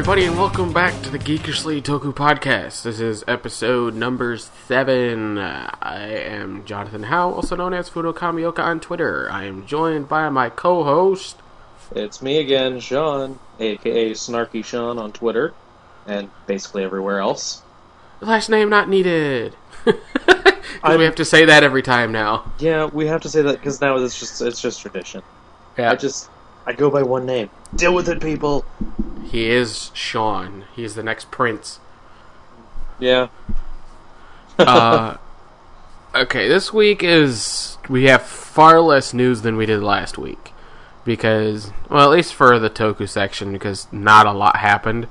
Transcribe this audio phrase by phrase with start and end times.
[0.00, 2.84] Everybody, and welcome back to the Geekishly Toku podcast.
[2.84, 5.36] This is episode number seven.
[5.36, 9.28] Uh, I am Jonathan Howe, also known as Fudo Kamioka on Twitter.
[9.30, 11.36] I am joined by my co host.
[11.94, 15.52] It's me again, Sean, aka Snarky Sean on Twitter,
[16.06, 17.60] and basically everywhere else.
[18.22, 19.54] Last name not needed.
[19.84, 22.50] we have to say that every time now.
[22.58, 25.22] Yeah, we have to say that because now it's just it's just tradition.
[25.76, 25.92] Yeah.
[25.92, 26.30] I just
[26.70, 27.50] I go by one name.
[27.74, 28.64] Deal with it, people.
[29.24, 30.66] He is Sean.
[30.72, 31.80] He is the next prince.
[33.00, 33.26] Yeah.
[34.60, 35.16] uh,
[36.14, 40.52] okay, this week is we have far less news than we did last week
[41.04, 45.08] because, well, at least for the Toku section, because not a lot happened.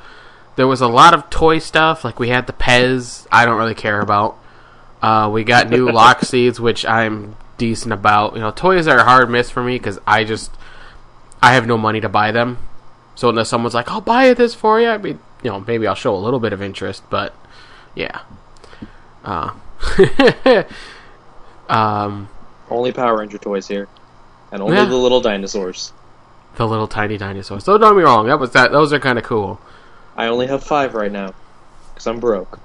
[0.56, 3.28] There was a lot of toy stuff, like we had the Pez.
[3.34, 4.38] I don't really care about.
[5.02, 8.36] Uh, we got new lock seeds, which I'm decent about.
[8.36, 10.52] You know, toys are a hard miss for me because I just
[11.42, 12.58] I have no money to buy them.
[13.16, 15.96] So unless someone's like, "I'll buy this for you," I mean, you know, maybe I'll
[15.96, 17.34] show a little bit of interest, but
[17.96, 18.22] yeah.
[19.24, 19.52] Uh,
[21.70, 22.30] um,
[22.70, 23.88] Only Power Ranger toys here,
[24.52, 24.86] and only Yeah.
[24.86, 25.94] the little dinosaurs.
[26.56, 27.64] the little tiny dinosaurs.
[27.64, 28.72] So don't get me wrong, that was that.
[28.72, 29.60] Those are kind of cool.
[30.18, 31.34] I only have five right now
[31.94, 32.60] because I'm broke.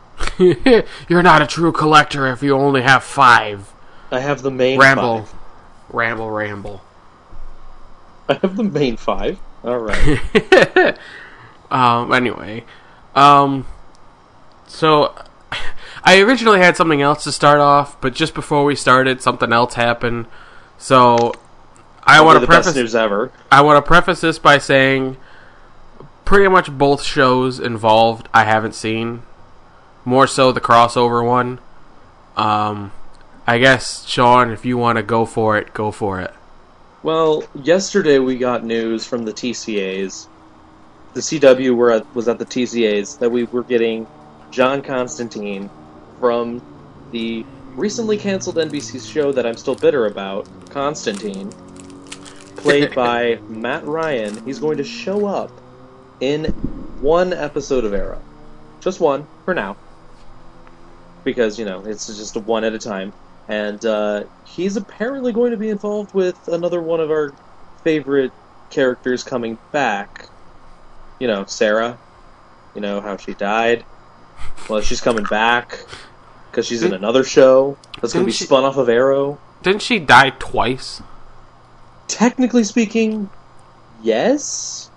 [0.38, 3.72] You're not a true collector if you only have five.
[4.12, 5.34] I have the main Ramble, five.
[5.90, 6.80] ramble, ramble.
[8.30, 9.38] I have the main five.
[9.64, 10.96] All right.
[11.70, 12.12] um.
[12.12, 12.64] Anyway,
[13.14, 13.66] um.
[14.66, 15.14] So,
[16.04, 19.74] I originally had something else to start off, but just before we started, something else
[19.74, 20.26] happened.
[20.78, 21.34] So,
[22.04, 22.76] I want to preface.
[22.76, 23.32] news ever.
[23.50, 25.16] I want to preface this by saying,
[26.24, 29.22] pretty much both shows involved I haven't seen.
[30.04, 31.58] More so the crossover one.
[32.36, 32.92] Um,
[33.46, 36.32] I guess Sean, if you want to go for it, go for it.
[37.02, 40.26] Well, yesterday we got news from the TCAs.
[41.14, 44.06] The CW were at, was at the TCAs that we were getting
[44.50, 45.70] John Constantine
[46.18, 46.60] from
[47.10, 51.50] the recently canceled NBC show that I'm still bitter about, Constantine,
[52.56, 54.44] played by Matt Ryan.
[54.44, 55.50] He's going to show up
[56.20, 56.44] in
[57.00, 58.20] one episode of Arrow.
[58.80, 59.78] Just one, for now.
[61.24, 63.14] Because, you know, it's just a one at a time.
[63.48, 67.32] And uh, he's apparently going to be involved with another one of our
[67.84, 68.32] favorite
[68.70, 70.26] characters coming back.
[71.18, 71.98] You know, Sara.
[72.74, 73.84] You know how she died.
[74.68, 75.84] Well, she's coming back
[76.50, 79.38] because she's in another show that's going to be she- spun off of Arrow.
[79.62, 81.02] Didn't she die twice?
[82.08, 83.28] Technically speaking,
[84.02, 84.90] yes.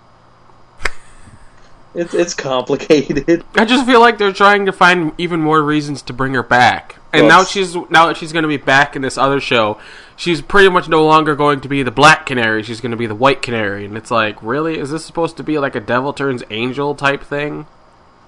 [1.94, 3.44] It's it's complicated.
[3.54, 6.96] I just feel like they're trying to find even more reasons to bring her back.
[7.20, 9.78] And now she's now that she's going to be back in this other show,
[10.16, 12.62] she's pretty much no longer going to be the black canary.
[12.62, 15.42] She's going to be the white canary, and it's like, really, is this supposed to
[15.42, 17.66] be like a devil turns angel type thing?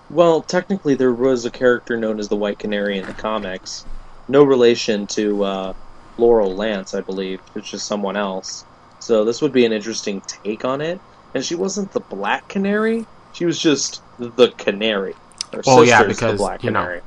[0.08, 3.84] Well, technically, there was a character known as the White Canary in the comics.
[4.28, 5.72] No relation to uh,
[6.16, 7.40] Laurel Lance, I believe.
[7.54, 8.64] It's just someone else.
[9.00, 11.00] So this would be an interesting take on it.
[11.34, 13.06] And she wasn't the Black Canary.
[13.32, 15.14] She was just the Canary.
[15.52, 17.00] Her Oh, yeah, because, the Black you know.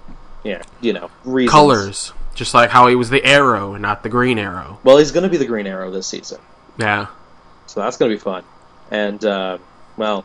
[0.44, 1.52] Yeah, you know, reasons.
[1.52, 4.80] Colors, just like how he was the arrow and not the green arrow.
[4.84, 6.40] Well, he's going to be the Green Arrow this season,
[6.78, 7.08] Yeah,
[7.66, 8.44] so that's going to be fun.
[8.92, 9.58] And uh,
[9.98, 10.24] well,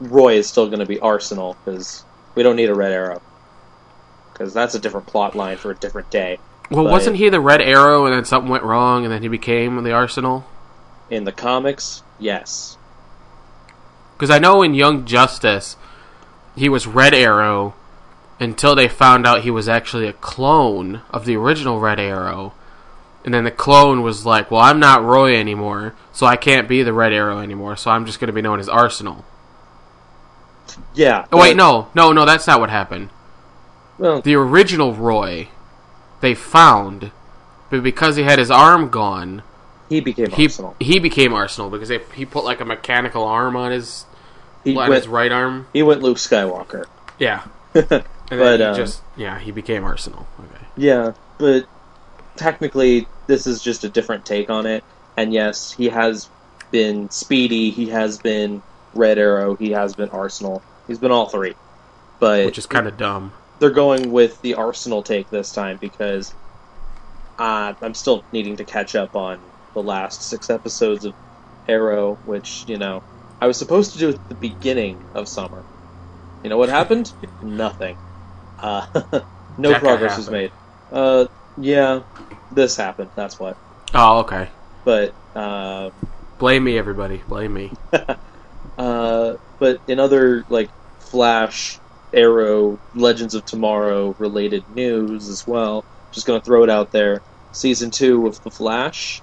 [0.00, 3.20] Roy is still going to be Arsenal because we don't need a Red Arrow
[4.32, 6.38] because that's a different plot line for a different day.
[6.70, 9.28] well, But- wasn't he the red arrow, and then something went wrong, and then he
[9.28, 10.46] became the arsenal?
[11.10, 12.76] In the comics, yes.
[14.16, 15.76] Because I know in Young Justice,
[16.56, 17.74] he was Red Arrow
[18.40, 22.54] until they found out he was actually a clone of the original Red Arrow.
[23.24, 26.82] And then the clone was like, well, I'm not Roy anymore, so I can't be
[26.82, 29.24] the Red Arrow anymore, so I'm just going to be known as Arsenal.
[30.94, 31.26] Yeah.
[31.32, 33.10] Oh, wait, no, no, no, that's not what happened.
[33.98, 35.48] Well, The original Roy,
[36.20, 37.10] they found,
[37.70, 39.42] but because he had his arm gone,
[39.88, 40.76] he became he Arsenal.
[40.78, 44.04] he became Arsenal because they, he put like a mechanical arm on his
[44.62, 44.94] He on went.
[44.94, 45.66] his right arm.
[45.72, 46.84] He went Luke Skywalker.
[47.18, 47.44] Yeah,
[48.30, 50.26] and then But, he um, just yeah he became Arsenal.
[50.38, 50.64] Okay.
[50.76, 51.66] Yeah, but
[52.36, 54.84] technically, this is just a different take on it.
[55.16, 56.28] And yes, he has
[56.70, 57.70] been Speedy.
[57.70, 58.62] He has been
[58.94, 59.56] Red Arrow.
[59.56, 60.62] He has been Arsenal.
[60.86, 61.54] He's been all three.
[62.20, 63.32] But which is kind of dumb.
[63.58, 66.34] they're going with the Arsenal take this time because
[67.38, 69.38] uh, I'm still needing to catch up on
[69.74, 71.14] the last six episodes of
[71.68, 73.02] Arrow, which, you know,
[73.40, 75.62] I was supposed to do at the beginning of summer.
[76.42, 77.12] You know what happened?
[77.42, 77.96] Nothing.
[78.60, 78.86] Uh,
[79.58, 80.52] no That progress was made.
[80.90, 81.26] Uh,
[81.56, 82.00] yeah,
[82.50, 83.56] this happened, that's what.
[83.94, 84.48] Oh, okay.
[84.84, 85.90] But, uh,
[86.38, 87.22] Blame me, everybody.
[87.28, 87.72] Blame me.
[88.76, 90.70] Uh, but in other like
[91.00, 91.80] Flash,
[92.12, 97.22] Arrow, Legends of Tomorrow related news as well, just gonna throw it out there.
[97.50, 99.22] Season two of the Flash,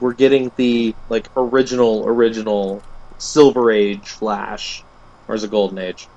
[0.00, 2.82] we're getting the like original original
[3.18, 4.84] Silver Age Flash,
[5.28, 6.08] or is it Golden Age?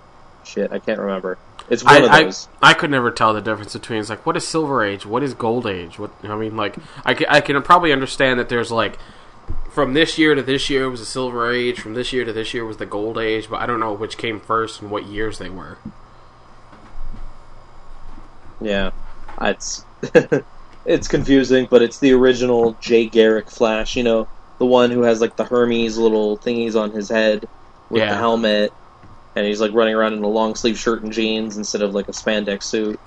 [0.43, 1.37] Shit, I can't remember.
[1.69, 2.47] It's one I, of I, those.
[2.61, 5.33] I could never tell the difference between it's like what is Silver Age, what is
[5.33, 5.99] Gold Age.
[5.99, 6.75] What I mean, like
[7.05, 8.97] I can, I can probably understand that there's like
[9.69, 12.53] from this year to this year was the Silver Age, from this year to this
[12.53, 15.37] year was the Gold Age, but I don't know which came first and what years
[15.37, 15.77] they were.
[18.59, 18.91] Yeah,
[19.39, 19.85] it's
[20.85, 23.95] it's confusing, but it's the original Jay Garrick Flash.
[23.95, 24.27] You know,
[24.57, 27.47] the one who has like the Hermes little thingies on his head
[27.89, 28.73] with the helmet,
[29.35, 32.07] and he's like running around in a long sleeve shirt and jeans instead of like
[32.07, 32.99] a spandex suit.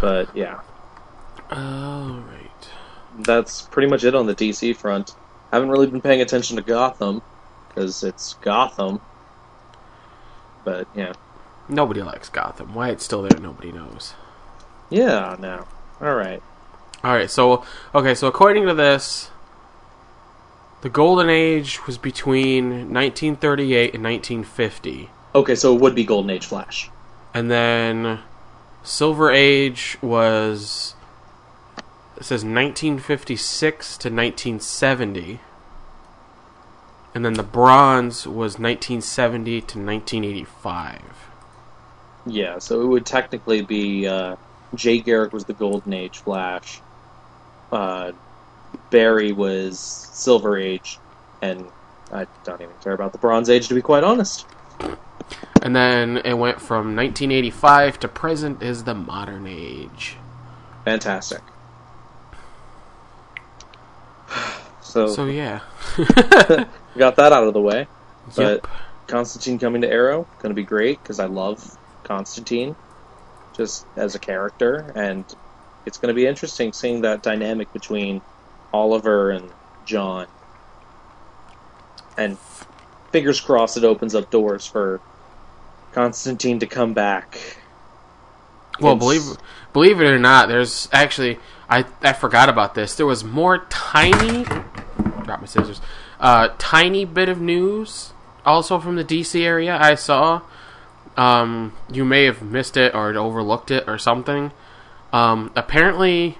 [0.00, 0.60] But yeah,
[1.50, 2.68] All right.
[3.20, 5.14] that's pretty much it on the DC front.
[5.52, 7.22] Haven't really been paying attention to Gotham
[7.68, 9.00] because it's Gotham.
[10.64, 11.12] But yeah,
[11.68, 12.74] Nobody likes Gotham.
[12.74, 14.14] Why it's still there, nobody knows.
[14.90, 15.66] yeah, no,
[16.00, 16.42] all right.
[17.04, 19.30] All right, so okay, so according to this,
[20.82, 26.46] the Golden Age was between 1938 and 1950, Okay, so it would be Golden Age
[26.46, 26.90] Flash.
[27.32, 28.18] and then
[28.82, 30.94] Silver Age was
[32.16, 35.40] it says 1956 to 1970,
[37.14, 41.00] and then the Bronze was 1970 to 1985.
[42.26, 44.36] Yeah, so it would technically be uh,
[44.74, 46.80] Jay Garrick was the Golden Age Flash,
[47.72, 48.12] uh,
[48.90, 50.98] Barry was Silver Age,
[51.40, 51.66] and
[52.12, 54.46] I don't even care about the Bronze Age to be quite honest.
[55.62, 60.16] And then it went from 1985 to present is the modern age.
[60.84, 61.40] Fantastic.
[64.82, 65.60] So, So yeah.
[66.98, 67.86] got that out of the way.
[68.36, 68.60] yep.
[68.60, 68.70] But
[69.06, 72.76] Constantine coming to Arrow going to be great because I love Constantine
[73.56, 75.24] just as a character, and
[75.86, 78.20] it's going to be interesting seeing that dynamic between
[78.72, 79.50] Oliver and
[79.84, 80.26] John.
[82.16, 82.38] And
[83.10, 85.00] fingers crossed, it opens up doors for
[85.92, 87.58] Constantine to come back.
[88.80, 89.36] Well, It's- believe
[89.72, 91.38] believe it or not, there's actually
[91.68, 92.94] I I forgot about this.
[92.94, 94.44] There was more tiny
[95.24, 95.80] drop my scissors.
[96.20, 98.12] Uh, tiny bit of news
[98.44, 100.40] also from the DC area I saw.
[101.16, 104.52] Um, you may have missed it or overlooked it or something.
[105.12, 106.38] Um, apparently,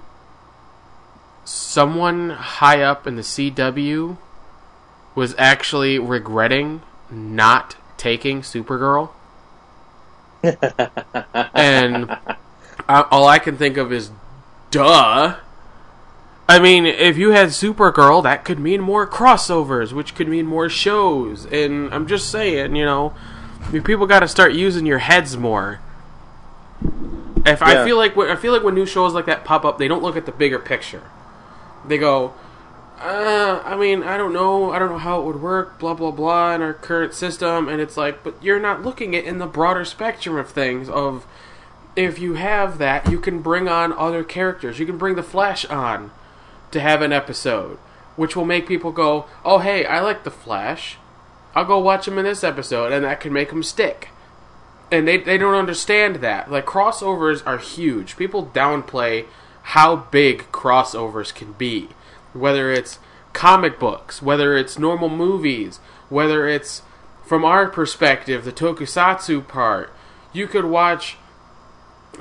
[1.45, 4.17] someone high up in the CW
[5.15, 9.11] was actually regretting not taking Supergirl.
[11.53, 12.17] and
[12.89, 14.11] all I can think of is,
[14.71, 15.37] duh.
[16.49, 20.67] I mean, if you had Supergirl, that could mean more crossovers, which could mean more
[20.67, 21.45] shows.
[21.45, 23.13] And I'm just saying, you know,
[23.71, 25.79] people got to start using your heads more.
[27.45, 29.87] If I feel like I feel like when new shows like that pop up, they
[29.87, 31.03] don't look at the bigger picture.
[31.85, 32.33] They go,
[32.99, 36.11] uh, I mean, I don't know, I don't know how it would work, blah blah
[36.11, 39.45] blah, in our current system, and it's like, but you're not looking at in the
[39.45, 40.87] broader spectrum of things.
[40.87, 41.25] Of
[41.95, 44.79] if you have that, you can bring on other characters.
[44.79, 46.11] You can bring the Flash on
[46.71, 47.77] to have an episode,
[48.15, 50.97] which will make people go, oh hey, I like the Flash.
[51.55, 54.09] I'll go watch him in this episode, and that can make him stick.
[54.91, 56.49] And they they don't understand that.
[56.49, 58.15] Like crossovers are huge.
[58.15, 59.25] People downplay
[59.63, 61.89] how big crossovers can be.
[62.33, 62.99] Whether it's
[63.33, 65.79] comic books, whether it's normal movies,
[66.09, 66.81] whether it's
[67.23, 69.91] from our perspective, the tokusatsu part.
[70.31, 71.17] You could watch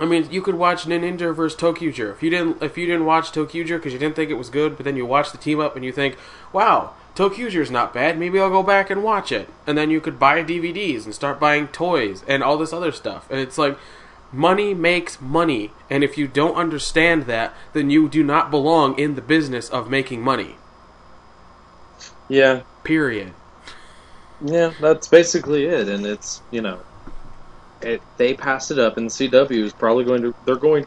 [0.01, 1.59] I mean, you could watch Ninja vs.
[1.59, 2.13] ToQger.
[2.13, 4.77] If you didn't, if you didn't watch ToQger because you didn't think it was good,
[4.77, 6.17] but then you watch the team up and you think,
[6.53, 8.19] "Wow, ToQger's not bad.
[8.19, 11.39] Maybe I'll go back and watch it." And then you could buy DVDs and start
[11.39, 13.27] buying toys and all this other stuff.
[13.31, 13.77] And it's like,
[14.33, 19.15] money makes money, and if you don't understand that, then you do not belong in
[19.15, 20.57] the business of making money.
[22.29, 23.35] Yeah, Period.
[24.41, 25.89] yeah, that's basically it.
[25.89, 26.81] And it's you know,
[27.81, 30.87] it, they passed it up, and CW is probably going to they're going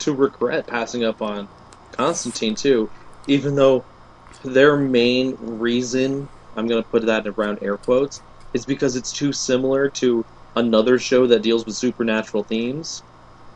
[0.00, 1.48] to regret passing up on
[1.92, 2.90] Constantine too,
[3.26, 3.84] even though
[4.44, 8.22] their main reason I'm going to put that around air quotes
[8.52, 13.02] is because it's too similar to another show that deals with supernatural themes.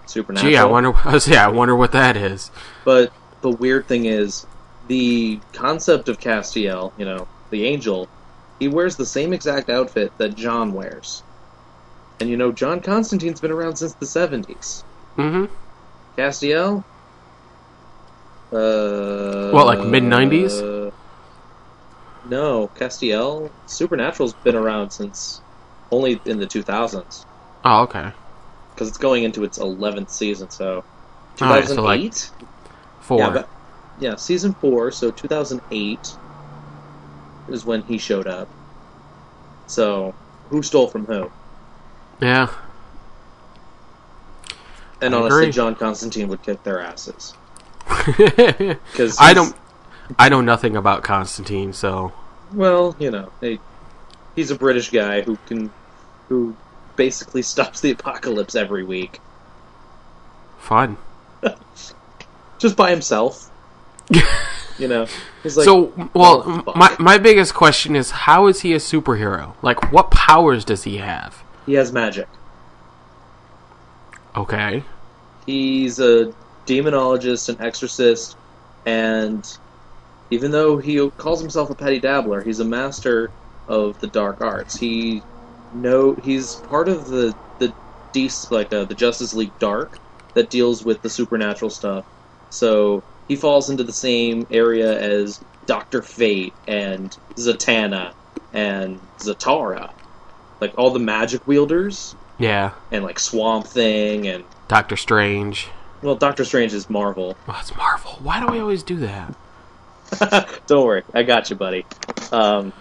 [0.07, 0.51] Supernatural.
[0.53, 0.93] Gee, I wonder.
[1.27, 2.51] Yeah, I wonder what that is.
[2.85, 4.47] But the weird thing is,
[4.89, 8.09] the concept of Castiel, you know, the angel,
[8.59, 11.23] he wears the same exact outfit that John wears.
[12.21, 14.85] And you know, John Constantine's been around since the 70s.
[15.17, 15.53] Mm-hmm.
[16.17, 16.83] Castiel?
[18.53, 20.61] Uh, What, like mid-nineties?
[22.29, 23.51] No, Castiel.
[23.67, 25.41] Supernatural's been around since
[25.91, 27.25] only in the 2000s
[27.65, 28.13] Oh, okay.
[28.75, 30.51] because it's going into its 11th season.
[30.51, 30.85] So
[31.41, 32.15] All right, 2008.
[32.15, 32.47] so, like,
[33.01, 33.19] Four.
[33.21, 33.49] Yeah, but,
[34.01, 34.91] yeah, season four.
[34.91, 36.17] So 2008
[37.49, 38.49] is when he showed up.
[39.69, 40.15] So
[40.51, 41.31] who stole from who?
[42.21, 42.49] yeah.
[45.01, 45.53] And I honestly, agree.
[45.53, 47.35] John Constantine would kick their asses
[48.07, 49.55] Because I don't.
[50.19, 52.13] I know nothing about Constantine, so
[52.53, 53.59] Well, you know, he,
[54.37, 55.73] he's a British guy who can,
[56.29, 56.55] who
[56.95, 59.21] basically stops the apocalypse every week
[60.67, 60.97] fun.
[62.59, 63.51] just by himself.
[64.79, 65.07] you know,
[65.43, 69.55] he's like so, well, oh, my my biggest question is, how is he a superhero?
[69.63, 71.43] Like, what powers does he have?
[71.65, 72.29] he has magic.
[74.37, 74.85] Okay.
[75.47, 76.33] He's a
[76.67, 78.37] demonologist, an exorcist,
[78.85, 79.59] and
[80.31, 83.31] even though he calls himself a petty dabbler, he's a master
[83.69, 84.77] of the dark arts.
[84.79, 85.23] He
[85.75, 87.73] no, he's part of the the
[88.13, 89.99] DC, like uh, the Justice League Dark
[90.35, 92.05] that deals with the supernatural stuff.
[92.51, 98.13] So he falls into the same area as Doctor Fate and Zatanna
[98.53, 99.91] and Zatara,
[100.61, 102.73] like all the magic wielders Yeah.
[102.93, 105.69] and like Swamp Thing and Doctor Strange.
[106.03, 107.37] well, Doctor Strange is Marvel.
[107.49, 108.13] Oh, it's Marvel.
[108.23, 109.35] Why do we always do that?
[110.67, 111.85] Don't worry, I got you, buddy.
[112.31, 112.73] Um,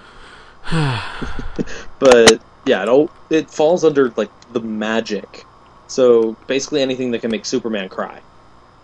[2.00, 5.46] but yeah, it all, it falls under like the magic.
[5.88, 8.22] So basically, anything that can make Superman cry.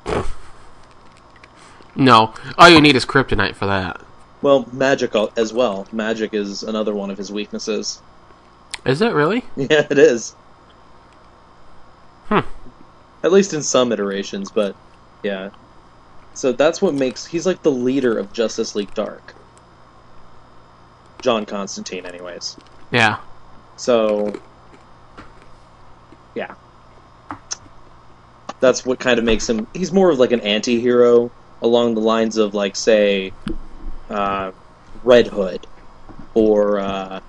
[1.96, 2.34] No.
[2.58, 4.02] All you need is kryptonite for that.
[4.42, 5.88] Well, magic as well.
[5.92, 8.02] Magic is another one of his weaknesses.
[8.86, 9.44] Is it really?
[9.56, 10.36] Yeah, it is.
[12.28, 12.40] Hmm.
[13.24, 14.76] At least in some iterations, but
[15.22, 15.50] yeah.
[16.34, 19.36] So that's what makes he's like the leader of Justice League Dark.
[21.22, 22.58] John Constantine, anyways.
[22.92, 23.20] Yeah.
[23.78, 24.42] So,
[26.36, 26.56] yeah.
[28.62, 29.68] That's what kind of makes him.
[29.74, 33.36] He's more of like an anti hero along the lines of, like, say,
[34.10, 34.51] uh,
[35.04, 35.68] Red Hood.
[36.36, 37.22] Or, uh,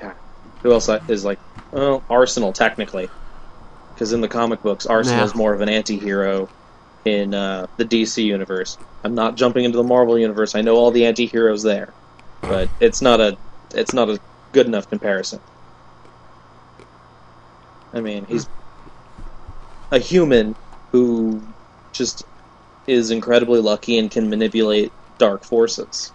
[0.00, 0.16] God,
[0.64, 1.40] who else is like.
[1.72, 3.12] Well, Arsenal, technically.
[3.94, 5.38] Because in the comic books, Arsenal's Yeah.
[5.38, 6.50] more of an anti hero
[7.06, 8.78] in uh, the DC universe.
[9.04, 10.54] I'm not jumping into the Marvel universe.
[10.56, 11.94] I know all the anti heroes there.
[12.42, 13.36] But it's not a
[13.74, 14.20] it's not a
[14.52, 15.40] good enough comparison.
[17.94, 18.48] I mean, he's
[19.90, 20.54] a human
[20.92, 21.42] who
[21.92, 22.24] just
[22.86, 26.12] is incredibly lucky and can manipulate dark forces.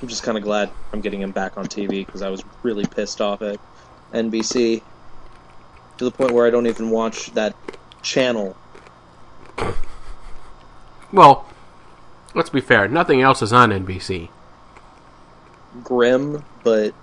[0.00, 2.84] I'm just kind of glad I'm getting him back on TV because I was really
[2.86, 3.58] pissed off at
[4.12, 4.82] NBC
[5.98, 7.56] to the point where I don't even watch that
[8.02, 8.56] channel.
[11.12, 11.47] Well,
[12.34, 12.88] let's be fair.
[12.88, 14.28] Nothing else is on NBC.
[15.84, 16.94] Grimm, but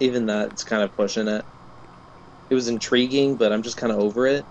[0.00, 1.44] even that, it's kind of pushing it.
[2.50, 4.44] It was intriguing, but I'm just kind of over it.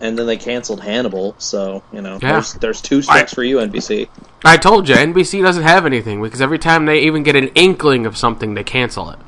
[0.00, 2.32] And then they canceled Hannibal, so you know, Yeah.
[2.32, 4.08] there's there's two strikes for you, NBC.
[4.44, 8.06] I told you, NBC doesn't have anything because every time they even get an inkling
[8.06, 9.18] of something, they cancel it.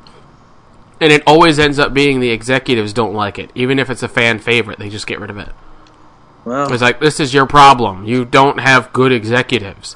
[0.99, 3.51] And it always ends up being the executives don't like it.
[3.53, 5.49] Even if it's a fan favorite, they just get rid of it.
[6.45, 8.05] Well, It's like this is your problem.
[8.05, 9.95] You don't have good executives.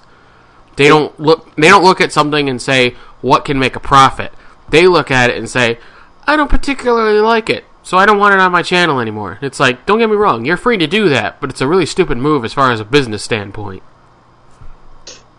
[0.75, 1.53] They don't look.
[1.55, 4.31] They don't look at something and say what can make a profit.
[4.69, 5.79] They look at it and say,
[6.25, 9.39] I don't particularly like it, so I don't want it on my channel anymore.
[9.41, 11.85] It's like, don't get me wrong, you're free to do that, but it's a really
[11.85, 13.81] stupid move as far as a business standpoint.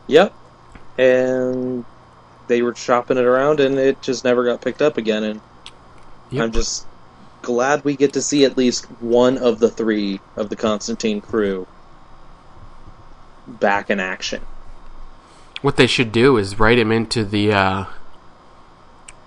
[0.07, 0.33] yep.
[0.97, 1.85] And
[2.49, 5.23] they were shopping it around, and it just never got picked up again.
[5.25, 5.41] And
[6.31, 6.45] Yep.
[6.45, 6.87] I'm just
[7.43, 11.67] glad we get to see at least one of the three of the Constantine crew
[13.47, 14.43] back in action.
[15.63, 17.85] What they should do is write him into the uh,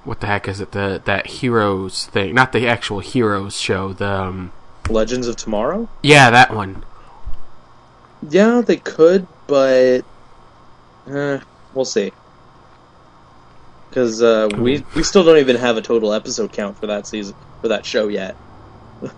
[0.04, 0.72] what the heck is it?
[0.72, 3.94] The that heroes thing, not the actual heroes show.
[3.94, 4.52] The um,
[4.90, 5.90] Legends of Tomorrow?
[6.02, 6.84] yeah, that one.
[8.30, 10.02] Yeah, they could, but
[11.08, 11.40] uh,
[11.74, 12.12] we'll see.
[13.92, 17.36] Because uh, we we still don't even have a total episode count for that season
[17.62, 18.36] for that show yet.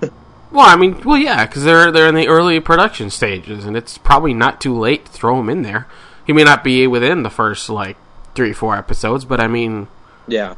[0.54, 3.98] Well, I mean, well, yeah, because they're they're in the early production stages, and it's
[3.98, 5.88] probably not too late to throw him in there.
[6.28, 7.98] He may not be within the first like
[8.36, 9.88] three four episodes, but I mean,
[10.28, 10.54] Yeah.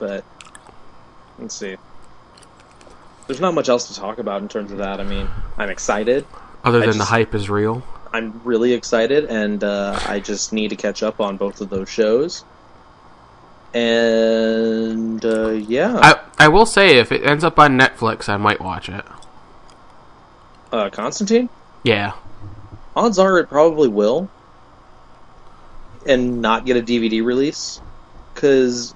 [0.00, 0.24] But
[1.38, 1.76] let's see.
[3.28, 4.98] There's not much else to talk about in terms of that.
[4.98, 6.26] I mean, I'm excited.
[6.64, 7.84] other I than the hype is real.
[8.14, 11.88] I'm really excited, and uh, I just need to catch up on both of those
[11.88, 12.44] shows.
[13.74, 18.60] And uh, yeah, I I will say if it ends up on Netflix, I might
[18.60, 19.04] watch it.
[20.70, 21.48] Uh, Constantine?
[21.82, 22.12] Yeah.
[22.94, 24.30] Odds are it probably will,
[26.06, 27.80] and not get a DVD release,
[28.32, 28.94] because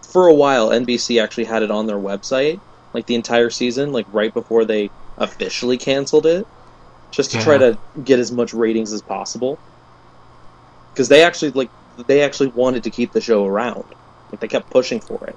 [0.00, 2.60] for a while NBC actually had it on their website,
[2.94, 6.46] like the entire season, like right before they officially canceled it,
[7.10, 9.58] just to try to get as much ratings as possible.
[10.92, 11.70] Because they actually like
[12.06, 13.84] they actually wanted to keep the show around,
[14.30, 15.36] like they kept pushing for it,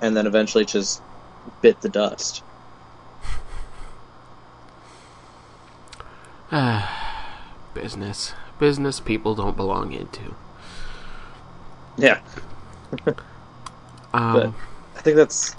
[0.00, 1.02] and then eventually just
[1.62, 2.42] bit the dust.
[6.50, 7.44] Ah,
[7.74, 8.34] Business.
[8.58, 10.34] Business people don't belong into.
[11.96, 12.20] Yeah,
[14.14, 14.52] Um, But-
[14.96, 15.54] I think that's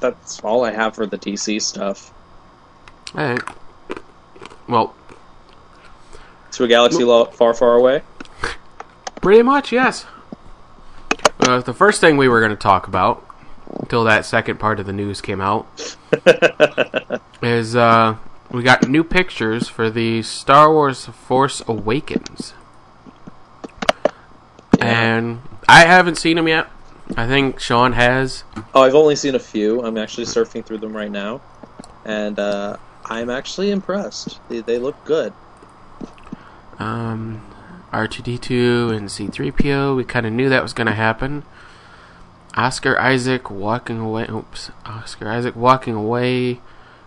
[0.00, 2.12] that's all I have for the DC stuff.
[3.14, 3.40] alright.
[4.72, 4.94] Well,
[6.52, 8.00] To a galaxy far, far away.
[9.20, 10.06] pretty much, yes.
[11.40, 13.22] Uh, the first thing we were going to talk about,
[13.80, 15.66] until that second part of the news came out,
[17.42, 18.16] is uh,
[18.50, 22.54] we got new pictures for the Star Wars Force Awakens.
[24.80, 26.66] And I haven't seen them yet.
[27.14, 28.44] I think Sean has.
[28.74, 29.82] Oh, I've only seen a few.
[29.84, 31.42] I'm actually surfing through them right now,
[32.06, 32.78] and uh,
[33.12, 34.40] I'm actually impressed.
[34.48, 35.32] They, they look good.
[36.78, 37.46] Um,
[37.92, 41.44] R2D2 and C3PO, we kind of knew that was going to happen.
[42.56, 44.26] Oscar Isaac walking away.
[44.28, 44.70] Oops.
[44.84, 46.60] Oscar Isaac walking away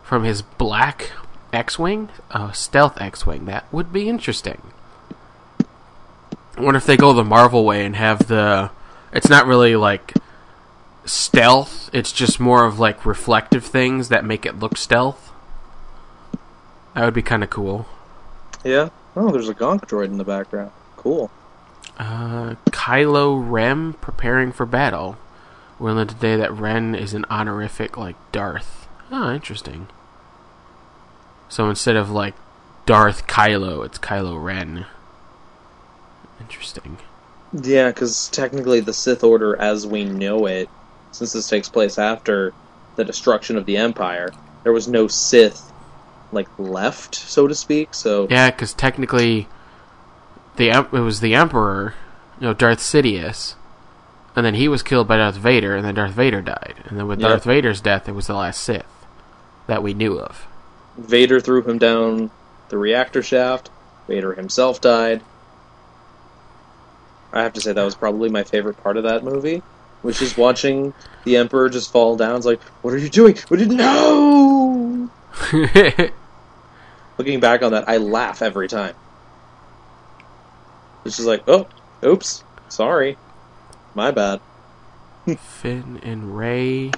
[0.03, 1.11] from his black
[1.51, 2.09] X Wing?
[2.31, 3.45] Uh, stealth X Wing.
[3.45, 4.61] That would be interesting.
[6.57, 8.71] I wonder if they go the Marvel way and have the.
[9.11, 10.13] It's not really like
[11.05, 15.31] stealth, it's just more of like reflective things that make it look stealth.
[16.95, 17.85] That would be kind of cool.
[18.63, 18.89] Yeah.
[19.15, 20.71] Oh, there's a Gonk droid in the background.
[20.95, 21.29] Cool.
[21.97, 25.17] Uh, Kylo Ren preparing for battle.
[25.77, 28.87] We learned today that Ren is an honorific like Darth.
[29.11, 29.87] Oh, interesting.
[31.49, 32.33] So instead of like
[32.85, 34.85] Darth Kylo, it's Kylo Ren.
[36.39, 36.97] Interesting.
[37.51, 40.69] Yeah, because technically the Sith Order, as we know it,
[41.11, 42.53] since this takes place after
[42.95, 44.31] the destruction of the Empire,
[44.63, 45.71] there was no Sith
[46.35, 47.93] like left, so to speak.
[47.93, 49.47] So Yeah, because technically,
[50.57, 51.95] the it was the Emperor,
[52.39, 53.55] you know, Darth Sidious,
[54.35, 57.07] and then he was killed by Darth Vader, and then Darth Vader died, and then
[57.07, 57.19] with.
[57.19, 58.85] Darth Vader's death, it was the last Sith
[59.67, 60.45] that we knew of.
[60.97, 62.29] Vader threw him down
[62.69, 63.69] the reactor shaft.
[64.07, 65.21] Vader himself died.
[67.33, 69.61] I have to say that was probably my favorite part of that movie,
[70.03, 70.93] which is watching
[71.25, 72.37] the Emperor just fall down.
[72.37, 73.35] It's like, what are you doing?
[73.49, 75.09] What did no?
[77.17, 78.95] Looking back on that, I laugh every time.
[81.05, 81.67] It's just like, oh,
[82.03, 83.17] oops, sorry,
[83.93, 84.41] my bad.
[85.39, 86.91] Finn and Rey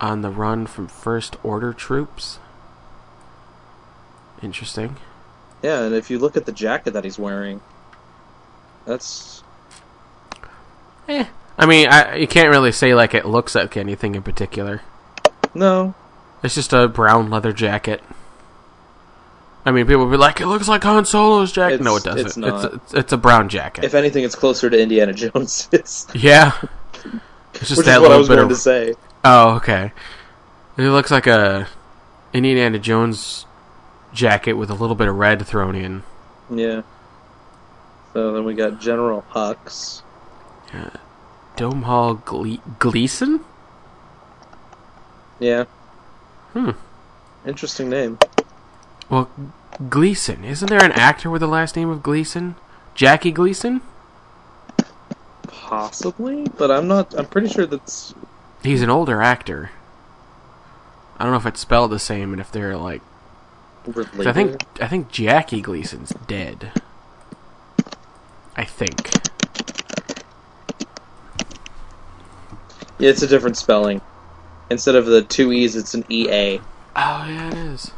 [0.00, 2.38] on the run from First Order troops.
[4.42, 4.96] Interesting.
[5.62, 7.60] Yeah, and if you look at the jacket that he's wearing,
[8.86, 9.42] that's
[11.08, 11.26] Eh.
[11.58, 14.80] I mean, I, you can't really say like it looks like anything in particular.
[15.54, 15.94] no,
[16.42, 18.02] It's just a brown leather jacket.
[19.64, 22.26] I mean, people will be like, "It looks like Han Solo's jacket." no, it doesn't.
[22.26, 22.64] it's not.
[22.64, 23.84] It's, it's, it's a brown jacket.
[23.84, 25.68] if anything, it's closer to Indiana Jones.
[25.72, 26.52] It's, yeah,
[27.54, 28.56] it's just which that is what I was bit going of.
[28.56, 28.94] to say.
[29.24, 29.92] Oh, okay.
[30.78, 31.68] It looks like a
[32.32, 33.44] Indiana Jones
[34.14, 36.02] jacket with a little bit of red thrown in.
[36.50, 36.82] Yeah.
[38.14, 40.02] So then we got General Hux.
[41.56, 43.44] Domhnall Gle- Gleeson.
[45.38, 45.64] Yeah.
[46.54, 46.70] Hmm.
[47.46, 48.18] Interesting name.
[49.10, 49.28] Well,
[49.88, 50.44] Gleeson.
[50.44, 52.54] Isn't there an actor with the last name of Gleason?
[52.94, 53.82] Jackie Gleason?
[55.42, 57.14] Possibly, but I'm not.
[57.18, 58.14] I'm pretty sure that's.
[58.62, 59.70] He's an older actor.
[61.18, 63.02] I don't know if it's spelled the same and if they're like.
[63.86, 64.26] Related.
[64.26, 66.72] I think I think Jackie Gleason's dead.
[68.56, 69.10] I think.
[72.98, 74.02] Yeah, it's a different spelling.
[74.70, 76.58] Instead of the two e's, it's an e a.
[76.58, 77.92] Oh yeah, it is.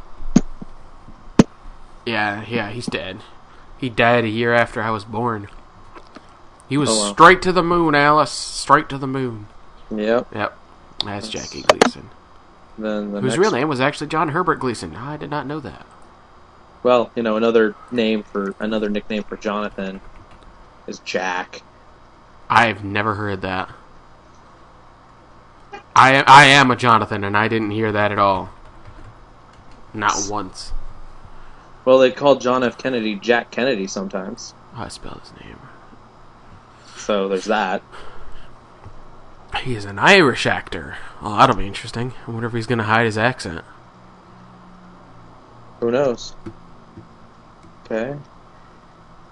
[2.04, 3.20] Yeah, yeah, he's dead.
[3.78, 5.48] He died a year after I was born.
[6.68, 7.12] He was Oh, wow.
[7.12, 8.30] straight to the moon, Alice.
[8.30, 9.46] Straight to the moon.
[9.90, 10.28] Yep.
[10.34, 10.58] Yep,
[11.04, 12.10] that's That's- Jackie Gleason.
[12.78, 14.96] Then the Whose next, real name was actually John Herbert Gleason.
[14.96, 15.84] I did not know that.
[16.82, 20.00] Well, you know, another name for another nickname for Jonathan
[20.86, 21.62] is Jack.
[22.48, 23.68] I've never heard that.
[25.94, 28.50] I I am a Jonathan, and I didn't hear that at all.
[29.92, 30.72] Not once.
[31.84, 32.78] Well, they call John F.
[32.78, 34.54] Kennedy Jack Kennedy sometimes.
[34.74, 35.58] I spell his name?
[36.96, 37.82] So there's that.
[39.62, 40.96] He is an Irish actor.
[41.20, 42.14] Oh, that'll be interesting.
[42.26, 43.64] I wonder if he's going to hide his accent.
[45.80, 46.34] Who knows?
[47.84, 48.16] Okay.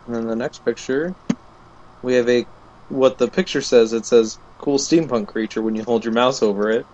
[0.06, 1.14] And then the next picture,
[2.02, 2.42] we have a
[2.88, 3.92] what the picture says.
[3.92, 6.86] It says cool steampunk creature when you hold your mouse over it.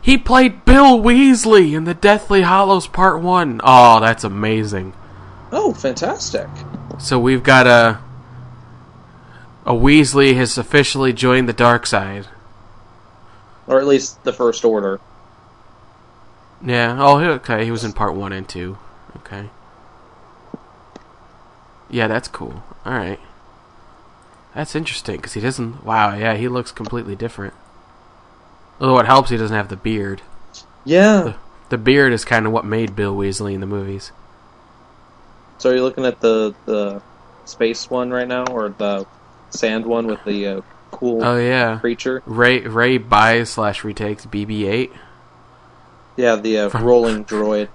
[0.00, 3.60] He played Bill Weasley in the Deathly Hallows Part 1.
[3.62, 4.94] Oh, that's amazing.
[5.52, 6.48] Oh, fantastic!
[6.98, 8.00] So we've got a
[9.68, 12.26] a Weasley has officially joined the dark side.
[13.66, 14.98] Or at least the First Order.
[16.64, 16.96] Yeah.
[16.98, 17.66] Oh, okay.
[17.66, 18.78] He was in part one and two.
[19.18, 19.50] Okay.
[21.90, 22.62] Yeah, that's cool.
[22.86, 23.20] All right.
[24.54, 25.84] That's interesting because he doesn't.
[25.84, 26.16] Wow.
[26.16, 27.52] Yeah, he looks completely different.
[28.80, 30.22] Although it helps, he doesn't have the beard.
[30.84, 31.34] Yeah.
[31.68, 34.12] The beard is kind of what made Bill Weasley in the movies.
[35.58, 37.02] So are you looking at the the
[37.44, 39.06] space one right now, or the
[39.50, 40.60] sand one with the uh,
[40.92, 41.78] cool Oh yeah.
[41.80, 42.22] creature?
[42.26, 44.90] Rey Rey buys slash retakes BB-8
[46.16, 47.68] Yeah, the uh, rolling droid.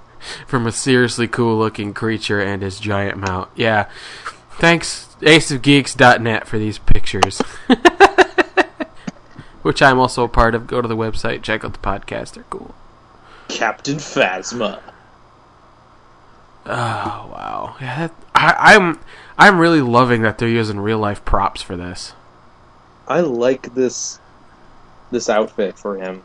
[0.48, 3.50] from a seriously cool looking creature and his giant mount.
[3.56, 3.89] Yeah.
[4.60, 7.42] Thanks aceofgeeks.net for these pictures.
[9.63, 10.67] Which I'm also a part of.
[10.67, 12.34] Go to the website, check out the podcast.
[12.34, 12.76] They're cool.
[13.47, 14.80] Captain Phasma.
[16.65, 17.76] Oh wow.
[17.82, 18.99] Yeah, that, I, I'm
[19.38, 22.13] I'm really loving that they're using real life props for this.
[23.08, 24.19] I like this
[25.12, 26.23] this outfit for him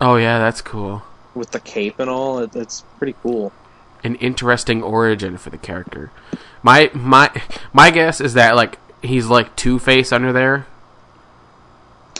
[0.00, 1.02] Oh yeah, that's cool.
[1.34, 2.38] with the cape and all.
[2.40, 3.52] It, it's pretty cool.
[4.04, 6.12] An interesting origin for the character.
[6.62, 7.30] My my
[7.72, 10.66] my guess is that like he's like Two Face under there,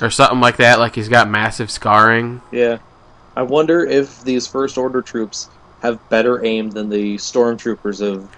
[0.00, 0.78] or something like that.
[0.78, 2.42] Like he's got massive scarring.
[2.50, 2.78] Yeah.
[3.36, 5.48] I wonder if these First Order troops
[5.80, 8.28] have better aim than the stormtroopers of.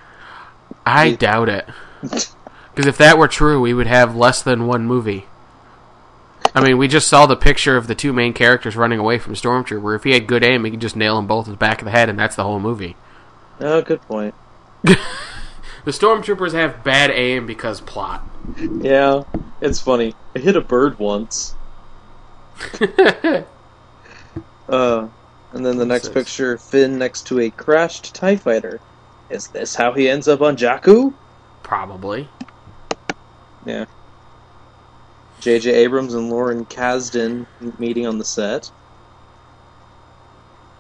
[0.84, 1.68] I doubt it.
[2.72, 5.26] Because if that were true, we would have less than one movie.
[6.54, 9.34] I mean, we just saw the picture of the two main characters running away from
[9.34, 9.96] Stormtrooper.
[9.96, 11.84] If he had good aim, he could just nail them both in the back of
[11.84, 12.96] the head, and that's the whole movie.
[13.58, 14.36] Oh, good point.
[15.84, 18.26] The Stormtroopers have bad aim because plot.
[18.58, 19.22] Yeah,
[19.60, 20.14] it's funny.
[20.34, 21.54] I hit a bird once.
[24.68, 25.08] Uh,
[25.52, 26.14] and then the next Six.
[26.14, 28.80] picture, Finn next to a crashed TIE fighter.
[29.28, 31.12] Is this how he ends up on Jakku?
[31.64, 32.28] Probably.
[33.66, 33.86] Yeah.
[35.40, 35.72] J.J.
[35.74, 37.46] Abrams and Lawrence Kasdan
[37.80, 38.70] meeting on the set.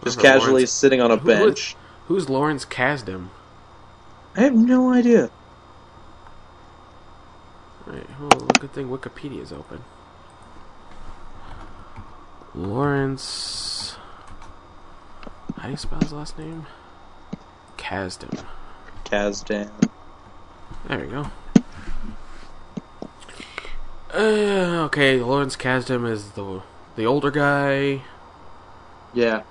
[0.04, 1.74] Just casually Lawrence- sitting on a Who bench.
[2.06, 3.28] Who's Lawrence Kasdan?
[4.36, 5.30] I have no idea.
[7.90, 8.28] Right, oh,
[8.60, 9.82] good thing Wikipedia's open.
[12.54, 13.96] Lawrence.
[15.56, 16.66] How do you spell his last name?
[17.76, 18.44] Kasdan.
[19.04, 19.90] Kasdan.
[20.86, 21.26] There we go.
[24.14, 26.62] Uh, okay, Lawrence Kasdan is the
[26.94, 28.02] the older guy.
[29.12, 29.42] Yeah.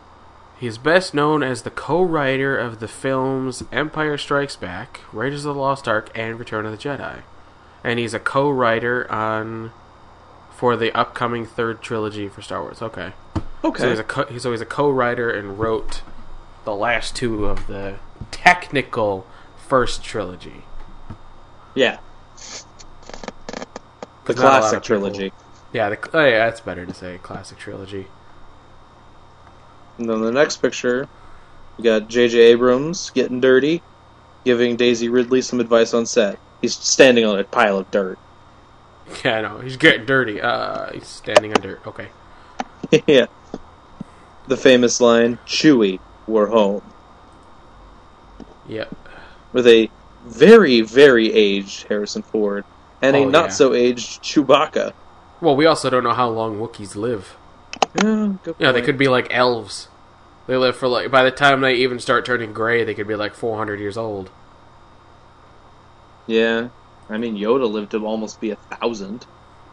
[0.57, 5.61] He's best known as the co-writer of the films Empire Strikes Back, Raiders of the
[5.61, 7.23] Lost Ark, and Return of the Jedi.
[7.83, 9.71] And he's a co-writer on
[10.55, 12.81] for the upcoming third trilogy for Star Wars.
[12.81, 13.13] Okay.
[13.63, 13.83] Okay.
[13.83, 16.01] So he's a co- he's always a co-writer and wrote
[16.65, 17.95] the last two of the
[18.31, 19.25] technical
[19.67, 20.63] first trilogy.
[21.75, 21.99] yeah.
[24.25, 25.33] The 'Cause not a lot classic people- trilogy.
[25.71, 28.07] Yeah, the, oh yeah, that's better to say classic trilogy.
[29.97, 31.07] And then the next picture,
[31.77, 32.37] we got J.J.
[32.39, 33.81] Abrams getting dirty,
[34.45, 36.39] giving Daisy Ridley some advice on set.
[36.61, 38.19] He's standing on a pile of dirt.
[39.25, 40.39] Yeah, I know he's getting dirty.
[40.39, 41.81] Uh, he's standing on dirt.
[41.87, 42.09] Okay.
[43.07, 43.25] yeah.
[44.47, 46.83] The famous line, Chewie, we're home.
[48.67, 48.93] Yep.
[49.51, 49.89] With a
[50.25, 52.65] very, very aged Harrison Ford
[53.01, 53.49] and a Oh, not yeah.
[53.49, 54.93] so aged Chewbacca.
[55.41, 57.35] Well, we also don't know how long Wookiees live.
[57.95, 59.87] Yeah, good Yeah, they could be like elves.
[60.47, 63.15] They live for like by the time they even start turning gray, they could be
[63.15, 64.29] like 400 years old.
[66.29, 66.69] Yeah.
[67.09, 69.25] I mean, Yoda lived to almost be a thousand.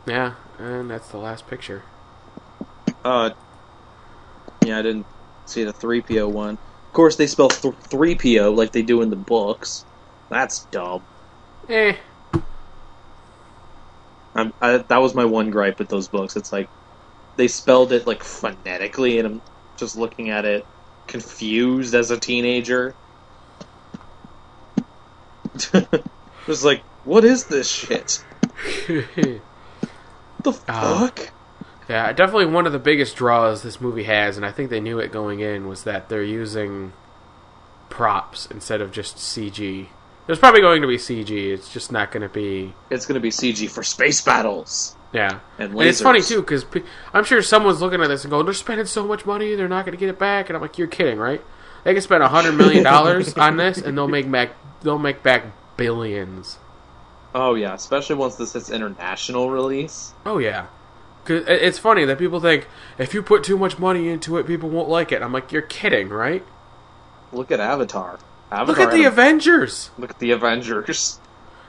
[0.06, 1.82] Yeah, and that's the last picture.
[3.04, 3.30] Uh,
[4.64, 5.06] yeah, I didn't
[5.44, 6.54] see the 3PO one.
[6.54, 9.84] Of course, they spell th- 3PO like they do in the books.
[10.30, 11.02] That's dumb.
[11.68, 11.94] Eh.
[14.34, 16.36] I'm, I, that was my one gripe with those books.
[16.36, 16.70] It's like
[17.36, 19.42] they spelled it like phonetically, and I'm
[19.76, 20.64] just looking at it
[21.06, 22.94] confused as a teenager.
[26.46, 28.24] Just like, what is this shit?
[28.86, 29.04] What
[30.44, 31.30] the Uh, fuck?
[31.88, 34.98] yeah, definitely one of the biggest draws this movie has, and I think they knew
[34.98, 36.92] it going in, was that they're using
[37.90, 39.86] props instead of just CG.
[40.26, 41.30] There's probably going to be CG.
[41.52, 42.74] It's just not going to be.
[42.90, 45.38] It's gonna be CG for space battles Yeah.
[45.58, 45.72] and.
[45.72, 46.66] And it's funny too because
[47.14, 49.84] I'm sure someone's looking at this and going, "They're spending so much money, they're not
[49.84, 51.40] going to get it back." And I'm like, "You're kidding, right?"
[51.84, 54.50] They can spend a hundred million dollars on this, and they'll make back
[54.82, 55.44] they'll make back
[55.76, 56.58] billions.
[57.34, 60.12] Oh yeah, especially once this hits international release.
[60.24, 60.66] Oh yeah,
[61.24, 62.66] 'Cause it- it's funny that people think
[62.98, 65.22] if you put too much money into it, people won't like it.
[65.22, 66.44] I'm like, you're kidding, right?
[67.32, 68.18] Look at Avatar.
[68.50, 69.90] Avatar Look at the Avengers.
[69.98, 71.18] look at the Avengers.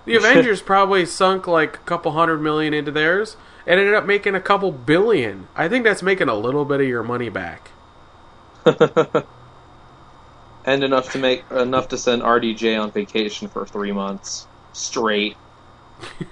[0.06, 4.36] The Avengers probably sunk like a couple hundred million into theirs and ended up making
[4.36, 5.48] a couple billion.
[5.56, 7.72] I think that's making a little bit of your money back.
[10.68, 15.36] and enough to make enough to send RDJ on vacation for three months straight.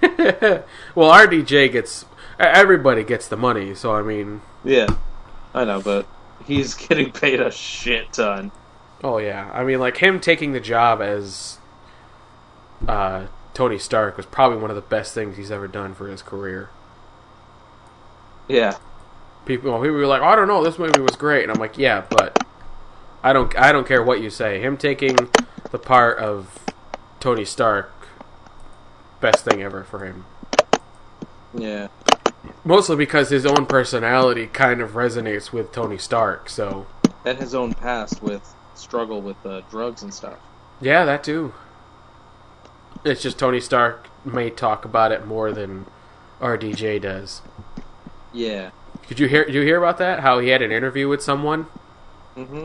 [0.94, 2.04] well, RDJ gets
[2.38, 4.86] everybody gets the money, so I mean, Yeah,
[5.52, 6.06] I know, but
[6.44, 8.52] he's getting paid a shit ton.
[9.02, 11.58] oh yeah, I mean like him taking the job as
[12.86, 16.22] uh, Tony Stark was probably one of the best things he's ever done for his
[16.22, 16.68] career.
[18.48, 18.76] Yeah,
[19.46, 21.78] People, people were like, oh, I don't know, this movie was great, and I'm like,
[21.78, 22.35] yeah, but
[23.22, 24.60] I don't, I don't care what you say.
[24.60, 25.16] Him taking
[25.70, 26.58] the part of
[27.20, 27.90] Tony Stark,
[29.20, 30.24] best thing ever for him.
[31.54, 31.88] yeah,
[32.64, 36.48] Mostly because his own personality kind of resonates with Tony Stark.
[36.48, 36.86] So
[37.24, 40.38] and his own past with struggle with uh, drugs and stuff.
[40.80, 41.52] yeah, that too.
[43.04, 45.86] It's just Tony Stark may talk about it more than
[46.40, 47.42] RDJ does.
[48.32, 48.70] Yeah.
[49.08, 49.44] Did you hear?
[49.44, 50.20] Did you hear about that?
[50.20, 51.66] How he had an interview with someone,
[52.36, 52.64] Mm-hmm.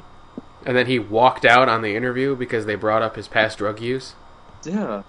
[0.66, 3.80] And then he walked out on the interview because they brought up his past drug
[3.82, 4.14] use.
[4.64, 5.04] Yeah.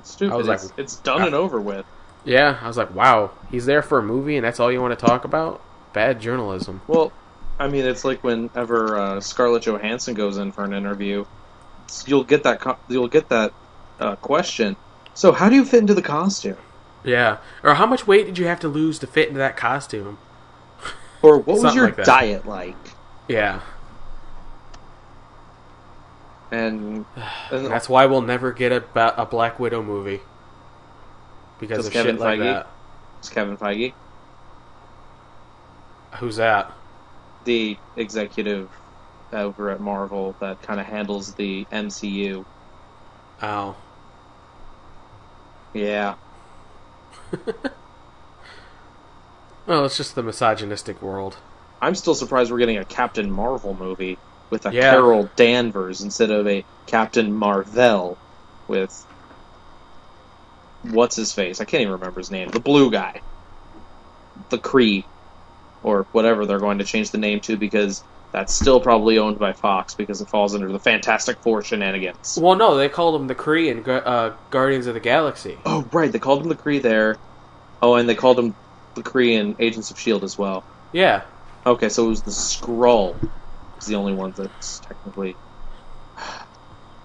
[0.00, 0.34] It's stupid.
[0.34, 1.86] I was like- it's, it's done and over with.
[2.24, 4.98] Yeah, I was like, wow, he's there for a movie, and that's all you want
[4.98, 5.60] to talk about?
[5.92, 6.80] Bad journalism.
[6.86, 7.12] Well,
[7.58, 11.26] I mean, it's like whenever uh, Scarlett Johansson goes in for an interview,
[12.06, 13.52] you'll get that co- you'll get that
[14.00, 14.76] uh, question.
[15.12, 16.56] So, how do you fit into the costume?
[17.04, 20.16] Yeah, or how much weight did you have to lose to fit into that costume?
[21.22, 22.76] Or what was your like diet like?
[23.28, 23.60] Yeah,
[26.50, 27.04] And,
[27.50, 30.20] and that's why we'll never get a, a Black Widow movie
[31.58, 32.44] because of Kevin shit like Feige?
[32.44, 32.66] that.
[33.18, 33.92] it's Kevin Feige,
[36.18, 36.70] Who's that?
[37.44, 38.70] the executive
[39.32, 42.44] over at Marvel that kind of handles the MCU.
[43.42, 43.76] Oh,
[45.72, 46.14] Yeah.
[49.66, 51.36] well, it's just the misogynistic world.
[51.82, 54.18] I'm still surprised we're getting a Captain Marvel movie
[54.50, 54.90] with a Yeah.
[54.90, 58.18] Carol Danvers instead of a Captain Marvel
[58.68, 59.06] with
[60.82, 61.60] what's his face?
[61.60, 62.50] I can't even remember his name.
[62.50, 63.20] The blue guy,
[64.50, 65.04] the Kree,
[65.82, 68.02] or whatever they're going to change the name to because
[68.32, 72.38] that's still probably owned by Fox because it falls under the Fantastic Four shenanigans.
[72.40, 75.56] Well, no, they called him the Kree in uh, Guardians of the Galaxy.
[75.64, 77.16] Oh, right, they called him the Kree there.
[77.80, 78.54] Oh, and they called him
[78.94, 80.64] the Kree in Agents of Shield as well.
[80.92, 81.22] Yeah,
[81.66, 83.14] Okay, so it was the Skrull.
[83.84, 85.36] It's the only one that's technically.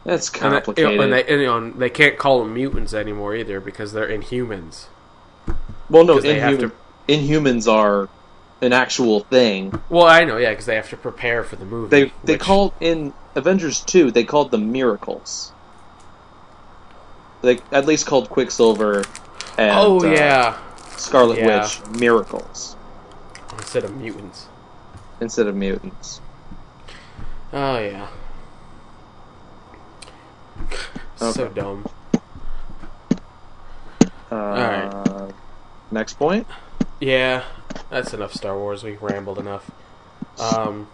[0.06, 1.00] That's and, they, complicated.
[1.02, 4.86] and, they, and, you know, they can't call them mutants anymore either because they're Inhumans.
[5.90, 6.72] well, no, they Inhuman,
[7.10, 8.08] Inhumans are
[8.62, 9.78] an actual thing.
[9.90, 11.90] Well, I know, yeah, because they have to prepare for the movie.
[11.90, 14.10] They they which- called in Avengers two.
[14.10, 15.52] They called them miracles.
[17.42, 19.04] They at least called Quicksilver
[19.58, 20.58] and Oh uh, yeah,
[20.96, 21.62] Scarlet Yeah.
[21.62, 22.78] Witch miracles
[23.52, 24.48] instead of mutants.
[25.20, 26.22] instead of mutants.
[27.54, 28.08] Oh yeah.
[31.18, 31.86] So dumb.
[34.32, 35.36] Uh, Alright.
[35.92, 36.48] Next point.
[37.02, 37.44] Yeah,
[37.90, 38.84] that's enough Star Wars.
[38.84, 39.70] We rambled enough.
[40.40, 40.88] Um,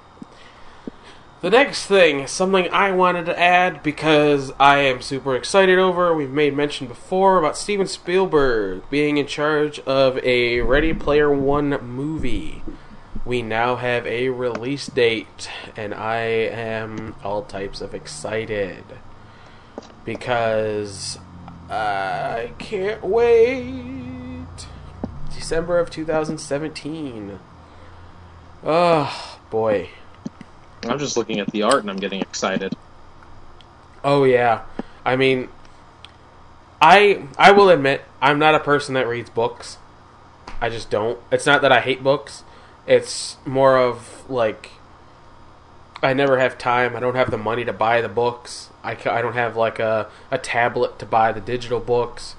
[1.42, 6.12] the next thing is something I wanted to add because I am super excited over.
[6.16, 11.70] We've made mention before about Steven Spielberg being in charge of a Ready Player One
[11.86, 12.64] movie.
[13.26, 18.84] We now have a release date, and I am all types of excited
[20.06, 21.18] because
[21.70, 24.68] I can't wait.
[25.34, 27.40] December of 2017.
[28.64, 29.90] Oh, boy.
[30.84, 32.76] I'm just looking at the art and I'm getting excited.
[34.04, 34.64] Oh yeah.
[35.04, 35.50] I mean
[36.82, 39.78] I I will admit I'm not a person that reads books.
[40.62, 41.20] I just don't.
[41.32, 42.44] It's not that I hate books.
[42.88, 44.72] It's more of like
[46.04, 46.96] I never have time.
[46.96, 48.70] I don't have the money to buy the books.
[48.84, 52.36] I, I don't have like a, a tablet to buy the digital books.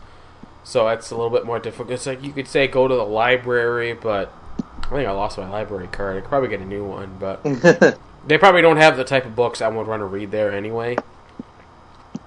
[0.63, 1.91] So it's a little bit more difficult.
[1.91, 5.49] It's like you could say go to the library, but I think I lost my
[5.49, 6.17] library card.
[6.17, 7.43] I could probably get a new one, but
[8.27, 10.97] they probably don't have the type of books I would want to read there anyway.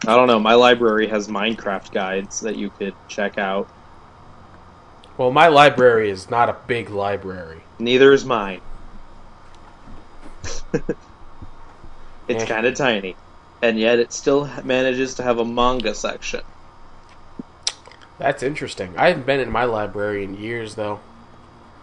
[0.08, 0.40] I don't know.
[0.40, 3.70] My library has Minecraft guides that you could check out.
[5.18, 7.64] Well, my library is not a big library.
[7.80, 8.62] Neither is mine.
[12.28, 12.46] It's Eh.
[12.46, 13.16] kind of tiny,
[13.64, 16.42] and yet it still manages to have a manga section.
[18.20, 18.94] That's interesting.
[18.98, 21.00] I haven't been in my library in years, though.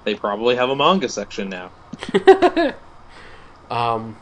[0.04, 1.70] They probably have a manga section now.
[3.68, 4.16] Um,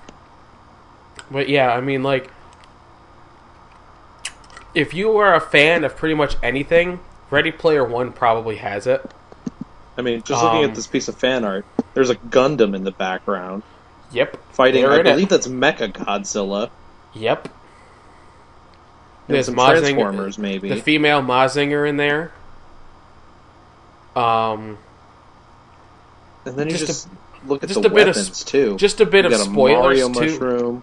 [1.30, 2.30] but yeah, I mean, like,
[4.74, 9.04] if you are a fan of pretty much anything, Ready Player One probably has it.
[9.96, 12.82] I mean, just looking Um, at this piece of fan art, there's a Gundam in
[12.84, 13.62] the background
[14.12, 14.36] Yep.
[14.52, 14.84] fighting.
[14.84, 15.10] I in it.
[15.10, 16.70] believe that's Mecha Godzilla.
[17.14, 17.48] Yep.
[19.28, 20.68] And There's some Mazinger- Transformers, maybe.
[20.68, 22.32] The female Mazinger in there.
[24.16, 24.78] Um,
[26.44, 27.08] and then you just just,
[27.46, 28.76] look at just the a bit of weapons too.
[28.76, 30.20] just a bit You of a spoilers Mario too.
[30.20, 30.82] mushroom.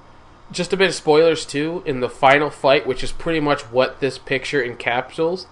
[0.51, 3.99] Just a bit of spoilers too in the final fight, which is pretty much what
[4.01, 5.45] this picture encapsulates.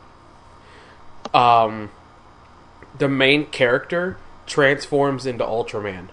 [1.34, 1.91] Um,
[2.99, 6.09] the main character transforms into Ultraman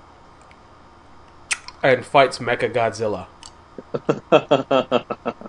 [1.83, 3.27] and fights Mecha Godzilla.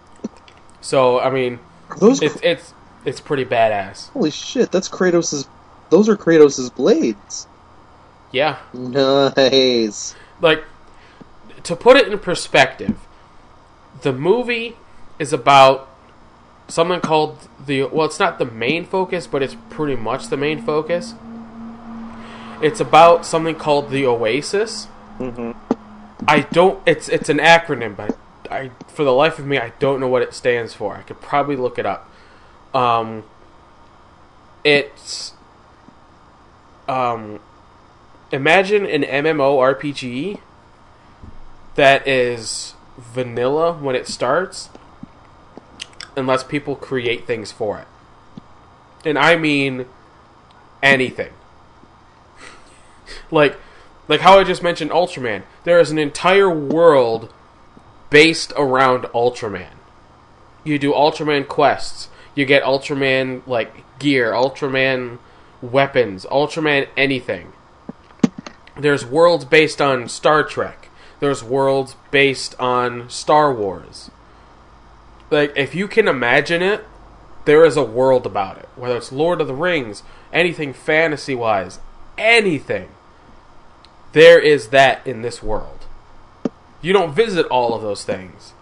[0.82, 1.60] So I mean,
[2.00, 2.74] those it's it's
[3.04, 4.10] it's pretty badass.
[4.12, 4.72] holy shit?
[4.72, 5.48] That's Kratos's.
[5.90, 7.48] Those are Kratos's blades.
[8.32, 10.16] Yeah, Nice.
[10.40, 10.64] like
[11.64, 12.98] to put it in perspective,
[14.02, 14.78] the movie
[15.20, 15.90] is about
[16.70, 20.62] something called the well, it's not the main focus, but it's pretty much the main
[20.62, 21.16] focus.
[22.62, 24.86] It's about something called the Oasis.
[25.18, 25.52] hmm
[26.28, 26.82] I don't.
[26.86, 28.18] It's it's an acronym, but
[28.50, 30.96] I for the life of me I don't know what it stands for.
[30.96, 32.10] I could probably look it up.
[32.74, 33.24] Um,
[34.64, 35.34] it's
[36.90, 37.40] um,
[38.32, 40.40] imagine an MMORPG
[41.76, 44.70] that is vanilla when it starts,
[46.16, 47.88] unless people create things for it,
[49.06, 49.86] and I mean
[50.82, 51.32] anything.
[53.32, 53.58] Like
[54.08, 57.34] like how I just mentioned Ultraman, there is an entire world
[58.10, 59.76] based around Ultraman.
[60.64, 65.20] You do Ultraman quests, you get Ultraman like gear, Ultraman
[65.62, 67.52] weapons, Ultraman anything.
[68.78, 70.90] There's worlds based on Star Trek.
[71.20, 74.12] There's worlds based on Star Wars.
[75.32, 76.86] Like if you can imagine it,
[77.46, 78.70] there is a world about it.
[78.76, 81.80] Whether it's Lord of the Rings, anything fantasy wise,
[82.18, 82.90] anything
[84.18, 85.86] there is that in this world.
[86.82, 88.54] You don't visit all of those things,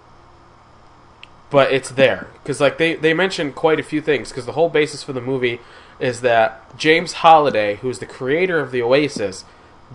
[1.50, 2.28] but it's there.
[2.44, 4.30] Because like they they mentioned quite a few things.
[4.30, 5.62] Because the whole basis for the movie
[5.98, 9.46] is that James Halliday, who's the creator of the Oasis,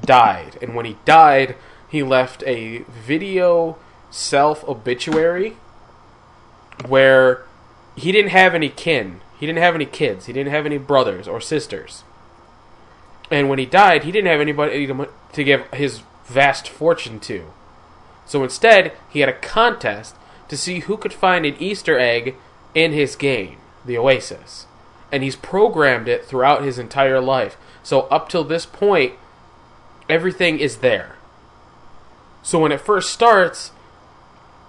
[0.01, 1.57] died, and when he died,
[1.91, 3.77] he left a video
[4.11, 5.57] self obituary
[6.89, 7.45] where
[7.97, 11.29] he didn't have any kin, he didn't have any kids, he didn't have any brothers
[11.29, 12.03] or sisters.
[13.31, 14.73] And when he died, he didn't have anybody
[15.33, 17.53] to give his vast fortune to.
[18.27, 20.17] So instead, he had a contest
[20.49, 22.37] to see who could find an Easter egg
[22.75, 24.67] in his game, the Oasis.
[25.13, 27.57] And he's programmed it throughout his entire life.
[27.83, 29.15] So up till this point,
[30.09, 31.17] everything is there.
[32.43, 33.73] So when it first starts,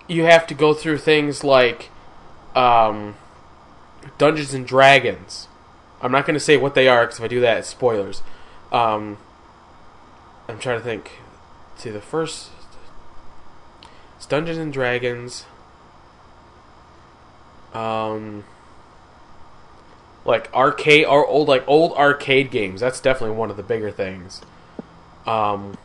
[0.08, 1.90] you have to go through things like
[2.56, 3.16] um,
[4.18, 5.48] Dungeons and Dragons.
[6.02, 8.24] I'm not going to say what they are because if I do that, it's spoilers.
[8.72, 9.18] Um,
[10.52, 11.12] I'm trying to think.
[11.78, 12.50] See, the first.
[14.18, 15.46] It's Dungeons and Dragons.
[17.74, 18.44] Um.
[20.26, 22.82] Like arcade or old like old arcade games.
[22.82, 24.42] That's definitely one of the bigger things.
[25.26, 25.78] Um.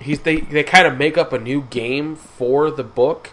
[0.00, 3.30] He's they they kind of make up a new game for the book.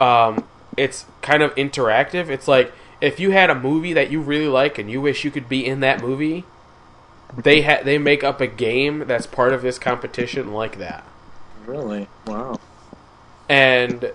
[0.00, 0.46] Um,
[0.78, 2.30] it's kind of interactive.
[2.30, 2.72] It's like
[3.02, 5.66] if you had a movie that you really like and you wish you could be
[5.66, 6.44] in that movie,
[7.36, 11.04] they ha- they make up a game that's part of this competition like that,
[11.66, 12.08] Really?
[12.26, 12.58] Wow.
[13.48, 14.12] and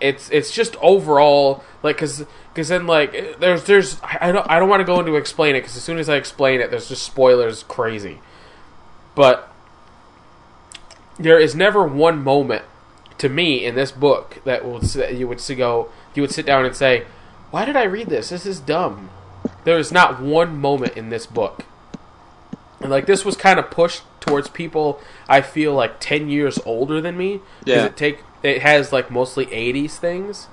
[0.00, 4.68] it's it's just overall like because because then like there's there's I don't I don't
[4.68, 7.02] want to go into explain it because as soon as I explain it, there's just
[7.04, 8.20] spoilers crazy,
[9.14, 9.50] but
[11.18, 12.64] there is never one moment
[13.18, 16.64] to me in this book that will that you would go you would sit down
[16.64, 17.04] and say,
[17.50, 18.28] why did I read this?
[18.30, 19.10] This is dumb.
[19.64, 21.64] There is not one moment in this book.
[22.80, 27.00] And like this was kind of pushed towards people I feel like 10 years older
[27.00, 27.84] than me because Yeah.
[27.86, 30.48] it take it has like mostly 80s things.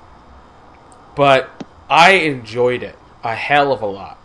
[1.15, 1.49] But
[1.89, 4.17] I enjoyed it a hell of a lot.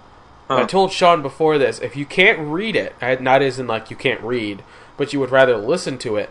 [0.49, 3.91] I told Sean before this, if you can't read it, I- not as in like
[3.91, 4.63] you can't read,
[4.97, 6.31] but you would rather listen to it,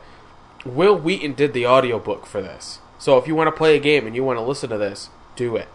[0.66, 2.80] Wil Wheaton did the audiobook for this.
[2.97, 5.10] So if you want to play a game and you want to listen to this,
[5.36, 5.68] do it.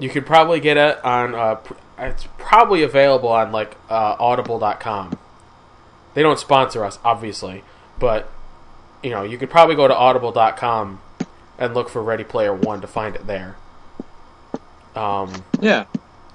[0.00, 1.34] You could probably get it on.
[1.34, 1.60] Uh,
[1.98, 5.18] it's probably available on like uh, Audible.com.
[6.14, 7.62] They don't sponsor us, obviously,
[7.98, 8.28] but
[9.02, 11.00] you know you could probably go to Audible.com
[11.58, 13.56] and look for Ready Player One to find it there.
[14.96, 15.84] Um, Yeah.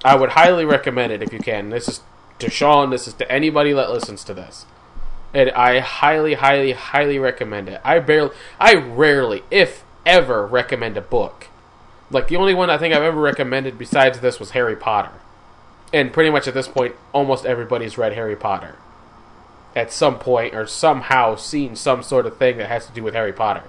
[0.04, 1.70] I would highly recommend it if you can.
[1.70, 2.00] This is
[2.38, 2.90] to Sean.
[2.90, 4.64] This is to anybody that listens to this.
[5.34, 7.80] And I highly, highly, highly recommend it.
[7.84, 11.48] I barely, I rarely, if ever, recommend a book.
[12.10, 15.12] Like the only one I think I've ever recommended besides this was Harry Potter.
[15.92, 18.76] And pretty much at this point, almost everybody's read Harry Potter
[19.76, 23.14] at some point or somehow seen some sort of thing that has to do with
[23.14, 23.64] Harry Potter,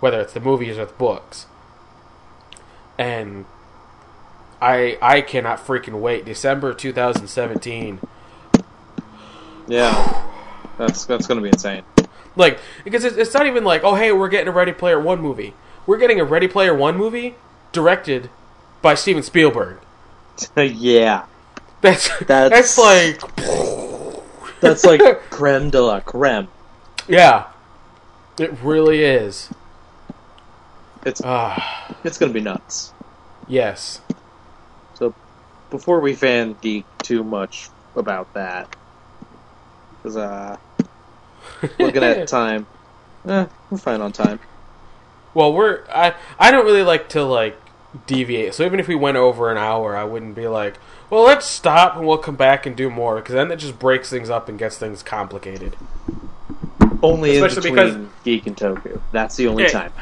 [0.00, 1.46] whether it's the movies or the books.
[2.96, 3.44] And
[4.62, 6.24] I I cannot freaking wait.
[6.24, 8.00] December 2017.
[9.68, 10.30] Yeah.
[10.78, 11.82] That's that's gonna be insane.
[12.36, 15.20] Like because it's, it's not even like oh hey we're getting a Ready Player One
[15.20, 15.54] movie.
[15.86, 17.34] We're getting a Ready Player One movie
[17.74, 18.30] directed
[18.80, 19.78] by Steven Spielberg.
[20.56, 21.24] yeah.
[21.82, 23.20] That's That's- that's like
[24.60, 25.00] That's like
[25.30, 26.48] creme de la creme.
[27.06, 27.48] yeah,
[28.38, 29.50] it really is.
[31.04, 32.94] It's Ah it's gonna be nuts.
[33.46, 34.00] yes.
[34.94, 35.14] So
[35.70, 38.74] before we fan geek too much about that,
[40.02, 40.56] because uh,
[41.78, 42.66] looking at time,
[43.28, 44.40] eh, we're fine on time.
[45.34, 47.58] Well, we're I I don't really like to like
[48.06, 48.54] deviate.
[48.54, 50.78] So even if we went over an hour, I wouldn't be like,
[51.10, 54.10] well, let's stop and we'll come back and do more because then it just breaks
[54.10, 55.76] things up and gets things complicated.
[57.02, 59.00] Only in Especially between geek and Toku.
[59.12, 59.70] That's the only Yeah.
[59.70, 59.92] time.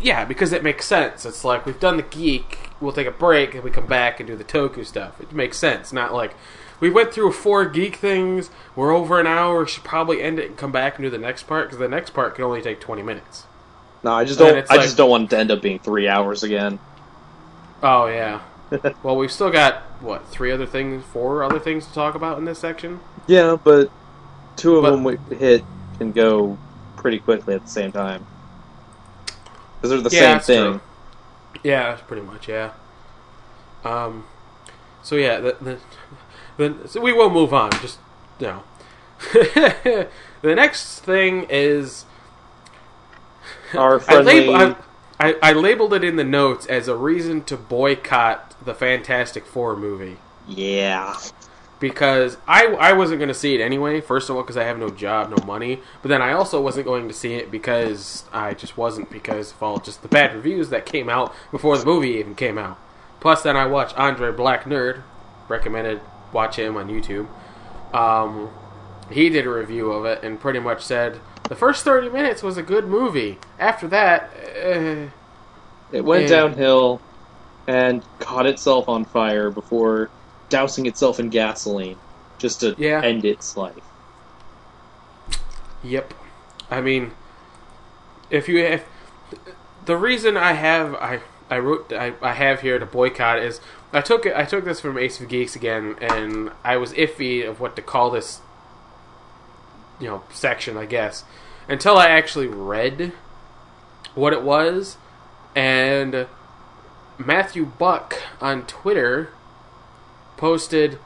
[0.00, 1.24] Yeah, because it makes sense.
[1.24, 4.26] It's like we've done the geek, we'll take a break, and we come back and
[4.26, 5.20] do the Toku stuff.
[5.20, 5.92] It makes sense.
[5.92, 6.34] Not like
[6.80, 8.50] we went through four geek things.
[8.76, 9.66] We're over an hour.
[9.66, 12.10] Should probably end it and come back and do the next part because the next
[12.10, 13.46] part can only take twenty minutes.
[14.02, 14.70] No, I just And don't.
[14.70, 16.78] I like- just don't want it to end up being three hours again.
[17.82, 18.40] Oh yeah.
[19.02, 22.44] well, we've still got what three other things, four other things to talk about in
[22.44, 23.00] this section.
[23.26, 23.90] Yeah, but
[24.56, 25.64] two of But- them we hit
[25.98, 26.58] can go
[26.96, 28.26] pretty quickly at the same time
[29.76, 30.72] because they're the Yeah, same thing.
[30.72, 31.60] true.
[31.62, 32.70] Yeah, pretty much yeah.
[33.84, 34.24] Um.
[35.02, 35.78] So yeah, the the,
[36.56, 37.70] the so we will move on.
[37.80, 37.98] Just
[38.38, 38.62] you know.
[39.32, 42.04] the next thing is
[43.74, 44.76] Our I, lab-
[45.18, 49.46] I, I, I labeled it in the notes as a reason to boycott the Fantastic
[49.46, 51.16] Four movie yeah.
[51.80, 54.00] because I, I wasn't going to see it anyway.
[54.00, 55.80] First of all, because I have no job, no money.
[56.02, 59.62] But then I also wasn't going to see it because I just wasn't because of
[59.62, 62.78] all just the bad reviews that came out before the movie even came out.
[63.20, 65.02] Plus, then I watched Andre Black Nerd,
[65.48, 66.00] recommended
[66.32, 67.26] watch him on YouTube.
[67.94, 68.50] Um,
[69.10, 72.56] he did a review of it and pretty much said the first thirty minutes was
[72.56, 73.38] a good movie.
[73.58, 74.30] After that,
[74.64, 75.10] uh,
[75.92, 76.40] It went Yeah.
[76.40, 77.00] downhill
[77.68, 80.10] and caught itself on fire before
[80.48, 81.96] dousing itself in gasoline
[82.38, 83.00] just to Yeah.
[83.02, 83.74] end its life.
[85.84, 86.12] Yep.
[86.70, 87.12] I mean,
[88.30, 88.84] if you if
[89.84, 93.60] the reason I have I I wrote I, I have here to boycott is
[93.92, 97.48] I took it I took this from Ace of Geeks again and I was iffy
[97.48, 98.40] of what to call this
[99.98, 101.24] you know section I guess
[101.68, 103.12] until I actually read
[104.14, 104.96] what it was
[105.54, 106.26] and
[107.18, 109.30] Matthew Buck on Twitter
[110.36, 110.98] posted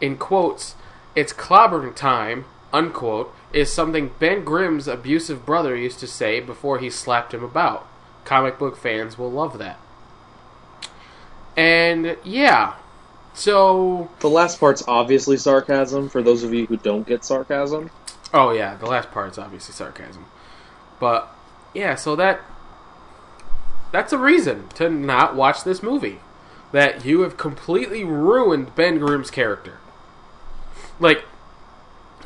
[0.00, 0.74] in quotes
[1.14, 6.90] it's clobbering time unquote is something Ben Grimm's abusive brother used to say before he
[6.90, 7.88] slapped him about.
[8.24, 9.78] Comic book fans will love that.
[11.56, 12.74] And yeah.
[13.34, 17.90] So The last part's obviously sarcasm for those of you who don't get sarcasm.
[18.38, 20.26] Oh yeah, the last part is obviously sarcasm.
[21.00, 21.34] But
[21.72, 22.42] yeah, so that
[23.92, 26.20] that's a reason to not watch this movie.
[26.70, 29.78] That you have completely ruined Ben Grimm's character.
[31.00, 31.24] Like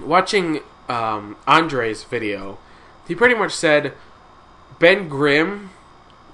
[0.00, 2.58] watching um, Andre's video,
[3.06, 3.92] he pretty much said
[4.80, 5.70] Ben Grimm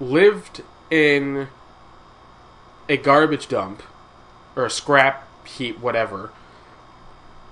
[0.00, 1.48] lived in
[2.88, 3.82] a garbage dump
[4.54, 6.30] or a scrap heap, whatever,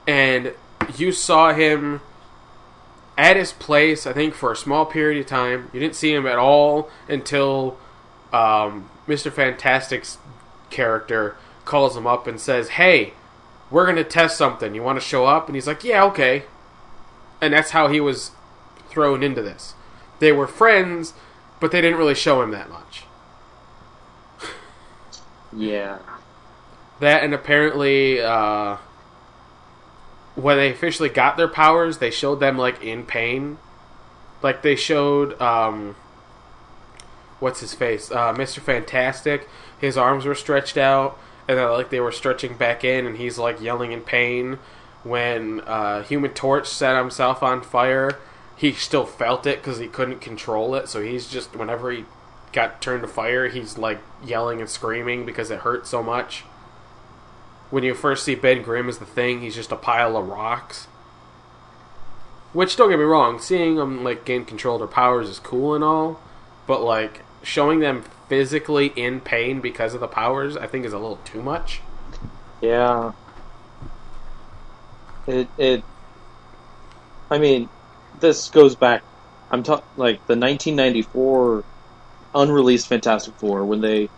[0.06, 0.54] and
[0.96, 2.00] you saw him
[3.16, 5.70] at his place, I think, for a small period of time.
[5.72, 7.78] You didn't see him at all until
[8.32, 9.32] um, Mr.
[9.32, 10.18] Fantastic's
[10.70, 13.14] character calls him up and says, Hey,
[13.70, 14.74] we're going to test something.
[14.74, 15.46] You want to show up?
[15.46, 16.44] And he's like, Yeah, okay.
[17.40, 18.32] And that's how he was
[18.88, 19.74] thrown into this.
[20.18, 21.14] They were friends,
[21.60, 23.04] but they didn't really show him that much.
[25.52, 25.98] Yeah.
[27.00, 28.78] That and apparently, uh,
[30.34, 33.58] when they officially got their powers, they showed them like in pain.
[34.42, 35.96] Like they showed, um,
[37.40, 39.48] what's his face, uh, Mister Fantastic.
[39.80, 43.38] His arms were stretched out, and then like they were stretching back in, and he's
[43.38, 44.58] like yelling in pain.
[45.02, 48.18] When uh, Human Torch set himself on fire,
[48.56, 50.88] he still felt it because he couldn't control it.
[50.88, 52.06] So he's just whenever he
[52.52, 56.44] got turned to fire, he's like yelling and screaming because it hurt so much.
[57.74, 60.86] When you first see Ben Grimm as the thing, he's just a pile of rocks.
[62.52, 65.74] Which don't get me wrong, seeing them like gain control of their powers is cool
[65.74, 66.20] and all,
[66.68, 71.00] but like showing them physically in pain because of the powers, I think is a
[71.00, 71.80] little too much.
[72.60, 73.10] Yeah.
[75.26, 75.82] It it.
[77.28, 77.68] I mean,
[78.20, 79.02] this goes back.
[79.50, 81.64] I'm talking like the 1994
[82.36, 84.10] unreleased Fantastic Four when they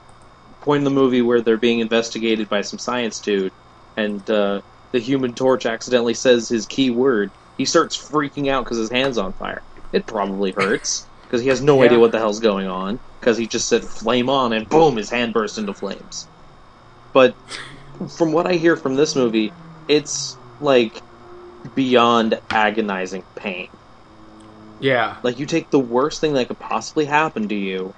[0.67, 3.55] point in the movie where they're being investigated by some science dude,
[3.97, 4.63] and uh,
[4.93, 7.33] the Human Torch accidentally says his key word.
[7.59, 9.65] He starts freaking out because his hand's on fire.
[9.93, 11.85] It probably hurts because he has no Yeah.
[11.85, 15.11] idea what the hell's going on because he just said flame on and boom, his
[15.11, 16.29] hand burst into flames.
[17.15, 17.37] But
[18.17, 19.55] from what I hear from this movie,
[19.89, 21.03] it's like
[21.75, 23.69] beyond agonizing pain.
[24.79, 27.95] Yeah, Like you take the worst thing that could possibly happen to you,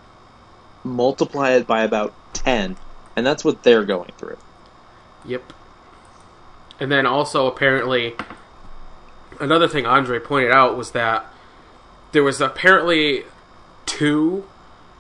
[0.88, 2.76] multiply it by about 10,
[3.16, 4.38] and that's what they're going through.
[5.24, 5.52] Yep.
[6.80, 8.14] And then also apparently
[9.40, 11.26] another thing Andre pointed out was that
[12.12, 13.24] there was apparently
[13.86, 14.44] two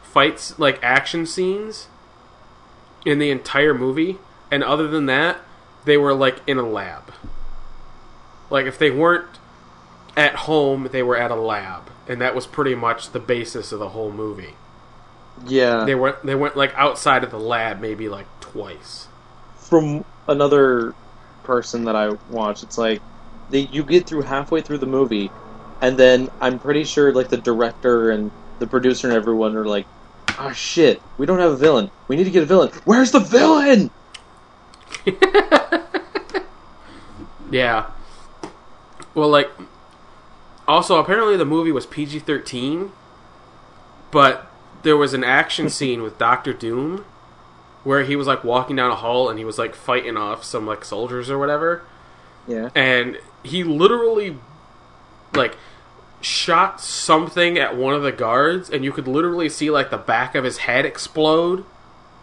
[0.02, 1.88] fights like action scenes
[3.04, 4.18] in the entire movie
[4.50, 5.38] and other than that
[5.84, 7.12] they were like in a lab.
[8.50, 9.38] Like if they weren't
[10.16, 13.78] at home, they were at a lab and that was pretty much the basis of
[13.78, 14.54] the whole movie.
[15.46, 15.84] Yeah.
[15.84, 19.08] They went they went like outside of the lab maybe like twice.
[19.56, 20.94] From another
[21.44, 23.02] person that I watched, it's like
[23.50, 25.30] they, you get through halfway through the movie,
[25.80, 29.86] and then I'm pretty sure like the director and the producer and everyone are like,
[30.38, 31.90] "Ah, shit, we don't have a villain.
[32.08, 32.70] We need to get a villain.
[32.84, 33.90] Where's the villain?"
[37.50, 37.90] Yeah.
[39.14, 39.50] Well, like,
[40.66, 42.92] also apparently the movie was PG thirteen,
[44.10, 44.47] but
[44.82, 47.04] there was an action scene with Doctor Doom
[47.84, 50.66] where he was like walking down a hall and he was like fighting off some
[50.66, 51.82] like soldiers or whatever,
[52.46, 52.70] Yeah.
[52.74, 54.36] and he literally
[55.34, 55.56] like
[56.20, 60.34] shot something at one of the guards, and you could literally see like the back
[60.34, 61.64] of his head explode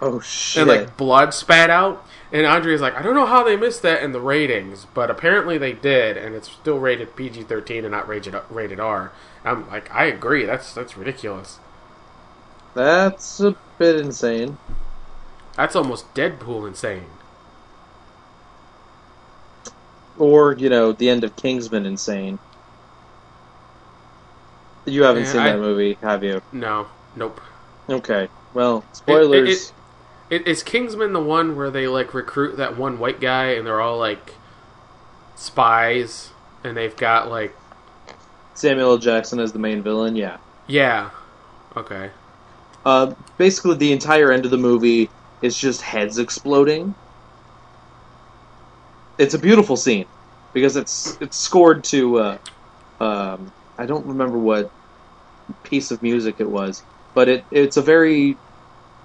[0.01, 0.61] Oh shit.
[0.61, 2.05] and like blood spat out.
[2.33, 5.57] And Andre's like, I don't know how they missed that in the ratings, but apparently
[5.57, 9.13] they did, and it's still rated PG thirteen and not rated rated R.
[9.45, 10.43] I'm like, I agree.
[10.45, 11.59] That's that's ridiculous.
[12.75, 14.57] That's a bit insane.
[15.55, 17.05] That's almost Deadpool insane.
[20.19, 22.39] Or, you know, the end of Kingsman insane.
[24.85, 26.41] You haven't seen I- that movie, have you?
[26.51, 27.41] No, nope.
[27.89, 28.27] Okay.
[28.53, 29.49] Well, spoilers.
[29.49, 29.71] it-
[30.27, 33.79] It, is Kingsman the one where they like recruit that one white guy and they're
[33.79, 34.33] all like
[35.35, 36.31] spies
[36.63, 37.55] and they've got like
[38.55, 38.97] Samuel L.
[38.97, 40.37] Jackson as the main villain, yeah.
[40.65, 41.11] yeah,
[41.77, 42.09] okay,
[42.85, 45.09] Uh, basically, the entire end of the movie
[45.41, 46.95] is just heads exploding.
[49.17, 50.05] It's a beautiful scene
[50.53, 52.37] because it's it's scored to uh,
[52.99, 54.71] um, I don't remember what
[55.63, 56.83] piece of music it was,
[57.15, 58.37] but it it's a very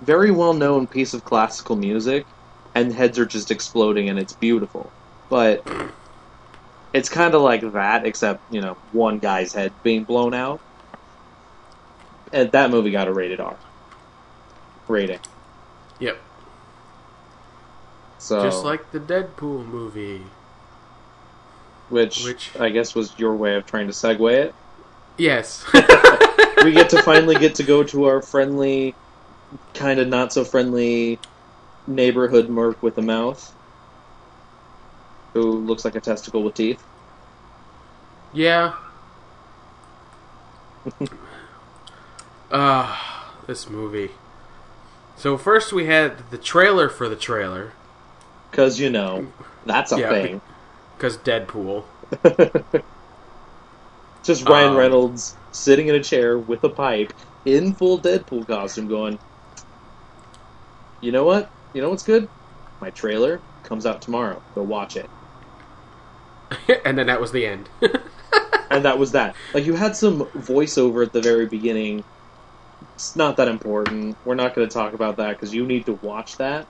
[0.02, 2.26] very well known piece of classical music,
[2.74, 4.92] and heads are just exploding and it's beautiful.
[5.30, 5.64] But
[6.92, 10.60] it's kind of like that, except you know one guy's head being blown out.
[12.32, 13.58] And that movie got a rated R
[14.90, 15.20] rating.
[15.98, 16.18] yep,
[18.18, 20.22] So just like the Deadpool movie.
[21.88, 24.54] which, which- I guess was your way of trying to segue it.
[25.16, 25.64] Yes.
[26.64, 28.94] We get to finally get to go to our friendly,
[29.72, 31.18] kind of not so friendly
[31.86, 33.54] neighborhood merc with a mouth,
[35.32, 36.82] who looks like a testicle with teeth.
[38.34, 38.74] Yeah.
[42.52, 44.10] Ah, this movie.
[45.20, 47.72] So first we had the trailer for the trailer,
[48.50, 49.26] Because you know
[49.66, 50.40] that's a Yeah, thing.
[50.96, 51.84] because Deadpool.
[54.24, 57.12] Just Ryan Um, Reynolds sitting in a chair with a pipe
[57.44, 59.18] in full Deadpool costume, going,
[61.02, 61.50] "You know what?
[61.74, 62.26] You know what's good?
[62.80, 64.42] My trailer comes out tomorrow.
[64.54, 65.10] Go watch it."
[66.86, 67.68] and then that was the end.
[68.70, 69.36] and that was that.
[69.52, 72.04] Like you had some voiceover at the very beginning.
[73.00, 74.14] It's not that important.
[74.26, 76.66] We're not going to talk about that because you need to watch that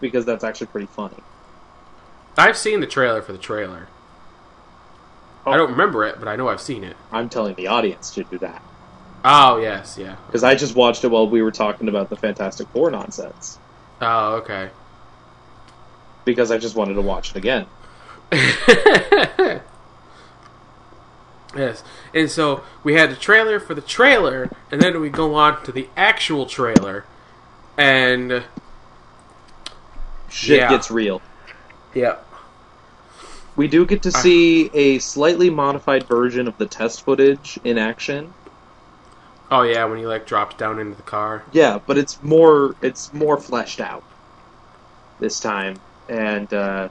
[0.00, 1.18] because that's actually pretty funny.
[2.38, 3.88] I've seen the trailer for the trailer.
[5.44, 5.58] I oh.
[5.58, 6.96] don't remember it, but I know I've seen it.
[7.12, 8.62] I'm telling the audience to do that
[9.22, 10.16] Oh yes, yeah.
[10.26, 13.58] because I just watched it while we were talking about the Fantastic Four nonsense
[14.00, 14.70] Oh okay.
[16.24, 17.66] because I just wanted to watch it again.
[21.56, 25.62] Yes, and so we had the trailer for the trailer, and then we go on
[25.64, 27.04] to the actual trailer,
[27.78, 28.42] and
[30.30, 30.68] Shit Yeah.
[30.68, 31.22] gets real.
[31.94, 32.16] yeah,
[33.56, 38.34] We do get to see a slightly modified version of the test footage in action.
[39.52, 41.44] oh yeah, when he like drops down into the car.
[41.52, 44.02] Yeah, but it's more it's more fleshed out
[45.20, 45.76] this time,
[46.08, 46.88] and uh,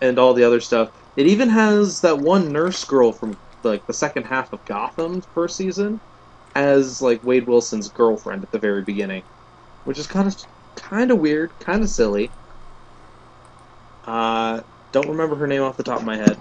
[0.00, 0.90] and all the other stuff.
[1.16, 5.56] It even has that one nurse girl from like the second half of Gotham's first
[5.56, 6.00] season
[6.54, 9.22] as like Wade Wilson's girlfriend at the very beginning,
[9.84, 10.36] which is kind of
[10.76, 12.30] kind of weird, kind of silly.
[14.04, 14.60] Uh,
[14.90, 16.40] don't remember her name off the top of my head.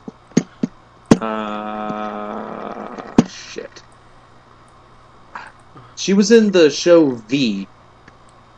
[1.21, 3.83] Uh, shit.
[5.95, 7.67] She was in the show V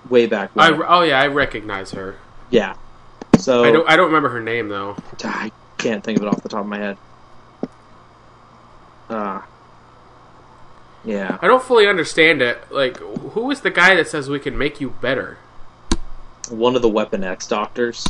[0.10, 0.84] way back I when.
[0.88, 2.16] oh yeah, I recognize her.
[2.50, 2.76] yeah.
[3.40, 4.96] So I don't I don't remember her name though.
[5.24, 5.52] I
[5.84, 6.98] can't think of it off the top of my head.
[9.10, 9.46] Ah.
[11.04, 11.38] yeah.
[11.42, 12.72] I don't fully understand it.
[12.72, 15.38] Like, who is the guy that says we can make you better?
[16.50, 18.08] One of the Weapon X doctors.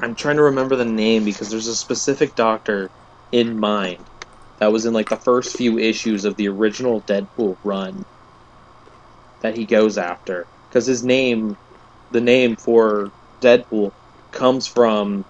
[0.00, 2.90] I'm trying to remember the name because there's a specific doctor
[3.32, 4.04] in mind
[4.58, 8.04] that was in like the first few issues of the original Deadpool run
[9.40, 11.56] that he goes after because his name
[12.10, 13.10] the name for
[13.40, 13.92] Deadpool
[14.30, 15.24] comes from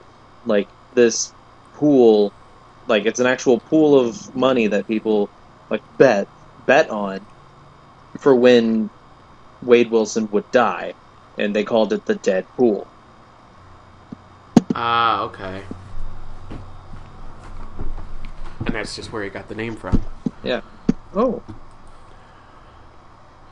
[0.44, 1.32] like this
[1.74, 2.32] pool
[2.88, 5.30] like it's an actual pool of money that people
[5.70, 6.26] like bet
[6.66, 7.24] bet on
[8.18, 8.90] for when
[9.62, 10.94] Wade Wilson would die
[11.36, 12.86] and they called it the Dead Pool.
[14.74, 15.62] Ah, okay.
[18.66, 20.02] And that's just where he got the name from.
[20.42, 20.60] Yeah.
[21.14, 21.42] Oh.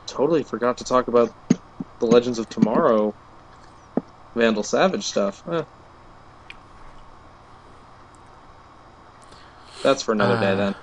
[0.05, 1.33] Totally forgot to talk about
[1.99, 3.13] the Legends of Tomorrow
[4.37, 5.43] Vandal Savage stuff.
[5.45, 5.63] Huh.
[9.83, 10.75] That's for another day Uh, then.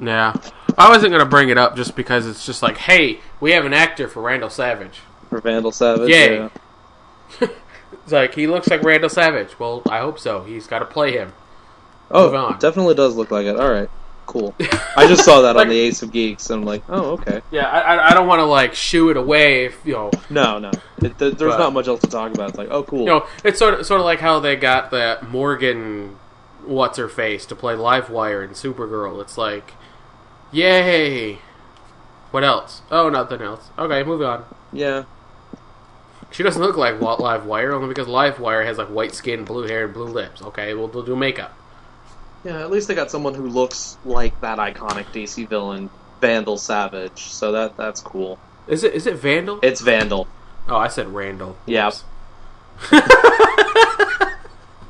[0.00, 0.34] Yeah.
[0.76, 3.64] I wasn't going to bring it up just because it's just like, hey, we have
[3.64, 5.00] an actor for Randall Savage.
[5.30, 6.10] For Vandal Savage.
[6.10, 6.36] Yay.
[6.36, 6.48] yeah.
[8.02, 9.58] It's like, he looks like Randall Savage.
[9.58, 10.42] Well, I hope so.
[10.42, 11.32] He's got to play him.
[12.10, 13.58] Oh, definitely does look like it.
[13.58, 13.88] All right.
[14.26, 14.54] Cool.
[14.96, 17.40] I just saw that Like- on the Ace of Geeks and I'm like, "Oh, okay."
[17.50, 20.70] Yeah, I, I- don't want to, like, shoo it away if, you know, No, no.
[20.98, 22.48] It, th- there's But- not much else to talk about.
[22.50, 24.90] It's like, "Oh, cool." you know, it's sort of, sort of like how they got
[24.90, 26.16] that Morgan,
[26.64, 29.20] what's her face, to play Livewire in Supergirl.
[29.22, 29.72] It's like,
[30.52, 31.38] yay!
[32.32, 32.82] What else?
[32.90, 33.70] Oh, nothing else.
[33.78, 34.44] Okay, move on.
[34.72, 35.04] yeah.
[36.32, 39.94] She doesn't look like Livewire only because Livewire has like white skin, blue hair, and
[39.94, 40.42] blue lips.
[40.42, 41.56] Okay, we'll, we'll do makeup.
[42.46, 45.90] Yeah, at least they got someone who looks like that iconic DC villain,
[46.20, 47.22] Vandal Savage.
[47.24, 48.38] So that that's cool.
[48.68, 49.58] Is it is it Vandal?
[49.62, 50.28] It's Vandal.
[50.68, 51.56] oh, I said Randall.
[51.68, 52.04] Oops.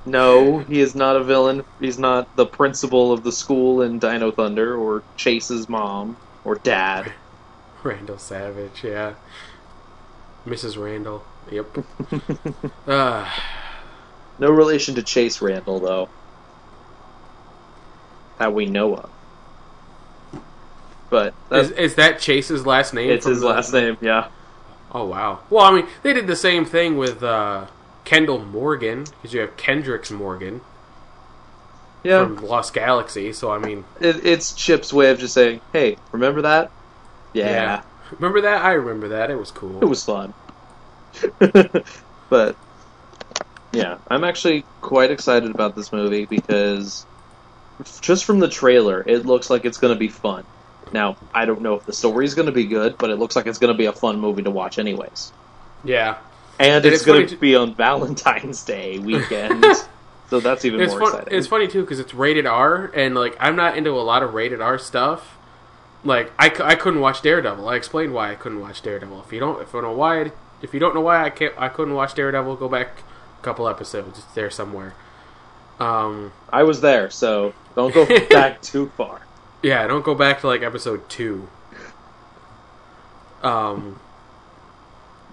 [0.09, 1.65] No, he is not a villain.
[1.81, 7.13] He's not the principal of the school in Dino Thunder or Chase's mom or dad.
[7.83, 8.85] Randall Savage.
[8.85, 9.15] Yeah.
[10.47, 10.81] Mrs.
[10.81, 11.25] Randall.
[11.51, 11.79] Yep.
[12.87, 13.29] uh,
[14.39, 16.09] No relation to Chase Randall though.
[18.39, 19.11] That we know of.
[21.09, 23.11] But is, is that Chase's last name?
[23.11, 24.29] it's his the- last name, yeah.
[24.93, 25.41] Oh wow.
[25.51, 27.67] Well, I mean, they did the same thing with uh,
[28.05, 30.61] Kendall Morgan because you have Kendrix Morgan
[32.03, 32.25] Yeah.
[32.25, 33.33] from Lost Galaxy.
[33.33, 36.71] So I mean, It, it's Chip's way of just saying, "Hey, remember that?
[37.33, 37.83] Yeah,
[38.13, 38.65] Remember that?
[38.65, 39.31] I remember that.
[39.31, 39.79] It was cool.
[39.81, 40.33] it was fun."
[42.31, 42.57] but
[43.73, 47.05] yeah, I'm actually quite excited about this movie because
[48.01, 50.45] just from the trailer, it looks like it's going to be fun.
[50.93, 53.47] Now, I don't know if the story's going to be good, but it looks like
[53.47, 55.33] it's going to be a fun movie to watch, anyways.
[55.85, 56.19] yeah.
[56.59, 59.63] And And it's, it's going to to- be on Valentine's Day weekend,
[60.31, 61.09] so that's even It's more fun.
[61.21, 61.39] exciting.
[61.39, 64.33] It's funny too because it's rated R, and like I'm not into a lot of
[64.33, 65.37] rated R stuff.
[66.03, 67.69] Like I, I couldn't watch Daredevil.
[67.69, 69.21] I explained why I couldn't watch Daredevil.
[69.27, 70.31] If you don't, if you don't know why,
[70.63, 72.57] if you don't know why I can't, I couldn't watch Daredevil.
[72.57, 73.03] Go back
[73.39, 74.21] a couple episodes.
[74.21, 74.95] It's there somewhere.
[75.79, 79.21] Um, I was there, so don't go back too far.
[79.63, 81.49] yeah, don't go back to like episode two.
[83.43, 84.01] Um,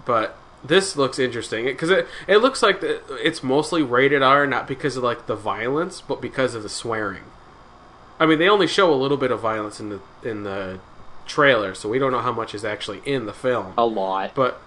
[0.04, 4.68] but this looks interesting because it it looks like the, it's mostly rated R, not
[4.68, 7.24] because of like the violence, but because of the swearing.
[8.20, 10.80] I mean, they only show a little bit of violence in the in the
[11.26, 13.74] trailer, so we don't know how much is actually in the film.
[13.78, 14.34] A lot.
[14.34, 14.60] But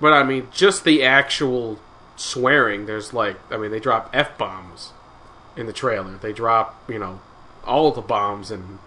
[0.00, 1.78] but I mean, just the actual
[2.16, 2.86] swearing.
[2.86, 4.92] There's like, I mean, they drop f bombs
[5.56, 6.16] in the trailer.
[6.18, 7.20] They drop, you know,
[7.64, 8.78] all the bombs in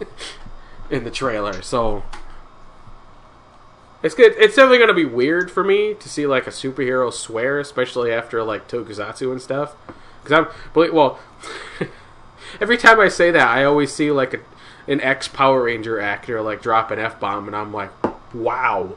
[0.90, 1.62] in the trailer.
[1.62, 2.02] So
[4.02, 4.34] it's good.
[4.36, 8.42] It's definitely gonna be weird for me to see like a superhero swear, especially after
[8.42, 9.74] like Tokusatsu and stuff.
[10.22, 11.18] Because I'm, well,
[12.60, 14.40] every time I say that, I always see like a,
[14.86, 17.90] an ex Power Ranger actor like drop an f bomb, and I'm like,
[18.34, 18.96] wow.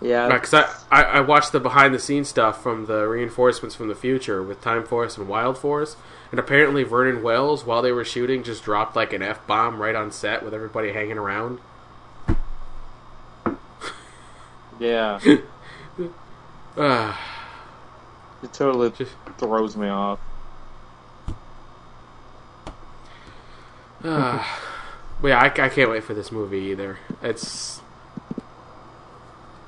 [0.00, 3.88] Yeah, Because I, I, I watched the behind the scenes stuff from the reinforcements from
[3.88, 5.96] the future with Time Force and Wild Force,
[6.30, 9.96] and apparently Vernon Wells, while they were shooting, just dropped like an f bomb right
[9.96, 11.58] on set with everybody hanging around.
[14.78, 15.18] yeah.
[16.76, 17.20] Ah.
[18.40, 20.20] It totally Just- throws me off.
[24.04, 24.60] Ah.
[25.20, 26.98] but yeah, I, I can't wait for this movie either.
[27.20, 27.80] It's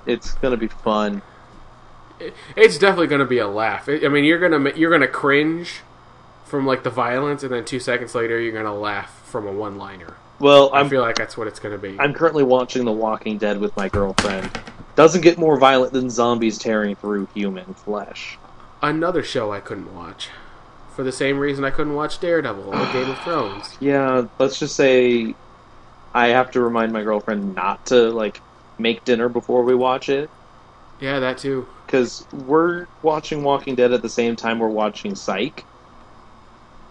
[0.06, 1.22] It's gonna be fun.
[2.56, 3.88] it's definitely going to be a laugh.
[3.88, 5.80] I I mean, you're gonna you're gonna cringe
[6.44, 9.78] from like the violence, and then two seconds later, you're gonna laugh from a one
[9.78, 10.16] liner.
[10.38, 12.00] Well, I I'm feel like that's what it's going to be.
[12.00, 14.50] I'm currently watching The Walking Dead with my girlfriend.
[14.96, 18.38] Doesn't get more violent than zombies tearing through human flesh.
[18.82, 20.28] Another show I couldn't watch
[20.96, 23.76] for the same reason I couldn't watch Daredevil or Game of Thrones.
[23.80, 25.34] Yeah, let's just say
[26.14, 28.40] I have to remind my girlfriend not to like
[28.80, 30.30] make dinner before we watch it
[31.00, 31.66] Yeah, that too.
[31.86, 35.64] because we're watching Walking Dead at the same time we're watching Psych.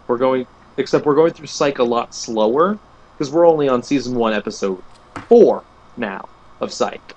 [0.08, 2.80] We're going, except we're going through Psych a lot slower
[3.18, 4.82] because we're only on season one, episode
[5.28, 5.64] four
[5.98, 6.28] now
[6.60, 7.16] of Psych.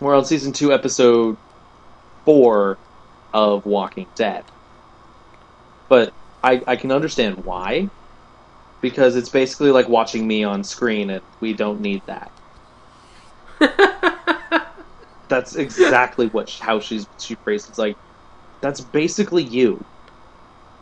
[0.00, 1.36] We're on season two, episode
[2.24, 2.78] four
[3.32, 4.44] of Walking Dead.
[5.88, 6.12] But
[6.42, 7.88] I, I can understand why
[8.80, 12.30] because it's basically like watching me on screen, and we don't need that.
[15.28, 17.68] that's exactly what how she's she phrased.
[17.68, 17.96] It's like
[18.60, 19.84] that's basically you,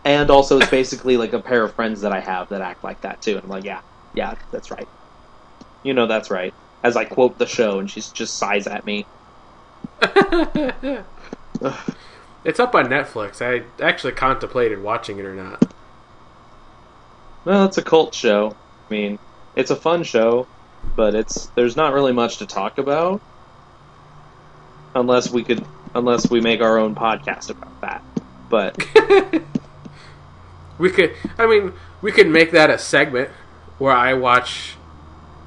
[0.04, 3.00] and also it's basically like a pair of friends that I have that act like
[3.02, 3.34] that too.
[3.36, 3.80] And I'm like, yeah,
[4.14, 4.88] yeah, that's right.
[5.82, 6.54] You know, that's right.
[6.84, 9.08] As I quote the show, and she's just sighs at me.
[12.44, 13.40] It's up on Netflix.
[13.40, 15.62] I actually contemplated watching it or not.
[17.44, 18.50] Well, it's a cult show.
[18.90, 19.18] I mean,
[19.54, 20.48] it's a fun show,
[20.96, 23.20] but it's there's not really much to talk about
[24.94, 25.64] unless we could
[25.94, 28.02] unless we make our own podcast about that.
[28.48, 28.76] But
[30.78, 33.28] We could, I mean, we could make that a segment
[33.78, 34.74] where I watch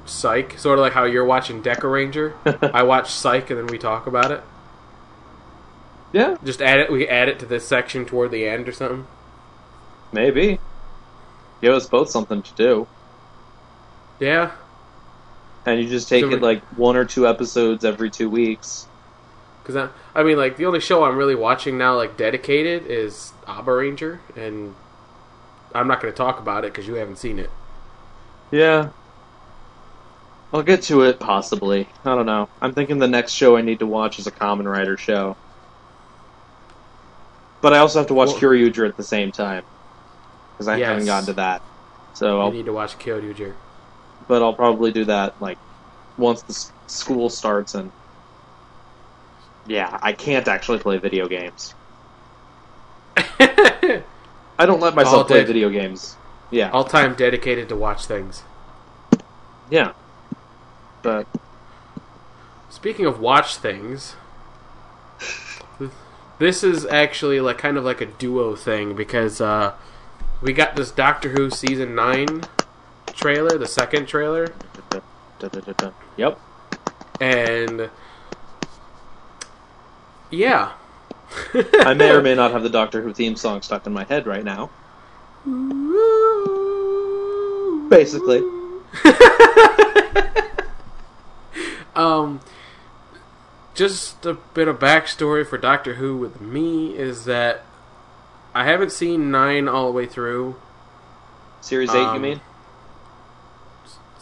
[0.06, 2.70] Psych, sort of like how you're watching Dekaranger.
[2.72, 4.42] I watch Psych and then we talk about it.
[6.12, 6.90] yeah, Just add it.
[6.90, 9.06] We add it to this section toward the end or something.
[10.12, 10.58] maybe
[11.60, 12.86] give us both something to do,
[14.20, 14.52] Yeah,
[15.66, 18.86] and you just take So it like one or two episodes every two weeks.
[19.62, 23.32] because I, I mean, like the only show I'm really watching now, like dedicated, is
[23.46, 24.74] Abaranger, and
[25.74, 27.50] I'm not going to talk about it because you haven't seen it.
[28.50, 28.90] Yeah.
[30.52, 31.88] I'll get to it possibly.
[32.04, 32.48] I don't know.
[32.62, 35.36] I'm thinking the next show I need to watch is a Kamen Rider show.
[37.60, 39.64] But I also have to watch Well- Kyoryuger at the same time
[40.52, 40.88] because I Yes.
[40.88, 41.62] haven't gotten to that.
[42.14, 43.52] So, I'll, need to watch Kyoryuger.
[44.28, 45.58] But I'll probably do that like
[46.16, 47.90] once the s- school starts and
[49.66, 51.74] yeah, I can't actually play video games.
[53.38, 56.16] I don't let myself All play video games.
[56.50, 58.42] Yeah, All time dedicated to watch things.
[59.70, 59.92] yeah.
[61.02, 61.26] But
[62.68, 64.16] Speaking of watch things,
[66.38, 69.72] this is actually like kind of like a duo thing because uh,
[70.42, 72.42] we got this Doctor Who season nine
[73.16, 74.52] trailer, the second trailer,
[76.16, 76.38] yep.
[77.20, 77.90] and
[80.30, 80.72] yeah,
[81.54, 84.26] I may or may not have the Doctor Who theme song stuck in my head
[84.26, 84.70] right now.
[87.88, 88.42] Basically.
[91.94, 92.40] um,
[93.74, 97.62] just a bit of backstory for Doctor Who with me is that
[98.54, 100.56] I haven't seen nine all the way through.
[101.60, 102.40] Series 8, you Um, mean?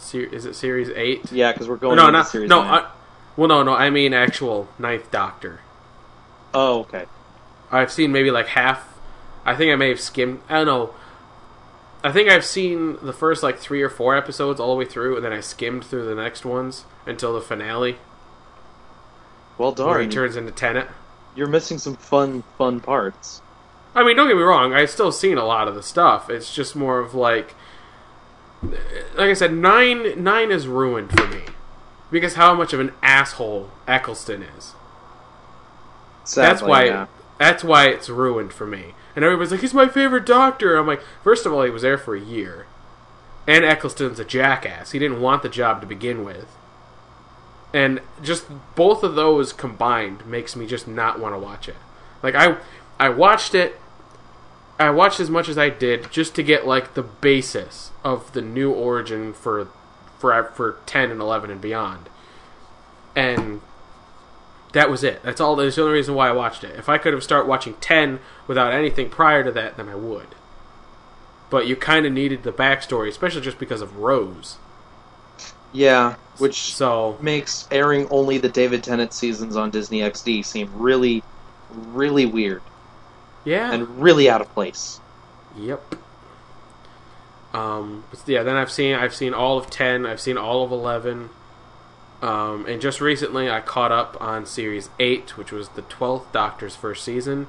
[0.05, 1.31] Se- is it series eight?
[1.31, 2.61] Yeah, because we're going no, into not Series no.
[2.61, 2.73] 9.
[2.73, 2.91] I,
[3.35, 3.73] well, no, no.
[3.73, 5.59] I mean actual Ninth Doctor.
[6.53, 7.05] oh, okay.
[7.71, 8.87] I've seen maybe like half.
[9.43, 10.41] I think I may have skimmed.
[10.47, 10.93] I don't know.
[12.03, 15.15] I think I've seen the first like three or four episodes all the way through,
[15.15, 17.97] and then I skimmed through the next ones until the finale,
[19.57, 20.89] Well, where he turns into Tennant.
[21.35, 23.41] You're missing some fun, fun parts.
[23.95, 24.73] I mean, don't get me wrong.
[24.73, 26.29] I've still seen a lot of the stuff.
[26.29, 27.55] It's just more of like,
[29.15, 31.41] like I said, nine nine is ruined for me
[32.11, 34.73] because how much of an asshole Eccleston is.
[36.23, 36.83] Sadly, that's why.
[36.85, 37.07] yeah.
[37.37, 38.93] That's why it's ruined for me.
[39.15, 41.97] And everybody's like, "He's my favorite Doctor." I'm like, first of all, he was there
[41.97, 42.65] for a year,
[43.47, 44.91] and Eccleston's a jackass.
[44.91, 46.47] He didn't want the job to begin with,
[47.73, 48.45] and just
[48.75, 51.75] both of those combined makes me just not want to watch it.
[52.23, 52.57] Like I,
[52.99, 53.79] I watched it,
[54.77, 58.41] I watched as much as I did just to get like the basis of the
[58.41, 59.69] new origin for
[60.19, 62.09] for for 10 and 11 and beyond.
[63.15, 63.61] And
[64.73, 65.23] that was it.
[65.23, 65.55] That's all.
[65.55, 66.77] That's the only reason why I watched it.
[66.77, 70.35] If I could have started watching 10 without anything prior to that, then I would.
[71.49, 74.57] But you kind of needed the backstory, especially just because of Rose.
[75.71, 81.23] Yeah, which So makes airing only the David Tennant seasons on Disney XD seem really,
[81.69, 82.61] really weird
[83.45, 84.99] yeah, and really out of place.
[85.57, 85.95] Yep.
[87.53, 90.05] Um, but yeah, then I've seen I've seen all of ten.
[90.05, 91.29] I've seen all of eleven.
[92.21, 96.75] Um, and just recently, I caught up on series eight, which was the twelfth Doctor's
[96.75, 97.47] first season.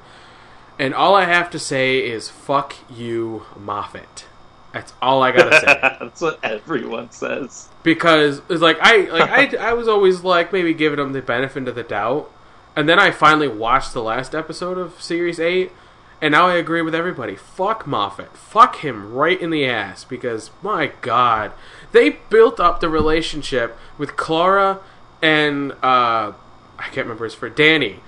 [0.79, 4.27] And all I have to say is "fuck you, Moffat."
[4.73, 5.67] That's all I gotta say.
[6.01, 7.69] That's what everyone says.
[7.83, 11.67] because it's like I like I, I was always like maybe giving him the benefit
[11.67, 12.31] of the doubt,
[12.77, 15.73] and then I finally watched the last episode of series eight,
[16.21, 17.37] and now I agree with everybody.
[17.37, 21.53] Fuck Moffat, fuck him right in the ass because my god,
[21.93, 24.81] they built up the relationship with Clara
[25.23, 26.33] and uh,
[26.79, 28.01] I can't remember his for Danny.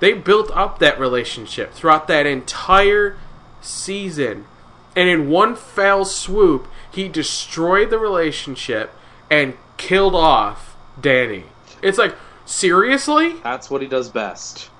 [0.00, 3.16] They built up that relationship throughout that entire
[3.60, 4.46] season.
[4.94, 8.92] And in one fell swoop, he destroyed the relationship
[9.30, 11.44] and killed off Danny.
[11.82, 13.34] It's like, seriously?
[13.42, 14.70] That's what he does best.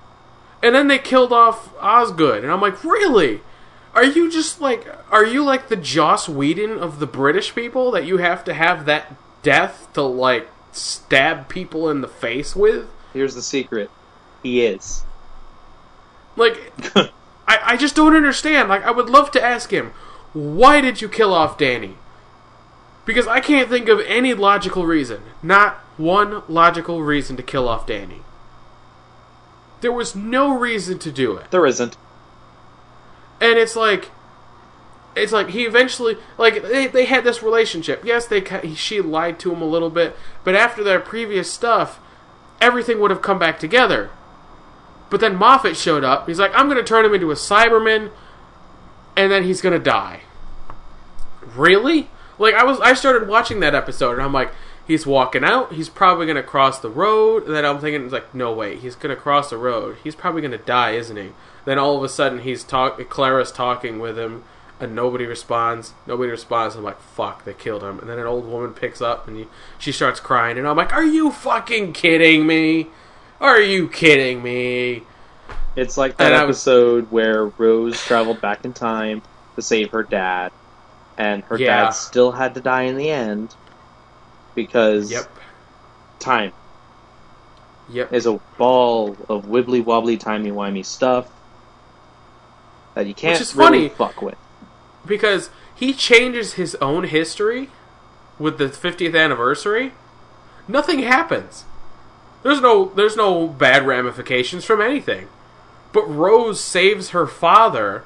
[0.67, 2.43] And then they killed off Osgood.
[2.43, 3.41] And I'm like, really?
[3.95, 8.05] Are you just like, are you like the Joss Whedon of the British people that
[8.05, 9.15] you have to have that
[9.45, 12.89] death to like stab people in the face with?
[13.13, 13.93] Here's the secret.
[14.43, 15.05] He is.
[16.35, 17.13] Like, I,
[17.63, 18.69] I just don't understand.
[18.69, 19.93] Like, I would love to ask him,
[20.33, 21.95] why did you kill off Danny?
[23.05, 25.23] Because I can't think of any logical reason.
[25.45, 28.23] Not one logical reason to kill off Danny.
[29.81, 31.51] There was no reason to do it.
[31.51, 31.97] There isn't.
[33.41, 34.11] And it's like,
[35.15, 38.05] it's like he eventually, like they, they had this relationship.
[38.05, 38.43] Yes, they
[38.75, 41.99] she lied to him a little bit, but after their previous stuff,
[42.61, 44.11] everything would have come back together.
[45.09, 46.27] But then Moffat showed up.
[46.27, 48.11] He's like, I'm going to turn him into a Cyberman,
[49.17, 50.23] and then he's going to die.
[51.55, 52.11] Really?
[52.39, 54.53] Like I was, I started watching that episode, and I'm like,
[54.87, 55.73] he's walking out.
[55.73, 57.47] He's probably going to cross the road.
[57.47, 59.97] And then I'm thinking, like, no way, he's going to cross the road.
[60.05, 61.31] He's probably going to die, isn't he?
[61.65, 62.99] Then all of a sudden, he's talk.
[63.09, 64.45] Clara's talking with him,
[64.79, 65.95] and nobody responds.
[66.07, 66.77] Nobody responds.
[66.77, 67.99] I'm like, fuck, they killed him.
[67.99, 69.47] And then an old woman picks up, and he,
[69.79, 72.87] she starts crying, and I'm like, are you fucking kidding me?
[73.41, 75.03] Are you kidding me?
[75.75, 79.23] It's like that And I was- episode where Rose traveled back in time
[79.57, 80.53] to save her dad,
[81.19, 81.85] and her Yeah.
[81.85, 83.55] dad still had to die in the end
[84.57, 85.39] because Yep.
[86.19, 86.53] time
[87.89, 88.13] Yep.
[88.13, 91.29] is a ball of wibbly wobbly timey wimey stuff
[92.95, 93.89] that you can't is really funny.
[93.91, 94.39] fuck with.
[95.07, 97.71] because he changes his own history
[98.39, 99.93] with the 50th anniversary
[100.69, 101.65] nothing happens
[102.43, 105.29] there's no there's no bad ramifications from anything
[105.93, 108.05] but rose saves her father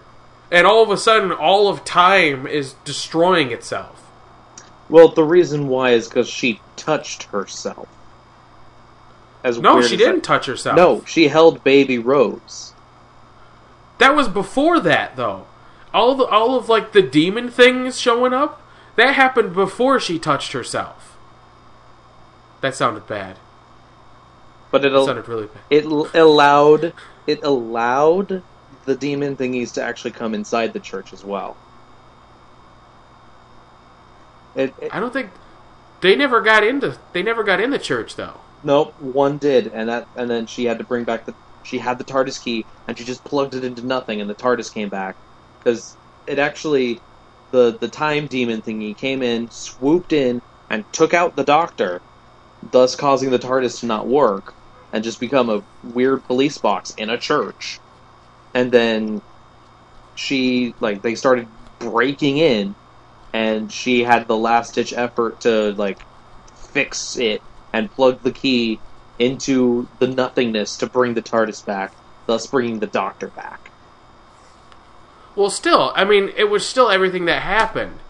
[0.51, 4.00] and all of a sudden all of time is destroying itself
[4.91, 7.89] Well, the reason why is because she touched herself.
[9.43, 12.75] As no she didn't that- touch herself No, she held baby Rose.
[13.99, 15.47] that was before that though
[15.95, 18.61] all the all of like the demon things showing up
[18.97, 21.17] that happened before she touched herself
[22.61, 23.37] that sounded bad
[24.71, 26.93] But it al- sounded really bad it l- allowed
[27.27, 28.43] it allowed
[28.85, 31.57] the demon thingies to actually come inside the church as well.
[34.55, 35.31] It, it, I don't think
[36.01, 38.41] they never got into they never got in the church though.
[38.63, 41.99] nope, one did, and that and then she had to bring back the she had
[41.99, 45.17] the TARDIS key and she just plugged it into nothing, and the TARDIS came back
[45.59, 45.97] because
[46.27, 47.01] it actually
[47.51, 52.01] the the time demon thingy came in, swooped in, and took out the Doctor,
[52.71, 54.55] thus causing the TARDIS to not work
[54.93, 57.79] and just become a weird police box in a church.
[58.55, 59.23] And then
[60.17, 61.47] she like they started
[61.79, 62.75] breaking in
[63.33, 66.01] and she had the last ditch effort to like
[66.55, 68.81] fix it and plug the key
[69.19, 71.93] into the nothingness to bring the TARDIS back,
[72.27, 73.71] thus bringing the Doctor back.
[75.37, 78.01] Well, still, I mean, it was still everything that happened.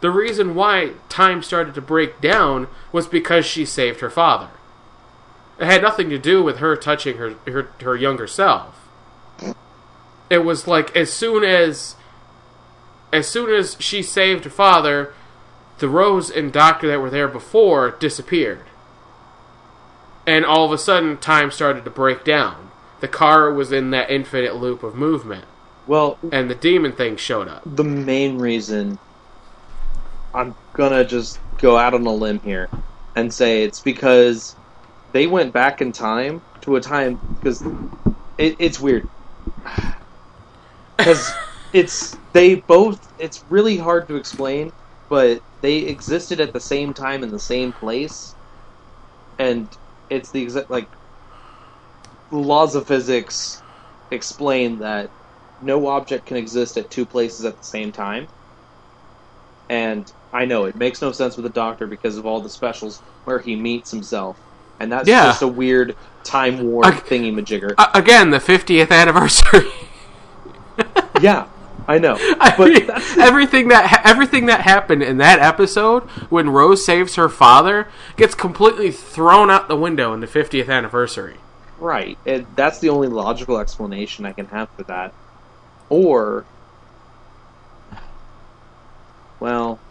[0.00, 4.48] The reason why time started to break down was because she saved her father.
[5.58, 8.88] It had nothing to do with her touching her her, her younger self.
[10.28, 11.94] It was like as soon as
[13.12, 15.12] as soon as she saved her father,
[15.78, 18.64] the Rose and Doctor that were there before disappeared.
[20.26, 22.70] And all of a sudden time started to break down.
[23.00, 25.44] The car was in that infinite loop of movement.
[25.86, 27.62] Well, and the demon thing showed up.
[27.66, 28.98] the main reason
[30.32, 32.70] I'm gonna just go out on a limb here
[33.14, 34.56] and say it's because
[35.10, 37.62] they went back in time to a time because
[38.38, 39.08] it, it's weird
[40.96, 41.32] because
[41.72, 44.72] it's they both it's really hard to explain
[45.08, 48.34] but they existed at the same time in the same place
[49.38, 49.68] and
[50.10, 50.88] it's the exact like
[52.30, 53.62] laws of physics
[54.10, 55.10] explain that
[55.62, 58.26] no object can exist at two places at the same time.
[59.68, 63.00] And I know it makes no sense with the Doctor because of all the specials
[63.24, 64.36] where he meets himself,
[64.80, 65.26] and that's Yeah.
[65.26, 67.74] just a weird time warp I- thingy majigger.
[67.78, 69.70] Uh, again, the 50th anniversary.
[71.20, 71.46] yeah,
[71.88, 76.50] I know, I but mean, everything that ha- everything that happened in that episode when
[76.50, 81.44] Rose saves her father gets completely thrown out the window in the 50th anniversary.
[81.78, 82.18] right.
[82.26, 85.14] And that's the only logical explanation I can have for that.
[85.88, 86.48] Or,
[89.40, 89.82] well,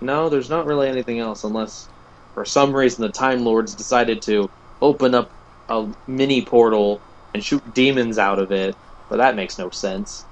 [0.00, 1.90] no, there's not really anything else unless,
[2.34, 4.50] for some reason, the Time Lords decided to
[4.82, 5.32] open up
[5.68, 7.04] a mini portal
[7.34, 8.76] and shoot demons out of it.
[9.08, 10.25] But that makes no sense.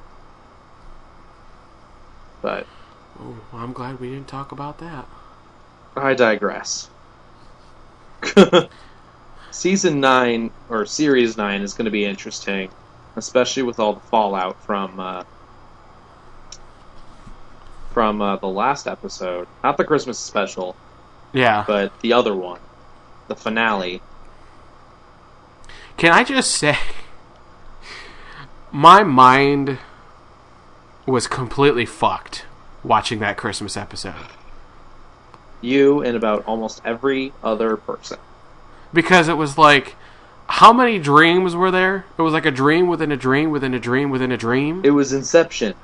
[2.44, 2.66] But
[3.18, 5.06] Oh, well, I'm glad we didn't talk about that.
[5.96, 6.90] I digress.
[9.50, 12.68] Season 9, or Series 9, is going to be interesting,
[13.16, 15.24] especially with all the fallout from uh,
[17.94, 19.48] from uh, the last episode.
[19.62, 20.76] Not the Christmas special,
[21.32, 21.64] Yeah.
[21.66, 22.60] but the other one.
[23.28, 24.02] The finale.
[25.96, 26.76] Can I just say,
[28.72, 29.78] my mind
[31.06, 32.44] was completely fucked
[32.82, 34.14] watching that Christmas episode.
[35.60, 38.18] You and about almost every other person.
[38.92, 39.96] because it was like
[40.46, 42.04] how many dreams were there?
[42.18, 44.82] It was like a dream within a dream within a dream within a dream.
[44.84, 45.74] It was Inception.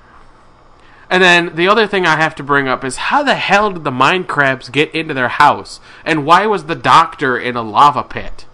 [1.08, 3.84] And then the other thing I have to bring up is how the hell did
[3.84, 5.80] the mind crabs get into their house?
[6.04, 8.44] And why was the doctor in a lava pit?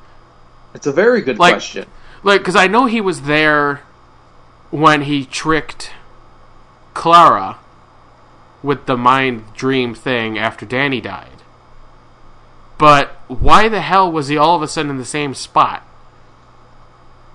[0.74, 1.86] It's a very good Like- question.
[2.22, 3.82] Like, because I know he was there
[4.70, 5.90] when he tricked
[6.96, 7.58] Clara
[8.62, 11.42] with the mind dream thing after Danny died.
[12.78, 15.86] But why the hell was he all of a sudden in the same spot?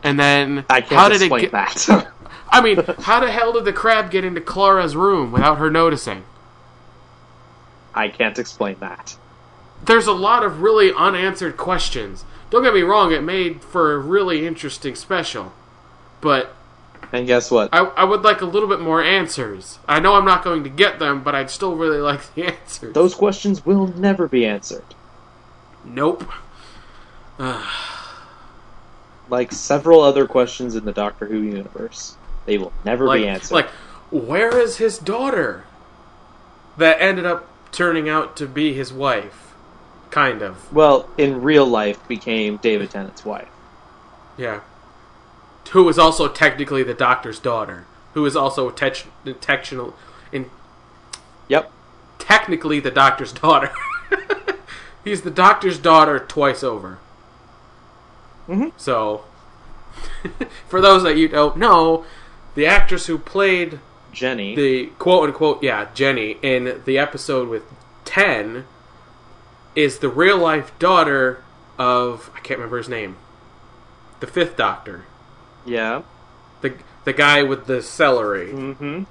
[0.03, 1.51] And then I can't how did it get?
[1.51, 2.11] that.
[2.49, 6.23] I mean, how the hell did the crab get into Clara's room without her noticing?
[7.93, 9.15] I can't explain that.
[9.85, 12.25] There's a lot of really unanswered questions.
[12.49, 15.53] Don't get me wrong; it made for a really interesting special,
[16.19, 16.55] but
[17.13, 17.69] And guess what?
[17.73, 19.79] I, I would like a little bit more answers.
[19.87, 22.93] I know I'm not going to get them, but I'd still really like the answers.
[22.93, 24.85] Those questions will never be answered.
[25.83, 26.23] Nope.
[29.29, 32.15] like several other questions in the Doctor Who universe.
[32.45, 33.55] They will never Like, be answered.
[33.55, 33.69] like,
[34.09, 35.63] where is his daughter?
[36.77, 39.53] That ended up turning out to be his wife,
[40.09, 40.71] kind of.
[40.73, 43.47] well, in real life, became David Tennant's wife.
[44.37, 44.61] Yeah.
[45.71, 47.85] Who is also technically the Doctor's daughter.
[48.13, 48.73] Who is also
[49.25, 49.95] intentional
[50.31, 50.49] in
[51.47, 51.71] Yep.
[52.19, 53.71] technically the Doctor's daughter.
[55.03, 56.99] He's the Doctor's daughter twice over.
[58.47, 58.71] Mhm.
[58.77, 59.23] So,
[60.67, 62.05] for those that you don't know,
[62.55, 63.79] the actress who played
[64.11, 64.55] Jenny.
[64.55, 67.63] the quote unquote yeah Jenny in the episode with
[68.03, 68.65] Ten
[69.73, 71.41] is the real life daughter
[71.77, 73.15] of I can't remember his name,
[74.19, 75.05] the Fifth Doctor,
[75.65, 76.01] yeah.
[76.61, 76.73] the
[77.05, 79.03] the guy with the celery, Mm-hmm.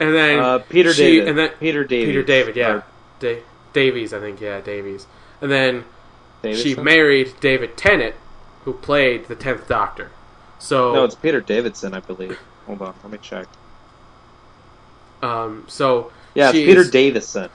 [0.00, 1.28] and then Uh, Peter she- David.
[1.28, 2.06] and then Peter Davies.
[2.08, 2.82] Peter David, yeah,
[3.20, 3.42] da-
[3.72, 5.06] Davies, I think, yeah, Davies,
[5.42, 5.84] and then
[6.54, 8.14] she married David Tennant,
[8.64, 10.10] who played the Tenth Doctor.
[10.58, 12.38] So No, it's Peter Davidson, I believe.
[12.66, 13.46] Hold on, let me check.
[15.22, 17.50] um, so Yeah, it's Peter Davison.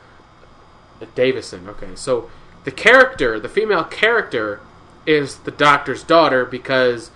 [1.16, 1.68] Davison.
[1.70, 2.30] Okay, so
[2.64, 4.60] the character, the female character,
[5.06, 7.12] is the doctor's daughter because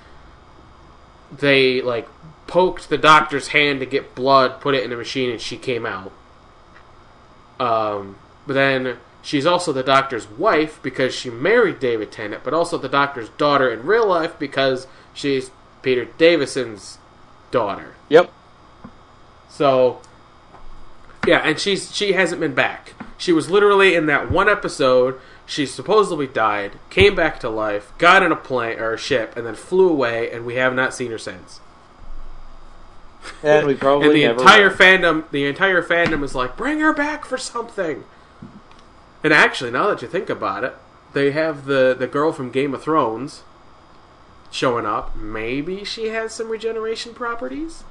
[1.32, 2.07] they like
[2.47, 5.86] poked the doctor's hand to get blood, put it in a machine, and she came
[5.86, 6.11] out.
[7.59, 12.78] Um, but then she's also the doctor's wife because she married David Tennant, but also
[12.78, 15.51] the doctor's daughter in real life because she's
[15.82, 16.97] Peter Davison's
[17.51, 17.95] daughter.
[18.09, 18.32] Yep.
[19.49, 20.01] So
[21.28, 22.93] yeah, and she's she hasn't been back.
[23.17, 25.19] She was literally in that one episode.
[25.47, 29.47] She supposedly died, came back to life, got in a plane or a ship, and
[29.47, 31.61] then flew away, and we have not seen her since.
[33.41, 34.75] And we probably and the entire will.
[34.75, 38.03] fandom, the entire fandom is like, bring her back for something.
[39.23, 40.75] And actually, now that you think about it,
[41.13, 43.43] they have the the girl from Game of Thrones
[44.51, 45.15] showing up.
[45.15, 47.83] Maybe she has some regeneration properties,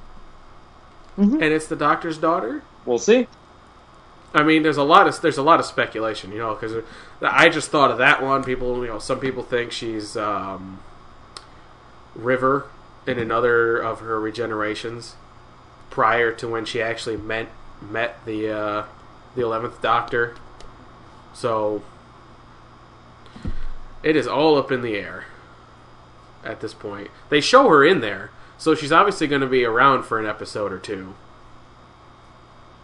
[1.17, 1.33] Mhm.
[1.33, 2.61] and it's the Doctor's daughter.
[2.85, 3.27] We'll see.
[4.33, 6.83] I mean, there's a lot of there's a lot of speculation, you know, because
[7.21, 8.43] I just thought of that one.
[8.43, 10.79] People, you know, some people think she's um,
[12.13, 12.67] River
[13.05, 15.13] in another of her regenerations
[15.89, 17.47] prior to when she actually met
[17.81, 18.85] met the uh,
[19.35, 20.35] the eleventh Doctor.
[21.33, 21.83] So
[24.03, 25.25] it is all up in the air
[26.43, 27.09] at this point.
[27.29, 30.73] They show her in there, so she's obviously going to be around for an episode
[30.73, 31.15] or two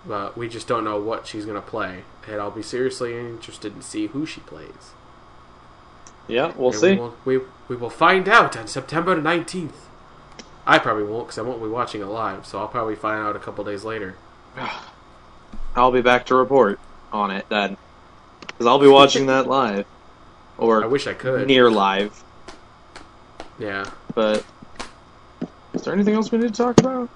[0.06, 2.04] but we just don't know what she's going to play.
[2.28, 4.92] And I'll be seriously interested to see who she plays.
[6.28, 6.92] Yeah, we'll And see.
[6.94, 9.74] We will, we, we will find out on September 19th.
[10.66, 13.36] I probably won't because I won't be watching it live, so I'll probably find out
[13.36, 14.16] a couple days later.
[15.76, 16.80] I'll be back to report
[17.12, 17.78] on it then,
[18.42, 19.86] because I'll be watching that live
[20.58, 21.48] Or I wish I could.
[21.48, 22.24] near live.
[23.60, 23.90] Yeah.
[24.16, 24.46] But
[25.74, 27.10] is there anything else we need to talk about?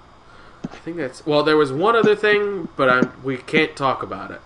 [0.70, 1.26] I think that's.
[1.26, 4.40] Well, there was one other thing, but I'm, we can't talk about it.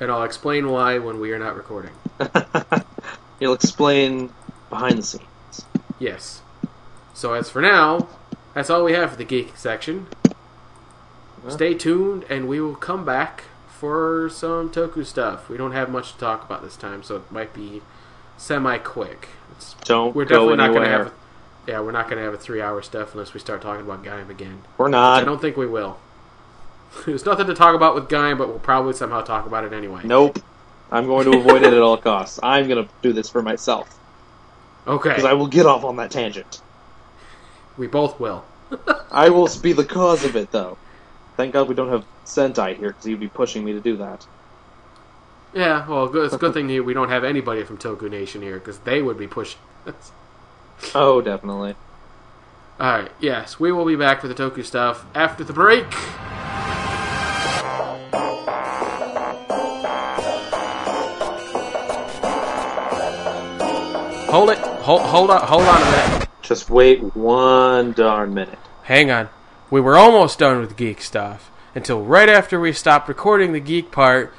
[0.00, 1.92] And I'll explain why when we are not recording.
[3.40, 4.32] You'll explain
[4.70, 5.64] behind the scenes.
[5.98, 6.42] Yes.
[7.14, 8.08] So as for now,
[8.54, 10.06] that's all we have for the geek section.
[11.48, 15.48] Stay tuned, and we will come back for some Toku stuff.
[15.48, 17.82] We don't have much to talk about this time, so it might be
[18.38, 19.28] semi-quick.
[19.52, 21.04] It's, Don't we're go definitely not going to anywhere.
[21.04, 21.14] have.
[21.66, 24.28] Yeah, we're not going to have a three-hour stuff unless we start talking about Gaim
[24.28, 24.62] again.
[24.76, 25.22] We're not.
[25.22, 25.98] I don't think we will.
[27.06, 30.02] There's nothing to talk about with Gaim, but we'll probably somehow talk about it anyway.
[30.04, 30.38] Nope.
[30.92, 32.38] I'm going to avoid it at all costs.
[32.42, 33.98] I'm going to do this for myself
[34.86, 36.60] Okay, because I will get off on that tangent.
[37.78, 38.44] we both will.
[39.10, 40.76] I will be the cause of it, though.
[41.36, 44.26] Thank God we don't have Sentai here because he'd be pushing me to do that.
[45.54, 48.80] Yeah, well, it's a good thing we don't have anybody from Toku Nation here because
[48.80, 49.60] they would be pushing.
[50.78, 50.92] Us.
[50.94, 51.74] Oh, definitely.
[52.80, 55.86] Alright, yes, we will be back for the Toku stuff after the break.
[64.34, 64.58] Hold it.
[64.58, 65.46] Hold, hold on.
[65.46, 66.28] Hold on a minute.
[66.42, 68.58] Just wait one darn minute.
[68.82, 69.28] Hang on.
[69.70, 73.92] We were almost done with geek stuff until right after we stopped recording the geek
[73.92, 74.34] part,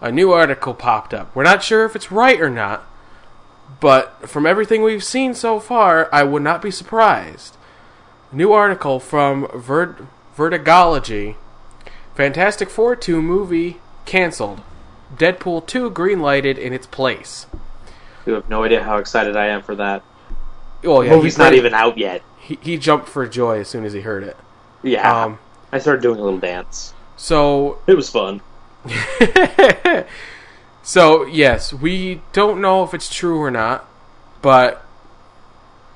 [0.00, 1.34] a new article popped up.
[1.34, 2.86] We're not sure if it's right or not,
[3.80, 7.56] but from everything we've seen so far, I would not be surprised.
[8.32, 10.02] New article from Vert-
[10.36, 11.36] Vertigology.
[12.14, 14.62] Fantastic Four 2 movie canceled.
[15.16, 17.46] Deadpool 2 greenlighted in its place.
[18.26, 20.02] You have no idea how excited I am for that.
[20.84, 22.22] Oh The yeah, movie's not even out yet.
[22.38, 24.36] He, he jumped for joy as soon as he heard it.
[24.82, 25.24] Yeah.
[25.24, 25.38] Um,
[25.70, 26.94] I started doing a little dance.
[27.16, 28.40] so It was fun.
[30.82, 33.88] so yes, we don't know if it's true or not,
[34.40, 34.84] but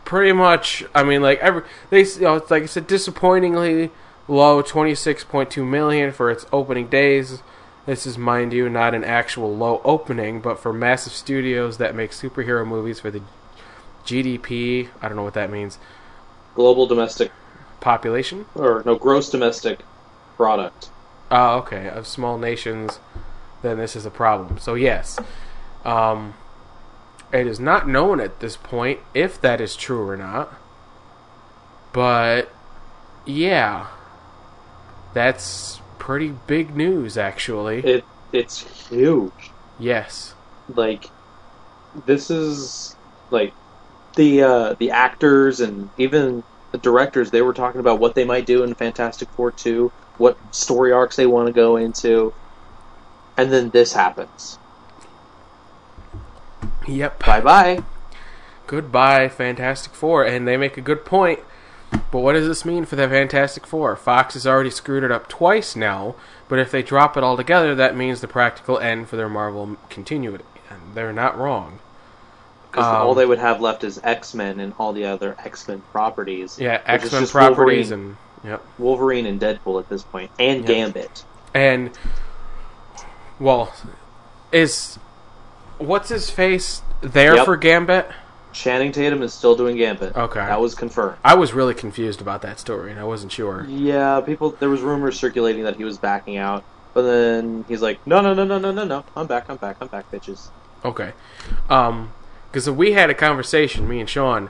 [0.04, 3.90] pretty much, I mean, like every they, you know, it's like I said, disappointingly
[4.28, 7.42] low, twenty six point two million for its opening days.
[7.86, 12.10] This is, mind you, not an actual low opening, but for massive studios that make
[12.10, 13.22] superhero movies for the
[14.04, 15.78] GDP, I don't know what that means,
[16.56, 17.30] Global domestic,
[17.80, 18.46] population.
[18.56, 19.80] or no, gross domestic
[20.36, 20.90] product.
[21.30, 21.88] Oh, okay.
[21.88, 22.98] Of small nations,
[23.66, 24.58] then this is a problem.
[24.58, 25.18] So yes,
[25.84, 26.34] um,
[27.32, 30.54] it is not known at this point if that is true or not.
[31.92, 32.50] But
[33.24, 33.86] yeah,
[35.14, 37.78] that's pretty big news, actually.
[37.80, 39.50] It it's huge.
[39.78, 40.34] yes.
[40.68, 41.10] Like
[42.06, 42.96] this is
[43.30, 43.54] like
[44.14, 47.30] the uh, the actors and even the directors.
[47.30, 51.16] They were talking about what they might do in Fantastic Four two, what story arcs
[51.16, 52.34] they want to go into,
[53.36, 54.58] and then this happens.
[56.86, 57.24] Yep.
[57.24, 57.82] Bye bye.
[58.66, 60.24] Goodbye, Fantastic Four.
[60.24, 61.40] And they make a good point.
[62.10, 63.94] But what does this mean for the Fantastic Four?
[63.96, 66.16] Fox has already screwed it up twice now,
[66.48, 70.44] but if they drop it altogether, that means the practical end for their Marvel continuity.
[70.68, 71.78] And they're not wrong.
[72.70, 75.66] Because Um, all they would have left is X Men and all the other X
[75.68, 76.58] Men properties.
[76.58, 78.66] Yeah, X Men properties Wolverine, and yep.
[78.78, 80.66] Wolverine and Deadpool at this point, and Yep.
[80.66, 81.24] Gambit.
[81.54, 81.90] And
[83.38, 83.72] well,
[84.52, 84.98] is
[85.78, 87.44] what's his face there Yep.
[87.44, 88.08] for Gambit?
[88.52, 90.16] Channing Tatum is still doing Gambit.
[90.16, 90.40] Okay.
[90.40, 91.18] that was confirmed.
[91.22, 93.66] I was really confused about that story, and I wasn't sure.
[93.68, 94.50] Yeah, people.
[94.50, 96.64] There was rumors circulating that he was backing out,
[96.94, 99.04] but then he's like, "No, no, no, no, no, no, no.
[99.14, 99.50] I'm back.
[99.50, 99.76] I'm back.
[99.82, 100.48] I'm back, bitches."
[100.84, 101.12] Okay.
[101.68, 102.12] Um,
[102.50, 104.48] because we had a conversation, me and Sean,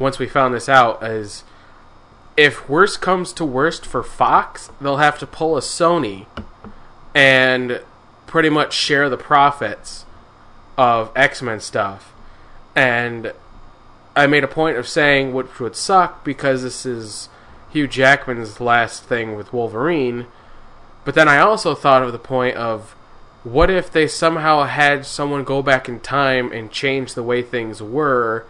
[0.00, 1.44] once we found this out, is
[2.36, 6.26] if worst comes to worst for Fox, they'll have to pull a Sony
[7.14, 7.80] and
[8.34, 10.04] pretty much share the profits
[10.76, 12.12] of X Men stuff.
[12.74, 13.32] And
[14.16, 17.28] I made a point of saying which would suck because this is
[17.70, 20.26] Hugh Jackman's last thing with Wolverine.
[21.04, 22.96] But then I also thought of the point of
[23.44, 27.80] what if they somehow had someone go back in time and change the way things
[27.80, 28.46] were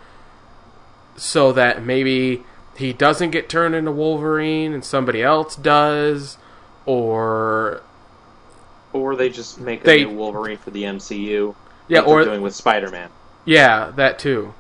[1.15, 2.43] so that maybe
[2.75, 6.39] he doesn't get turned into Wolverine and somebody else does
[6.87, 7.83] or
[8.95, 11.55] Or they just make a They- new Wolverine for the MCU.
[11.89, 13.11] yeah like or doing with Spider-Man.
[13.45, 14.55] Yeah, that too.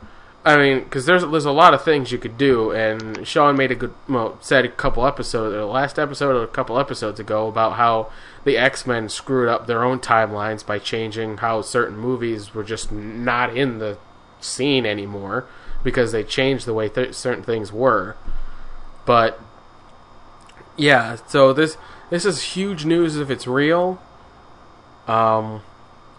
[0.44, 3.70] I mean, because there's there's a lot of things you could do, and Sean made
[3.70, 7.46] a good well said a couple episodes, the last episode or a couple episodes ago
[7.48, 8.10] about how
[8.44, 12.92] the X Men screwed up their own timelines by changing how certain movies were just
[12.92, 13.96] not in the
[14.40, 15.46] scene anymore
[15.82, 18.14] because they changed the way th- certain things were.
[19.06, 19.40] But
[20.76, 21.78] yeah, so this
[22.10, 23.98] this is huge news if it's real.
[25.06, 25.62] Um,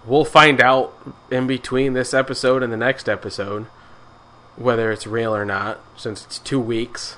[0.06, 0.94] we'll find out
[1.32, 3.66] in between this episode and the next episode
[4.58, 7.18] whether it's real or not, since it's two weeks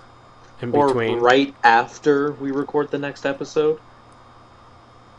[0.59, 1.19] in Or between.
[1.19, 3.79] right after we record the next episode.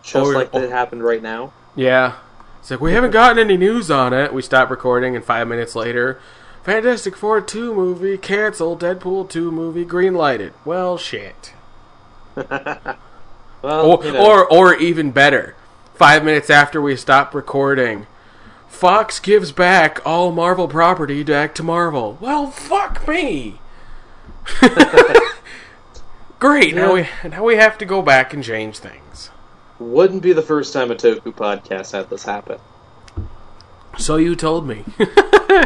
[0.03, 1.53] Just Or- like that happened right now.
[1.77, 2.15] Yeah.
[2.59, 4.35] It's like, we haven't gotten any news on it.
[4.35, 6.19] We stop recording, and five minutes later,
[6.65, 10.53] Fantastic Four 2 movie canceled, Deadpool 2 movie green lighted.
[10.65, 11.53] Well, shit.
[13.63, 15.57] Well, Or, you know, or, or even better,
[15.99, 18.07] five minutes after we stop recording,
[18.69, 22.17] Fox gives back all Marvel property back to Marvel.
[22.21, 23.59] Well, fuck me.
[26.39, 26.77] Great.
[26.77, 29.31] Now we now we have to go back and change things.
[29.81, 32.61] wouldn't be the first time a Toku podcast had this happen.
[33.99, 34.85] So you told me.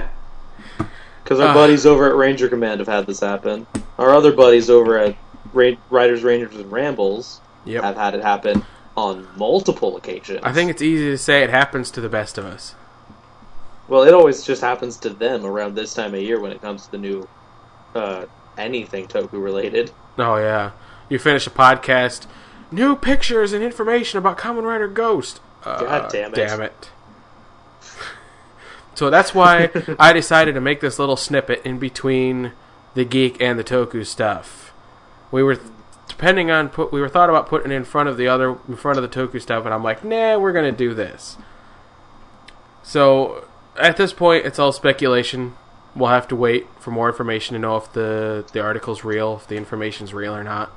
[1.22, 1.54] Because our Ah.
[1.54, 3.64] buddies over at Ranger Command have had this happen.
[3.96, 5.14] Our other buddies over at
[5.52, 7.84] Ra- Riders, Rangers, and Rambles yep.
[7.84, 8.64] have had it happen
[8.96, 10.40] on multiple occasions.
[10.42, 12.74] I think it's easy to say it happens to the best of us.
[13.88, 16.86] Well, it always just happens to them around this time of year when it comes
[16.86, 17.28] to the new
[17.94, 19.90] uh, anything Toku related.
[20.18, 20.72] Oh yeah,
[21.08, 22.26] you finish a podcast,
[22.70, 25.40] new pictures and information about Kamen Rider Ghost.
[25.64, 26.36] Uh, God damn it.
[26.36, 26.90] Damn it.
[28.94, 32.52] so that's why I decided to make this little snippet in between
[32.94, 34.72] the geek and the toku stuff.
[35.30, 35.58] We were
[36.12, 38.76] depending on put we were thought about putting it in front of the other in
[38.76, 41.36] front of the toku stuff, and I'm like, nah, we're gonna do this.
[42.82, 43.46] So
[43.78, 45.54] at this point, it's all speculation.
[45.94, 49.48] We'll have to wait for more information to know if the the article's real, if
[49.48, 50.70] the information's real or not.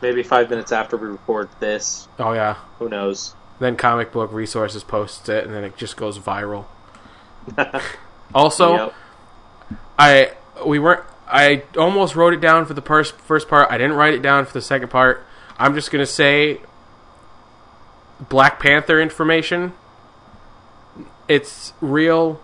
[0.00, 2.08] Maybe five minutes after we record this.
[2.18, 2.56] Oh yeah.
[2.78, 3.34] Who knows?
[3.60, 6.66] Then Comic Book Resources posts it, and then it just goes viral.
[8.34, 8.94] Also, Yep.
[9.98, 10.32] I
[10.64, 11.04] we weren't.
[11.32, 13.70] I almost wrote it down for the first first part.
[13.70, 15.24] I didn't write it down for the second part.
[15.58, 16.60] I'm just gonna say
[18.28, 19.72] Black Panther information.
[21.28, 22.40] It's real,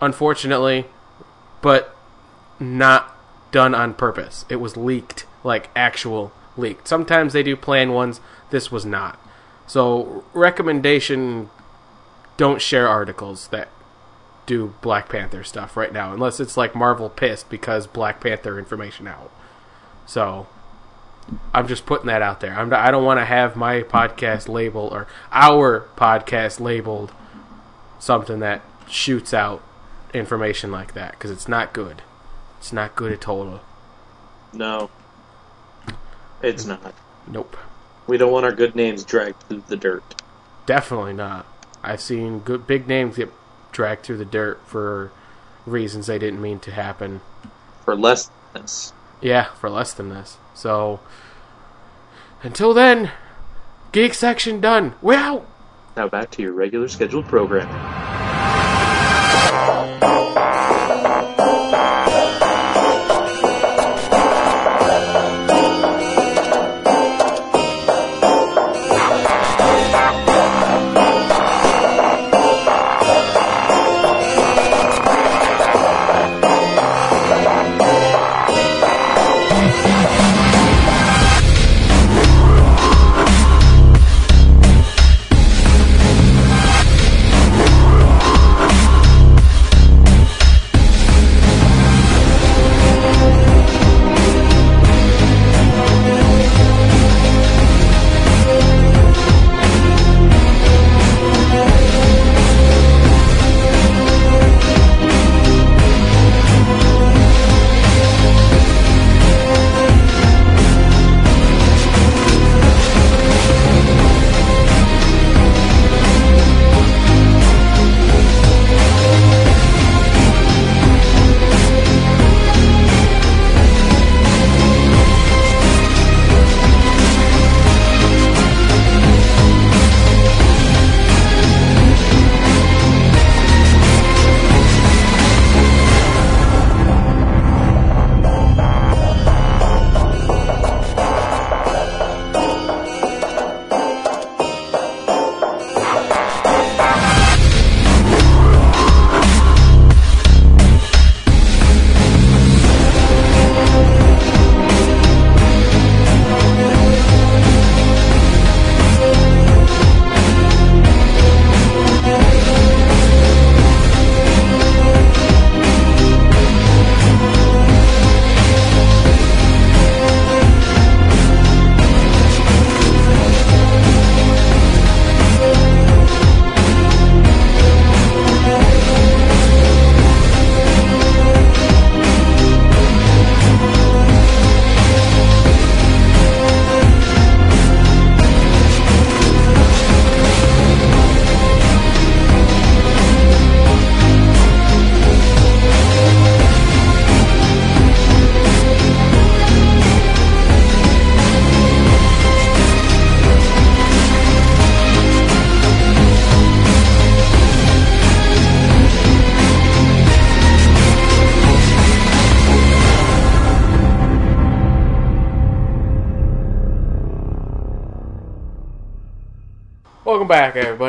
[0.00, 0.86] unfortunately,
[1.60, 1.94] but
[2.58, 3.14] not
[3.52, 4.46] done on purpose.
[4.48, 6.88] It was leaked, like actual leaked.
[6.88, 8.20] Sometimes they do planned ones.
[8.48, 9.18] This was not.
[9.66, 11.50] So recommendation:
[12.38, 13.68] don't share articles that
[14.50, 19.06] do Black Panther stuff right now, unless it's like Marvel pissed because Black Panther information
[19.06, 19.30] out.
[20.06, 20.48] So
[21.54, 22.58] I'm just putting that out there.
[22.58, 27.12] I'm, I don't want to have my podcast labeled or our podcast labeled
[28.00, 29.62] something that shoots out
[30.12, 32.02] information like that because it's not good.
[32.58, 33.60] It's not good at all.
[34.52, 34.90] No.
[36.42, 36.92] It's not.
[37.28, 37.56] Nope,
[38.08, 40.20] We don't want our good names dragged through the dirt.
[40.66, 41.46] definitely not.
[41.84, 43.30] I've seen good big names get
[43.72, 45.10] dragged through the dirt for
[45.66, 47.20] reasons they didn't mean to happen.
[47.84, 48.92] For less than this.
[49.20, 50.38] Yeah, for less than this.
[50.54, 51.00] So
[52.42, 53.10] until then,
[53.92, 54.94] geek section done.
[55.02, 55.46] We're out.
[55.96, 57.76] Now back to your regular scheduled programming.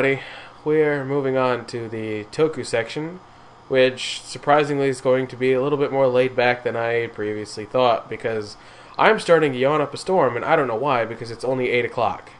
[0.02, 0.26] Everybody.
[0.64, 3.20] We're moving on to the Toku section,
[3.68, 7.64] which surprisingly is going to be a little bit more laid back than I previously
[7.64, 8.56] thought because
[8.98, 11.70] I'm starting to yawn up a storm, and I don't know why because it's only
[11.70, 12.32] 8 o'clock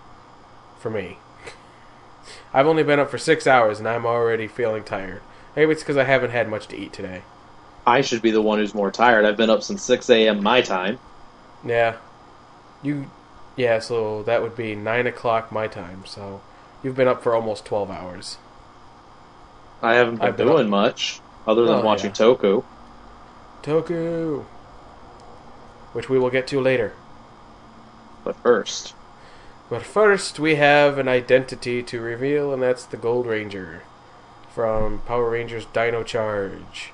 [0.77, 1.19] for me.
[2.53, 5.23] I've only been up for six hours and I'm already feeling tired.
[5.55, 7.23] Maybe it's because I haven't had much to eat today.
[7.87, 9.25] I should be the one who's more tired.
[9.25, 10.43] I've been up since 6 a.m.
[10.43, 10.99] my time.
[11.65, 11.99] Yeah.
[12.83, 13.09] You.
[13.55, 16.41] Yeah, so that would be 9 o'clock my time, so
[16.83, 18.37] you've been up for almost 12 hours.
[19.83, 22.17] I haven't been been doing up- much other than Oh, watching yeah.
[22.17, 22.65] Toku.
[23.63, 24.45] Toku!
[25.93, 26.93] Which we will get to later.
[28.25, 28.95] But first,
[29.69, 33.83] But first, we have an identity to reveal, and that's the Gold Ranger
[34.55, 36.93] from Power Rangers Dino Charge,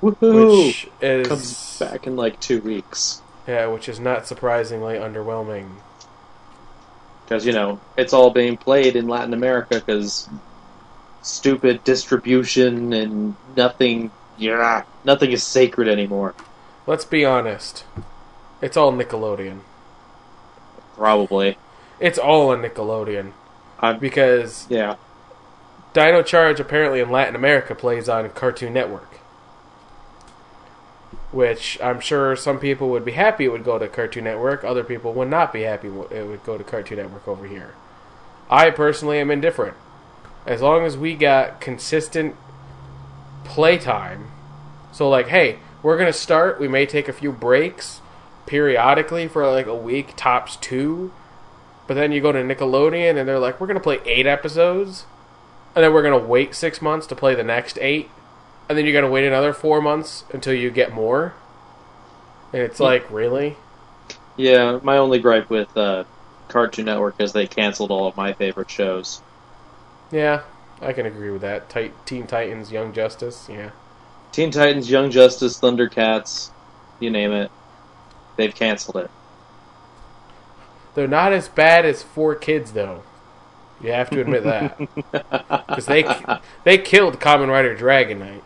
[0.00, 0.66] woohoo!
[0.68, 3.22] which is Comes back in like two weeks.
[3.48, 5.70] yeah, which is not surprisingly underwhelming.
[7.26, 10.28] Because, you know, it's all being played in Latin America because
[11.22, 16.36] stupid distribution and nothing, yeah, nothing is sacred anymore.
[16.86, 17.84] Let's be honest,
[18.62, 19.58] it's all Nickelodeon.
[20.94, 21.58] Probably.
[21.98, 23.32] It's all a Nickelodeon
[23.80, 24.94] I'm, because yeah.
[25.92, 29.15] Dino Charge apparently in Latin America plays on Cartoon Network.
[31.36, 34.82] Which I'm sure some people would be happy it would go to Cartoon Network, other
[34.82, 37.74] people would not be happy it would go to Cartoon Network over here.
[38.48, 39.76] I personally am indifferent.
[40.46, 42.36] As long as we got consistent
[43.44, 44.30] playtime.
[44.92, 48.00] So, like, hey, we're to start, we may take a few breaks
[48.46, 51.12] periodically for like a week, tops two.
[51.86, 55.04] But then you go to Nickelodeon and they're like, we're to play eight episodes
[55.74, 58.08] and then we're gonna wait six months to play the next eight,
[58.68, 61.34] and then you're gonna wait another four months until you get more.
[62.52, 63.56] And it's like, really?
[64.36, 66.04] Yeah, my only gripe with uh,
[66.48, 69.20] Cartoon Network is they canceled all of my favorite shows.
[70.10, 70.42] Yeah,
[70.80, 71.68] I can agree with that.
[71.68, 73.70] Tit- Teen Titans, Young Justice, yeah.
[74.32, 76.50] Teen Titans, Young Justice, Thundercats,
[77.00, 77.50] you name it.
[78.36, 79.10] They've canceled it.
[80.94, 83.02] They're not as bad as Four Kids, though.
[83.82, 84.78] You have to admit that
[85.68, 86.04] because they
[86.64, 88.42] they killed Kamen Rider Dragon Knight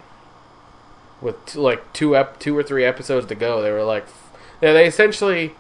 [1.21, 3.63] with t- like two ep- two or three episodes to go.
[3.63, 4.07] They were like,
[4.61, 5.55] yeah, they essentially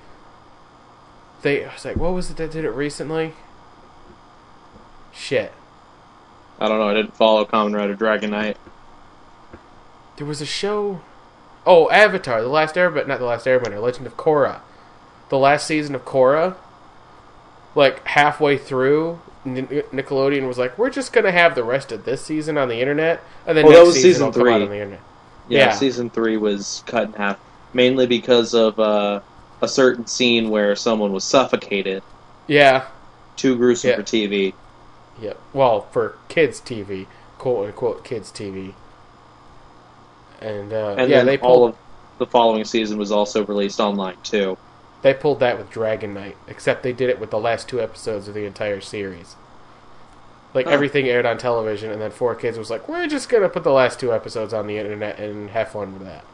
[1.43, 3.32] they I was like, what was it that did it recently?
[5.12, 5.53] Shit.
[6.59, 8.57] I don't know, I didn't follow Kamen Rider Dragon Knight.
[10.16, 11.01] There was a show.
[11.66, 14.61] Oh, Avatar: The Last Airbender, not The Last Airbender, Legend of Korra.
[15.31, 16.57] The last season of Korra,
[17.74, 22.59] like halfway through, Nickelodeon was like, "We're just gonna have the rest of this season
[22.59, 24.62] on the internet, and then Well, next season, season will come out three.
[24.65, 25.01] on the internet."
[25.51, 25.70] Yeah, Yeah.
[25.70, 27.39] season three was cut in half,
[27.74, 29.20] mainly because of uh,
[29.62, 32.05] a certain scene where someone was suffocated.
[32.47, 32.86] Yeah,
[33.36, 33.97] Too gruesome Yeah.
[33.97, 34.59] for TV.
[35.16, 35.35] yeah.
[35.52, 37.09] Well, for kids TV,
[37.39, 38.77] quote unquote kids TV,
[40.40, 41.78] and, uh, And yeah, they all pulled of
[42.18, 44.59] the following season was also released online too.
[45.02, 48.28] they pulled that with Dragon Knight, except they did it with the last two episodes
[48.28, 49.36] of the entire series.
[50.52, 50.72] Like Huh.
[50.72, 53.70] everything aired on television, and then Four Kids was like, "We're just gonna put the
[53.72, 56.24] last two episodes on the internet and have fun with that."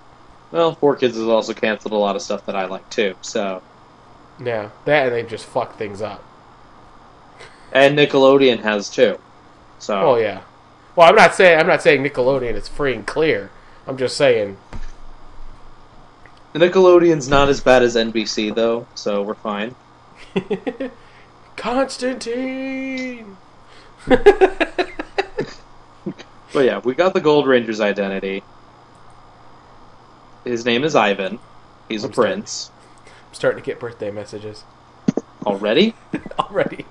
[0.53, 3.15] Well, Four Kids has also canceled a lot of stuff that I like too.
[3.21, 3.63] So,
[4.43, 6.23] Yeah, that and they just fucked things up.
[7.73, 9.19] and Nickelodeon has too.
[9.79, 10.41] So, Oh yeah.
[10.95, 13.51] Well, I'm not saying I'm not saying Nickelodeon is free and clear.
[13.87, 14.57] I'm just saying,
[16.55, 19.75] Nickelodeon's not as bad as NBC though, so we're fine.
[21.57, 23.37] Constantine.
[26.57, 28.43] But yeah, we got the Gold Ranger's identity.
[30.43, 31.39] His name is Ivan.
[31.87, 32.29] He's a I'm sorry.
[32.31, 32.71] prince.
[33.07, 34.65] I'm starting to get birthday messages
[35.45, 35.95] Already?
[36.39, 36.87] already.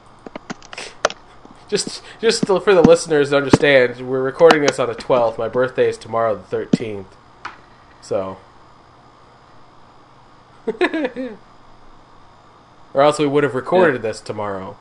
[1.67, 5.39] Just, just for the listeners to understand, we're recording this on the 12th.
[5.39, 7.07] My birthday is tomorrow, the 13th.
[8.01, 8.37] So,
[12.93, 14.77] or else we would have recorded this tomorrow.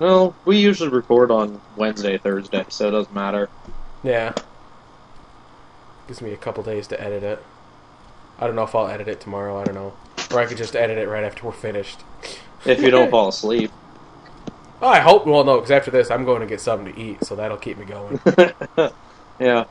[0.00, 3.48] Well, we usually record on Wednesday, Thursday, so it doesn't matter.
[4.02, 4.32] Yeah.
[6.08, 7.42] Gives me a couple days to edit it.
[8.38, 9.58] I don't know if I'll edit it tomorrow.
[9.60, 9.92] I don't know.
[10.32, 12.00] Or I could just edit it right after we're finished.
[12.64, 13.70] If you don't fall asleep.
[14.80, 15.26] Oh, I hope.
[15.26, 17.76] Well, no, because after this, I'm going to get something to eat, so that'll keep
[17.76, 18.18] me going.
[19.38, 19.64] yeah.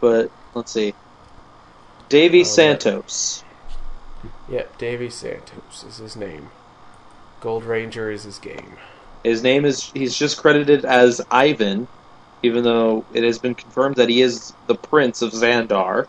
[0.00, 0.94] But, let's see.
[2.08, 3.44] Davi Oh, Santos.
[4.50, 6.50] yep, Davi Santos is his name.
[7.40, 8.76] Gold Ranger is his game.
[9.24, 11.88] His name is, he's just credited as Ivan,
[12.42, 16.06] even though it has been confirmed that he is the Prince of Zandar.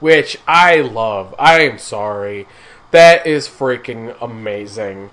[0.00, 1.34] Which I love.
[1.38, 2.46] I am sorry.
[2.90, 5.10] That is freaking amazing.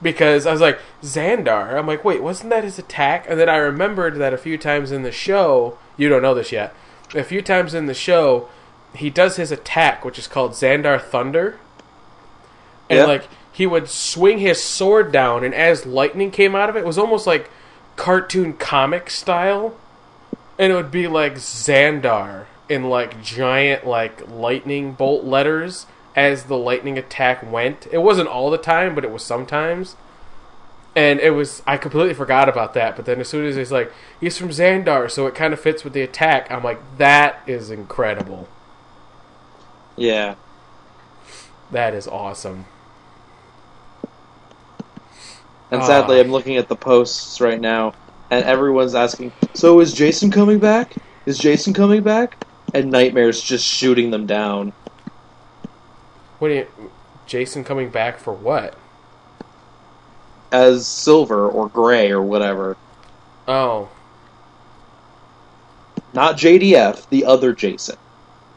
[0.00, 1.76] because I was like Zandar.
[1.76, 3.26] I'm like, wait, wasn't that his attack?
[3.28, 5.76] And then I remembered that a few times in the show.
[5.96, 6.72] You don't know this yet.
[7.16, 8.48] A few times in the show,
[8.94, 11.58] he does his attack, which is called Zandar Thunder,
[12.88, 13.04] and Yeah.
[13.06, 13.24] like
[13.58, 16.96] he would swing his sword down, and as lightning came out of it, it was
[16.96, 17.50] almost like
[17.96, 19.76] cartoon comic style,
[20.56, 26.56] and it would be like Zandar in like giant like lightning bolt letters as the
[26.56, 27.88] lightning attack went.
[27.90, 29.96] It wasn't all the time, but it was sometimes.
[30.94, 33.92] And it was I completely forgot about that, but then as soon as he's like,
[34.20, 37.72] he's from Zandar, so it kind of fits with the attack, I'm like, that is
[37.72, 38.46] incredible.
[39.96, 40.36] Yeah.
[41.72, 42.66] That is awesome.
[45.70, 45.86] And Ah.
[45.86, 47.92] sadly, I'm looking at the posts right now,
[48.30, 50.94] and everyone's asking, "So is Jason coming back?
[51.26, 54.72] Is Jason coming back?" And Nightmare's just shooting them down.
[56.38, 56.66] What do you
[57.26, 58.74] Jason coming back for what?
[60.50, 62.74] as Silver or Gray or whatever.
[63.46, 63.88] Oh.
[66.14, 67.96] Not JDF, the other Jason.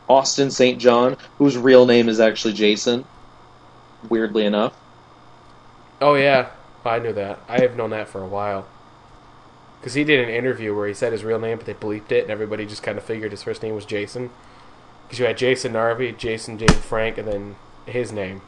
[0.07, 0.79] Austin St.
[0.79, 3.03] John, whose real name is actually Jason.
[4.07, 4.71] Weirdly enough.
[6.01, 6.47] Oh yeah.
[6.85, 7.39] I knew that.
[7.47, 8.67] I have known that for a while.
[9.79, 12.21] Because he did an interview where he said his real name, but they bleeped it,
[12.23, 14.29] and everybody just kind of figured his first name was Jason.
[15.03, 17.55] Because you had Jason Narvy, Jason James Frank, and then
[17.85, 18.41] his name.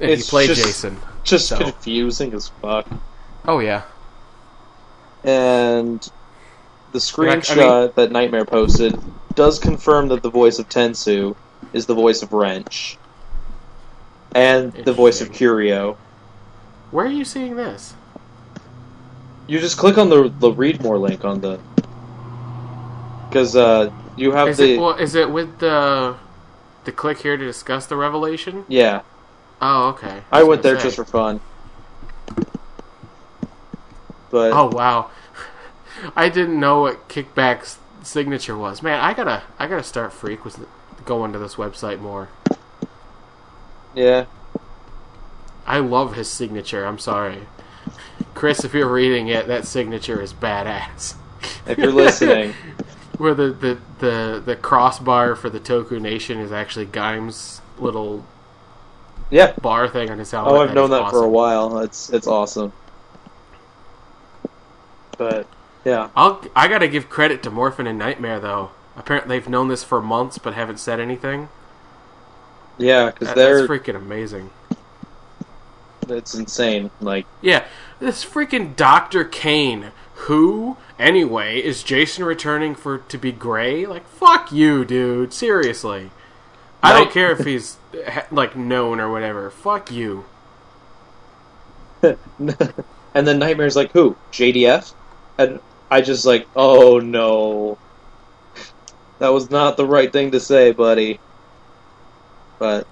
[0.00, 0.98] and It's he played just- Jason.
[1.24, 1.58] Just So.
[1.58, 2.86] confusing as fuck.
[3.46, 3.82] Oh yeah.
[5.24, 6.00] And
[6.92, 8.98] the I screenshot mean- that Nightmare posted
[9.34, 11.36] does confirm that the voice of Tensou
[11.72, 12.98] is the voice of Wrench.
[14.34, 15.96] And the voice of Curio.
[16.90, 17.94] Where are you seeing this?
[19.46, 21.58] You just click on the the read more link on the
[23.28, 24.94] because uh, you have Is the it well?
[24.94, 26.16] Is it with the
[26.84, 28.64] the click here to discuss the revelation?
[28.68, 29.02] yeah.
[29.60, 30.22] Oh, okay.
[30.30, 30.84] I went there say.
[30.84, 31.40] just for fun.
[34.30, 35.10] But Oh wow,
[36.16, 38.82] I didn't know what Kickback's signature was.
[38.82, 40.64] Man, I gotta I gotta start freak with
[41.04, 42.28] going to this website more.
[43.94, 44.26] yeah,
[45.68, 46.84] I love his signature.
[46.86, 47.46] I'm sorry,
[48.34, 48.64] Chris.
[48.64, 51.14] If you're reading it, that signature is badass.
[51.66, 52.54] if you're listening,
[53.18, 58.24] Where the, the, the, the crossbar for the Toku Nation is actually Gaim's little
[59.30, 59.54] yeah.
[59.60, 60.54] bar thing on his helmet.
[60.54, 61.78] Oh, I've That known is that for a while.
[61.80, 62.72] It's it's awesome.
[65.18, 65.46] But
[65.84, 68.70] yeah, I'll I gotta give credit to Morphin and Nightmare though.
[68.96, 71.50] Apparently they've known this for months but haven't said anything.
[72.78, 74.50] yeah, because That- they're that's freaking amazing.
[76.10, 76.90] It's insane.
[77.00, 77.64] Like Yeah,
[78.00, 79.92] this freaking Doctor Kane.
[80.22, 83.86] Who anyway is Jason returning for to be Gray?
[83.86, 85.32] Like fuck you, dude.
[85.32, 86.10] Seriously.
[86.82, 87.76] I don't care if he's
[88.30, 89.50] like known or whatever.
[89.50, 90.24] Fuck you.
[92.02, 92.16] and
[93.12, 94.16] then Nightmare's like, who?
[94.32, 94.94] JDF?
[95.38, 95.60] And
[95.90, 97.78] I just like, oh no.
[99.18, 101.18] That was not the right thing to say, buddy.
[102.58, 102.86] But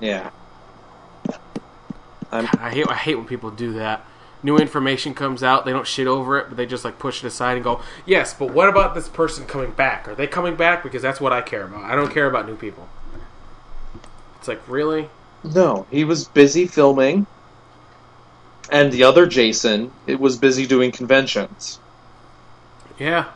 [0.00, 0.30] yeah.
[2.32, 4.04] I'm I hate I hate when people do that.
[4.44, 7.26] New information comes out, they don't shit over it, but they just like push it
[7.28, 10.08] aside and go, "Yes, but what about this person coming back?
[10.08, 10.82] Are they coming back?
[10.82, 11.84] Because that's what I care about.
[11.84, 12.88] I don't care about new people."
[14.38, 15.08] It's like, really?
[15.44, 17.26] No, he was busy filming,
[18.70, 21.78] and the other Jason it was busy doing conventions.
[22.98, 23.26] Yeah.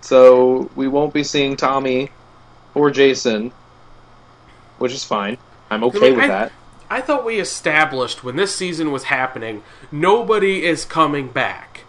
[0.00, 2.10] So we won't be seeing Tommy
[2.74, 3.52] or Jason,
[4.78, 5.38] which is fine.
[5.70, 6.52] I'm okay mean, with I- that.
[6.90, 9.62] I thought we established when this season was happening,
[9.92, 11.84] nobody is coming back.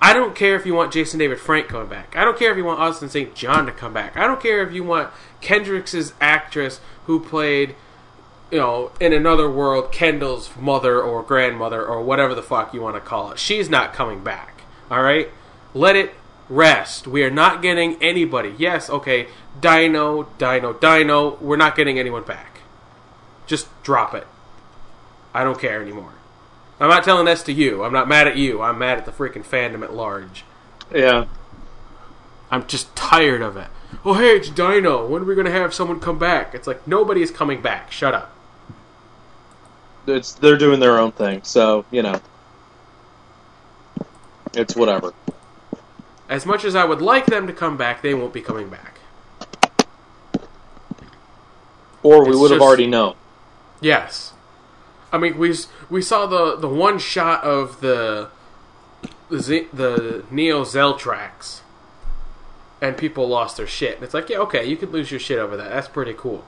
[0.00, 2.16] I don't care if you want Jason David Frank coming back.
[2.16, 3.34] I don't care if you want Austin St.
[3.34, 4.16] John to come back.
[4.16, 5.10] I don't care if you want
[5.40, 7.76] Kendrix's actress who played,
[8.50, 12.96] you know, in another world, Kendall's mother or grandmother or whatever the fuck you want
[12.96, 13.38] to call it.
[13.38, 14.62] She's not coming back.
[14.90, 15.28] All right?
[15.72, 16.14] Let it
[16.48, 17.06] rest.
[17.06, 18.54] We are not getting anybody.
[18.58, 19.28] Yes, okay,
[19.60, 21.36] Dino, Dino, Dino.
[21.40, 22.51] We're not getting anyone back.
[23.46, 24.26] Just drop it.
[25.34, 26.12] I don't care anymore.
[26.80, 27.84] I'm not telling this to you.
[27.84, 28.60] I'm not mad at you.
[28.62, 30.44] I'm mad at the freaking fandom at large.
[30.94, 31.26] Yeah.
[32.50, 33.68] I'm just tired of it.
[34.04, 35.06] Oh, hey, it's Dino.
[35.06, 36.54] When are we going to have someone come back?
[36.54, 37.92] It's like, nobody is coming back.
[37.92, 38.34] Shut up.
[40.06, 42.20] It's they're doing their own thing, so you know.
[44.54, 45.12] It's whatever.
[46.28, 48.98] As much as I would like them to come back, they won't be coming back.
[52.02, 53.14] Or we It's would have just- already known.
[53.82, 54.32] Yes.
[55.12, 55.54] I mean, we
[55.90, 58.30] we saw the the one shot of the
[59.28, 61.62] the, Z, the Neo Zell tracks,
[62.80, 63.96] and people lost their shit.
[63.96, 65.70] And it's like, yeah, okay, you could lose your shit over that.
[65.70, 66.44] That's pretty cool.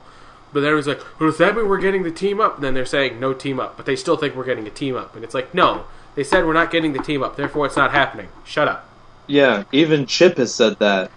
[0.52, 2.54] But then it was like, well, does that mean we're getting the team up?
[2.54, 4.96] And then they're saying no team up, but they still think we're getting a team
[4.96, 5.16] up.
[5.16, 5.84] And it's like, no,
[6.14, 8.28] they said we're not getting the team up, therefore it's not happening.
[8.44, 8.88] Shut up.
[9.26, 11.10] Yeah, even Chip has said that.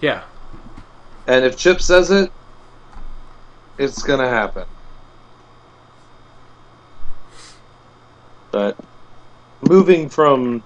[0.00, 0.22] Yeah.
[1.26, 2.32] And if Chip says it,
[3.78, 4.64] it's gonna happen.
[8.50, 8.76] But
[9.60, 10.62] moving from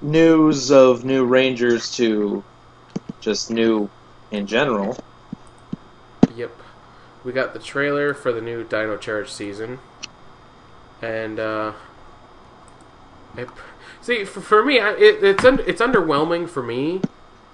[0.00, 2.42] news of new Rangers to
[3.20, 3.90] just new
[4.30, 4.96] in general.
[6.34, 6.52] Yep.
[7.24, 9.80] We got the trailer for the new Dino Charge season.
[11.02, 11.72] And, uh.
[13.36, 13.48] It,
[14.00, 17.00] see, for, for me, it, it's, un, it's underwhelming for me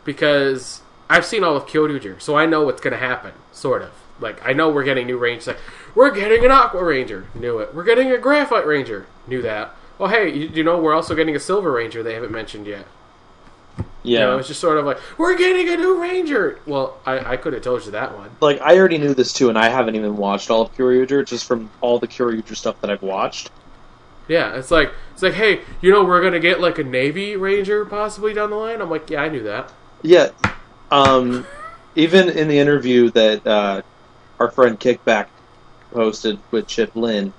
[0.05, 3.91] because I've seen all of Kyoryuger, so I know what's going to happen, sort of.
[4.21, 5.49] Like, I know we're getting new Rangers.
[5.49, 5.59] Like,
[5.95, 7.27] we're getting an Aqua Ranger.
[7.35, 7.75] Knew it.
[7.75, 9.07] We're getting a Graphite Ranger.
[9.27, 9.75] Knew that.
[9.99, 12.87] Oh, hey, you, you know, we're also getting a Silver Ranger they haven't mentioned yet.
[14.05, 14.21] Yeah.
[14.21, 16.61] You know, it's just sort of like, we're getting a new Ranger!
[16.67, 18.31] Well, I, I could have told you that one.
[18.41, 21.47] like I already knew this too, and I haven't even watched all of Kyoryuger, just
[21.47, 23.51] from all the Kyoryuger stuff that I've watched.
[24.29, 27.85] Yeah, it's like it's like, hey, you know, we're gonna get like a Navy Ranger
[27.85, 28.81] possibly down the line.
[28.81, 29.73] I'm like, yeah, I knew that.
[30.03, 30.31] Yeah.
[30.91, 31.47] Um,
[31.95, 33.83] even in the interview that uh,
[34.45, 35.29] our friend Kickback
[35.91, 37.33] posted with Chip Lynn,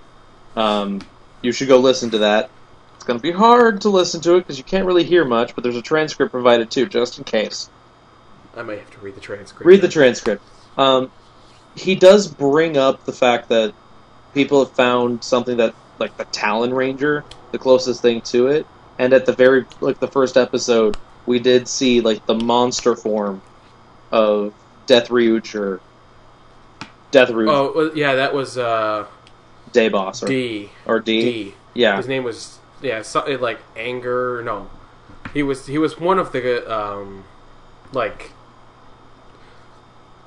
[0.56, 1.02] um,
[1.42, 2.50] you should go listen to that.
[2.96, 5.54] It's going to be hard to listen to it because you can't really hear much,
[5.54, 7.70] but there's a transcript provided too, just in case.
[8.58, 9.66] I might have to read the transcript.
[9.66, 10.44] Read the transcript.
[10.78, 11.12] Um,
[11.76, 13.74] he does bring up the fact that
[14.34, 18.66] people have found something that, like the Talon Ranger, the closest thing to it,
[18.98, 23.42] and at the very like the first episode, we did see like the monster form
[24.12, 24.54] of
[24.88, 25.82] Death Ryuch or
[27.16, 29.06] Death Ryuch Oh, well, yeah, that was uh,
[29.72, 30.70] Deboth or D.
[30.86, 31.22] or D.
[31.22, 31.54] D.
[31.74, 34.42] Yeah, His name was yeah, something like anger.
[34.44, 34.70] No,
[35.34, 37.24] he was he was one of the um,
[37.94, 38.32] like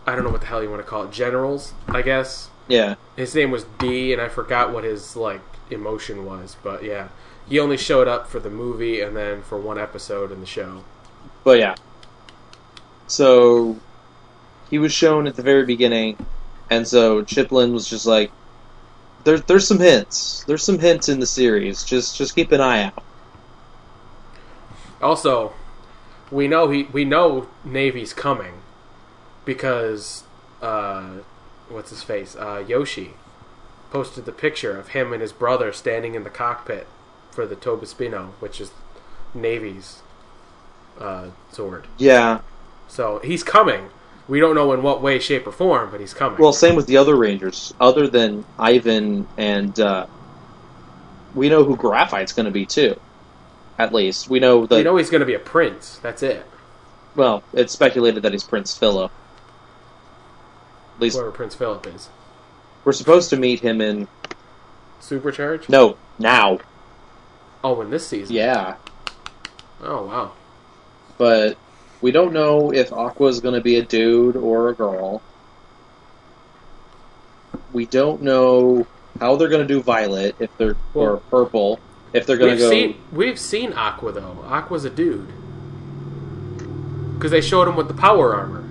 [0.06, 2.48] I don't know what the hell you want to call it, generals, I guess.
[2.69, 7.09] yeah, His name was D, and I forgot what his like emotion was, but yeah,
[7.47, 10.85] he only showed up for the movie and then for one episode in the show.
[11.44, 11.74] but yeah.
[13.06, 13.77] So
[14.70, 16.16] he was shown at the very beginning,
[16.70, 18.31] and so Chip Lynn was just like,
[19.24, 20.45] "There's there's some hints.
[20.45, 21.85] There's some hints in the series.
[21.85, 23.05] Just just keep an eye out."
[25.01, 25.53] Also,
[26.31, 28.55] we know he we know Navy's coming
[29.45, 30.24] because
[30.61, 31.19] uh,
[31.69, 32.36] what's his face?
[32.36, 33.15] Uh, Yoshi
[33.90, 36.86] posted the picture of him and his brother standing in the cockpit
[37.31, 38.70] for the Tobaspino, which is
[39.35, 40.03] Navy's
[40.99, 41.86] uh, sword.
[41.97, 42.40] Yeah.
[42.89, 43.90] So he's coming.
[44.28, 46.38] We don't know in what way, shape, or form, but he's coming.
[46.38, 50.06] Well, same with the other Rangers, other than Ivan and uh,
[51.34, 52.98] we know who Graphite's going to be too.
[53.78, 54.76] At least we know that.
[54.76, 55.98] we know he's going to be a prince.
[56.02, 56.44] That's it.
[57.14, 59.10] well, it's speculated that he's Prince Philip.
[60.96, 62.09] At least Whoever Prince Philip is.
[62.84, 64.09] we're supposed to meet him in
[65.00, 65.68] Supercharge?
[65.68, 66.59] no now.
[67.62, 68.34] Oh, in this season.
[68.34, 68.74] Yeah,
[69.80, 70.32] Oh wow.
[71.16, 71.56] but
[72.00, 75.20] we don't know if Aqua is going to be a dude or a girl.
[77.72, 78.86] We don't know
[79.20, 81.80] how they're going to do Violet if they're or Purple
[82.12, 82.70] if they're going We've to go.
[82.70, 84.44] seen we've seen Aqua though.
[84.46, 85.28] Aqua's a dude
[87.14, 88.64] because they showed him with the power armor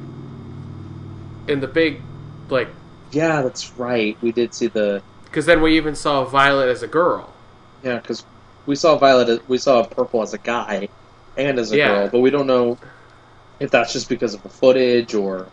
[1.48, 2.02] in the big
[2.50, 2.70] like.
[3.12, 4.18] Yeah, that's right.
[4.22, 7.34] We did see the Because then we even saw Violet as a girl.
[7.84, 8.26] yeah because
[8.66, 9.48] we saw Violet.
[9.48, 10.90] We saw Purple as a guy
[11.38, 11.88] and as a Yeah.
[11.88, 12.78] girl, but we don't know
[13.60, 15.48] if that's just because of the footage or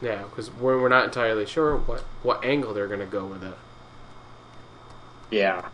[0.00, 3.56] Yeah, because we're, we're not entirely sure what what angle they're gonna go with it.
[5.30, 5.68] Yeah.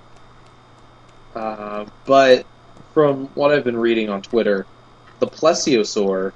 [1.34, 2.46] Uh, but
[2.94, 4.66] from what I've been reading on Twitter,
[5.18, 6.32] the plesiosaur,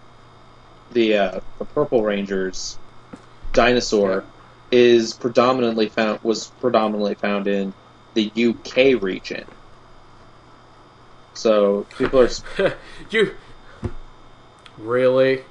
[0.93, 2.79] the uh, the Purple Ranger's
[3.53, 4.25] dinosaur,
[4.71, 7.73] is predominantly found was predominantly found in
[8.15, 9.45] the UK region.
[11.35, 12.29] So people are
[13.11, 13.35] you
[14.83, 15.43] really,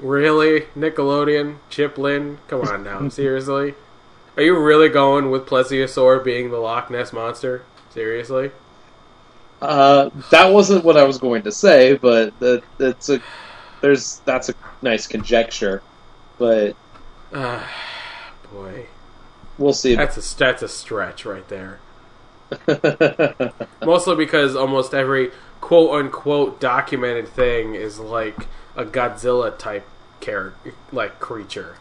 [0.00, 2.38] really Nickelodeon Chip Lynn?
[2.48, 3.74] Come on now, seriously.
[4.36, 7.62] Are you really going with Plesiosaur being the Loch Ness monster?
[7.90, 8.52] Seriously?
[9.60, 13.20] uh, that wasn't what I was going to say, but that that's a
[13.82, 15.82] there's that's a nice conjecture,
[16.38, 16.76] but
[17.34, 17.68] Ah,
[18.50, 18.86] boy,
[19.58, 19.94] we'll see.
[19.96, 21.80] that's a that's a stretch right there.
[23.84, 25.30] Mostly because almost every
[25.60, 29.88] quote unquote documented thing is like a Godzilla type
[30.20, 31.76] character, like creature,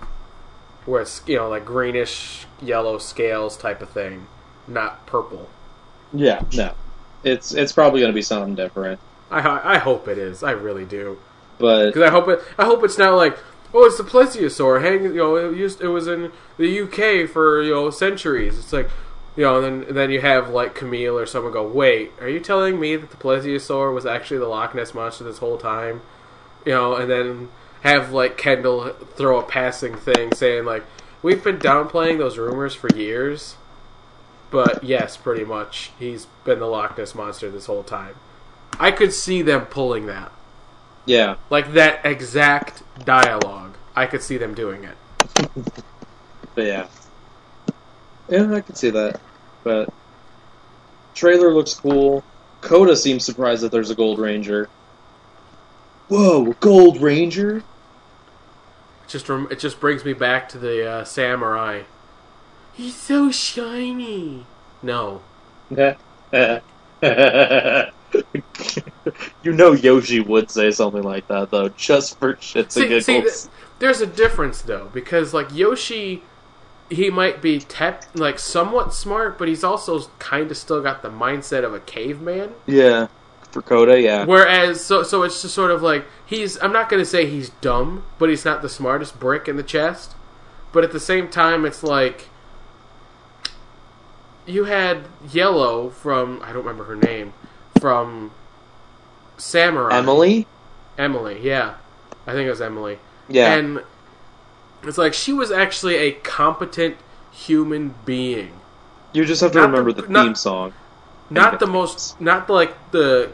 [0.86, 4.28] where it's you know like greenish yellow scales type of thing,
[4.68, 5.50] not purple.
[6.14, 6.74] yeah, no,
[7.24, 9.00] it's it's probably going to be something different.
[9.32, 10.44] I I hope it is.
[10.44, 11.20] I really do
[11.58, 12.40] But because I hope it.
[12.58, 13.38] I hope it's not like
[13.74, 14.82] oh, it's the plesiosaur.
[14.82, 18.58] Hang, you know, it used it was in the UK for you know centuries.
[18.58, 18.90] It's like,
[19.36, 22.30] you know, and then and then you have like Camille or someone go, wait, are
[22.30, 26.02] you telling me that the plesiosaur was actually the Loch Ness monster this whole time?
[26.66, 27.50] You know, and then
[27.82, 30.84] have like Kendall throw a passing thing saying like,
[31.22, 33.56] we've been downplaying those rumors for years,
[34.52, 38.16] but yes, pretty much he's been the Loch Ness monster this whole time.
[38.80, 40.32] I could see them pulling that.
[41.06, 41.36] Yeah.
[41.50, 43.76] Like that exact dialogue.
[43.96, 45.50] I could see them doing it.
[46.56, 46.88] But yeah.
[48.28, 49.22] Yeah, I can see that.
[49.64, 49.94] But
[51.14, 52.24] trailer looks cool.
[52.60, 54.68] Coda seems surprised that there's a Gold Ranger.
[56.10, 57.58] Whoa, Gold Ranger?
[57.58, 57.64] It
[59.08, 61.84] just rem- it just brings me back to the uh, samurai.
[62.74, 64.46] He's so shiny.
[64.82, 65.22] No.
[65.70, 65.92] you
[69.44, 73.34] know Yoshi would say something like that though, just for shits See, and see, th-
[73.80, 76.24] there's a difference though because like Yoshi,
[76.90, 81.10] he might be tep- like somewhat smart, but he's also kind of still got the
[81.10, 82.54] mindset of a caveman.
[82.66, 83.08] yeah,
[83.52, 84.26] for Coda, yeah.
[84.26, 86.62] Whereas, so so it's just sort of like he's.
[86.62, 89.64] I'm not going to say he's dumb, but he's not the smartest brick in the
[89.64, 90.16] chest.
[90.72, 92.28] But at the same time, it's like
[94.46, 97.34] you had Yellow from I don't remember her name
[97.80, 98.32] from
[99.38, 100.48] Samurai Emily?
[100.98, 101.76] Emily, yeah,
[102.28, 103.00] I think it was Emily.
[103.28, 103.54] Yeah.
[103.54, 103.82] And
[104.84, 106.98] it's like she was actually a competent
[107.32, 108.52] human being.
[109.14, 110.74] you just have to not remember the- the, not- theme song.
[111.32, 113.32] Not the most not like the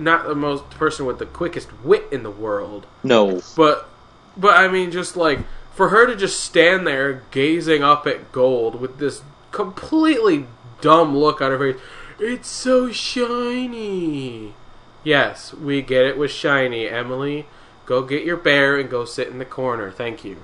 [0.00, 2.86] not the most person with the quickest wit in the world.
[3.02, 3.40] No.
[3.56, 3.88] But
[4.36, 5.40] but I mean just like
[5.74, 10.46] for her to just stand there gazing up at gold with this completely
[10.80, 11.82] dumb look on her face.
[12.18, 14.54] It's so shiny.
[15.02, 17.46] Yes, we get it was shiny, Emily.
[17.86, 19.90] Go get your bear and go sit in the corner.
[19.90, 20.42] Thank you.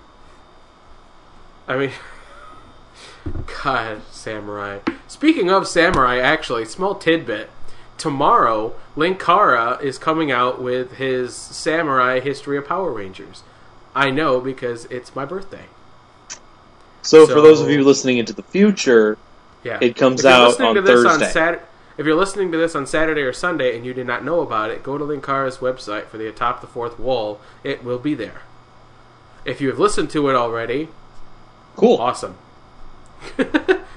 [1.69, 1.93] I mean
[3.63, 4.79] God, samurai.
[5.09, 7.51] Speaking of samurai, actually, small tidbit.
[7.99, 13.43] Tomorrow, Linkara is coming out with his Samurai History of Power Rangers.
[13.95, 15.65] I know because it's my birthday.
[17.03, 19.17] So, for those of you listening into the future,
[19.63, 21.31] Yeah, It comes out on Thursday.
[21.31, 21.69] Sat-
[21.99, 24.71] if you're listening to this on Saturday or Sunday and you did not know about
[24.71, 27.41] it, go to Linkara's website for the Atop the Fourth Wall.
[27.65, 28.43] It will be there.
[29.47, 30.89] If you have listened to it already,
[31.75, 31.97] cool.
[31.97, 32.37] awesome.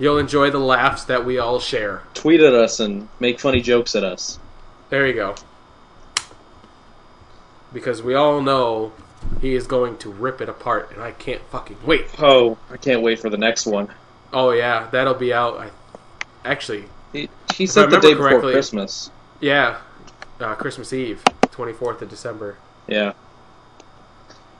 [0.00, 2.02] You'll enjoy the laughs that we all share.
[2.14, 4.38] Tweet at us and make funny jokes at us.
[4.88, 5.34] There you go.
[7.70, 8.92] Because we all know
[9.42, 12.06] he is going to rip it apart, and I can't fucking wait.
[12.18, 13.88] Oh, I can't wait for the next one.
[14.32, 15.58] Oh yeah, that'll be out.
[15.58, 15.70] I,
[16.44, 19.10] actually, He, he said the day before Christmas.
[19.38, 19.80] yeah,
[20.40, 22.56] uh, Christmas Eve, twenty fourth of December,
[22.88, 23.12] Yeah.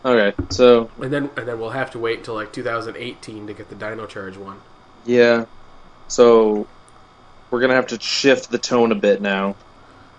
[0.05, 3.69] Okay, so and then and then we'll have to wait until like 2018 to get
[3.71, 4.61] the Dino Charge one.
[5.07, 5.47] Yeah,
[6.09, 6.67] so
[7.51, 9.57] we're gonna have to shift the tone a bit now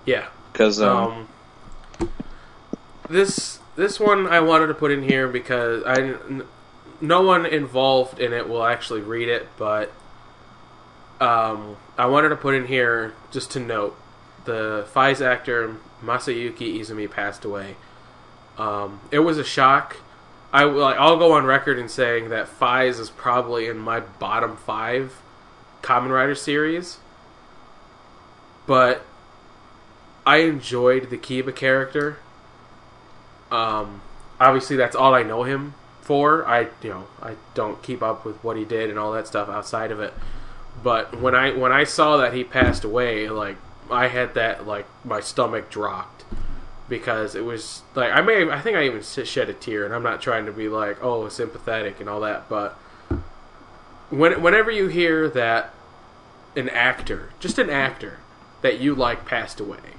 [0.05, 0.25] Yeah.
[0.51, 1.27] because um,
[1.99, 2.09] Um,
[3.09, 6.43] this this one I wanted to put in here because I n-
[6.99, 9.91] no one involved in it will actually read it, but
[11.19, 13.95] um, I wanted to put in here just to note
[14.45, 17.75] the Faiz actor Masayuki Izumi passed away.
[18.57, 19.97] Um, it was a shock.
[20.53, 20.63] I.
[20.63, 25.21] I'll go on record in saying that Faiz is probably in my bottom five
[25.81, 26.99] Kamen Rider series,
[28.65, 29.03] but
[30.25, 32.17] I enjoyed the Kiba character.
[33.49, 34.01] Um,
[34.39, 36.45] obviously, that's all I know him for.
[36.45, 39.49] I, you know, I don't keep up with what he did and all that stuff
[39.49, 40.13] outside of it.
[40.83, 43.57] But when I when I saw that he passed away, like
[43.89, 46.20] I had that like my stomach dropped
[46.89, 50.03] because it was like I may I think I even shed a tear, and I'm
[50.03, 52.73] not trying to be like oh sympathetic and all that, but
[54.09, 55.73] when whenever you hear that
[56.55, 58.19] an actor, just an actor
[58.61, 59.95] that you like passed away,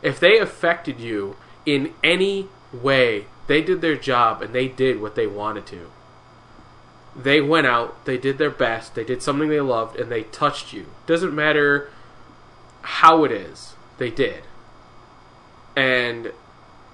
[0.00, 1.36] if they affected you
[1.66, 5.90] in any way, they did their job and they did what they wanted to.
[7.14, 10.72] They went out, they did their best, they did something they loved, and they touched
[10.72, 10.86] you.
[11.06, 11.90] Doesn't matter
[12.80, 14.44] how it is, they did.
[15.74, 16.32] And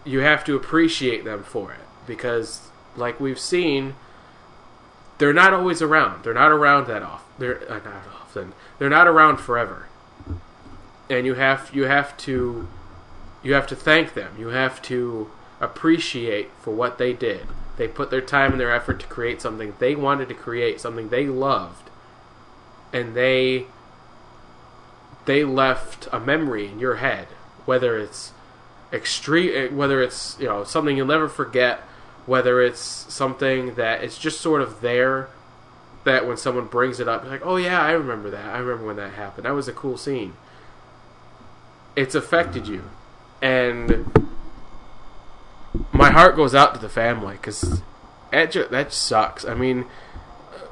[0.05, 3.95] you have to appreciate them for it because, like we've seen,
[5.19, 6.25] they're not always around.
[6.25, 7.27] They're not around that often.
[7.39, 8.53] They're uh, not often.
[8.79, 9.87] They're not around forever.
[11.11, 12.69] And you have you have to
[13.43, 14.35] you have to thank them.
[14.39, 15.31] You have to
[15.61, 17.47] appreciate for what they did.
[17.77, 21.09] They put their time and their effort to create something they wanted to create, something
[21.09, 21.91] they loved,
[22.93, 23.67] and they
[25.27, 27.29] they left a memory in your head,
[27.67, 28.33] whether it's
[28.93, 31.81] extreme, eh, whether it's you know something you'll never forget,
[32.27, 35.28] whether it's something that it's just sort of there.
[36.05, 38.55] That when someone brings it up, like, oh yeah, I remember that.
[38.55, 39.44] I remember when that happened.
[39.44, 40.35] That was a cool scene.
[41.97, 42.85] It's affected you,
[43.43, 44.10] and
[45.93, 47.82] my heart goes out to the family because
[48.31, 49.44] that ju- that sucks.
[49.44, 49.85] I mean,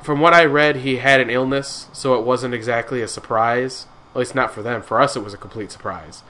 [0.02, 3.86] from what I read, he had an illness, so it wasn't exactly a surprise.
[4.14, 4.80] At least not for them.
[4.80, 6.22] For us, it was a complete surprise.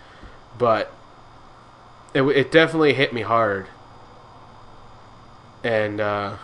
[0.59, 0.93] But
[2.17, 3.69] it it definitely hit me hard.
[5.63, 6.37] And uh,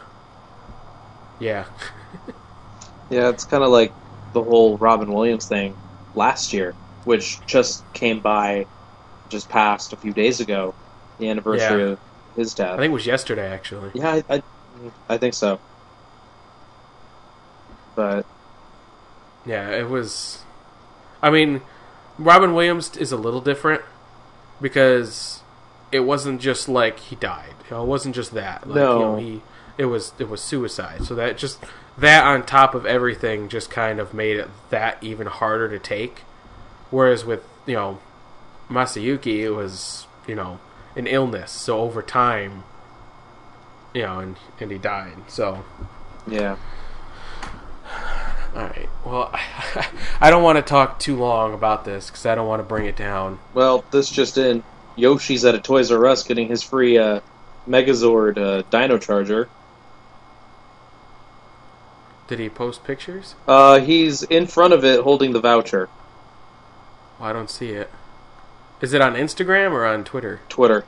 [1.38, 1.64] yeah,
[3.10, 3.92] Yeah, it's kind of like
[4.32, 5.76] the whole Robin Williams thing
[6.14, 6.74] last year,
[7.04, 8.66] which just came by,
[9.28, 10.74] just passed a few days ago,
[11.18, 11.88] the anniversary Yeah.
[11.92, 12.00] of
[12.36, 12.74] his death.
[12.74, 13.90] I think it was yesterday actually.
[13.94, 14.42] yeah, I, I,
[15.10, 15.60] I think so.
[17.94, 18.26] But
[19.44, 20.38] Yeah, it was.
[21.22, 21.60] I mean,
[22.18, 23.82] Robin Williams is a little different
[24.60, 25.41] because
[25.92, 27.54] it wasn't just like he died.
[27.70, 28.66] You know, it wasn't just that.
[28.66, 28.92] Like, No.
[28.98, 29.42] you know, he
[29.78, 31.04] it was it was suicide.
[31.04, 31.62] So that just
[31.98, 36.20] that on top of everything just kind of made it that even harder to take.
[36.90, 37.98] Whereas with you know
[38.70, 40.58] Masayuki, it was you know
[40.96, 41.50] an illness.
[41.50, 42.64] So over time,
[43.94, 45.16] you know, and and he died.
[45.28, 45.64] So
[46.26, 46.56] yeah,
[48.54, 48.88] All right.
[49.04, 49.30] Well,
[50.20, 52.86] I don't want to talk too long about this because I don't want to bring
[52.86, 53.38] it down.
[53.54, 54.62] well, this just in:
[54.96, 57.20] Yoshi's at a Toys R Us getting his free uh,
[57.68, 59.48] Megazord uh, Dino Charger.
[62.28, 63.34] Did he post pictures?
[63.46, 65.88] Uh, he's in front of it holding the voucher.
[67.18, 67.90] Well, I don't see it.
[68.80, 70.40] Is it on Instagram or on Twitter?
[70.48, 70.84] Twitter.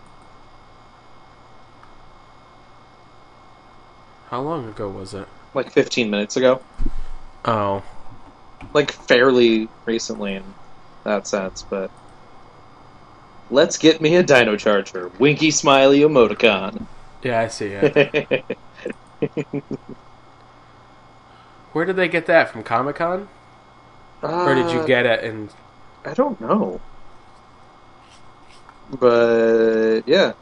[4.31, 5.29] How long ago was it?
[5.55, 6.61] Like 15 minutes ago.
[7.45, 7.85] Oh,
[8.73, 10.45] like fairly recently in
[11.05, 11.91] that sense, but
[13.51, 15.09] let's get me a Dino Charger.
[15.19, 16.87] Winky smiley emoticon.
[17.23, 18.45] yeah, I see it.
[21.73, 23.29] Where did they get that from Comic Con,
[24.23, 25.25] or did you Uh, get it?
[25.25, 25.51] And
[26.05, 26.81] I don't know,
[28.91, 30.35] but yeah,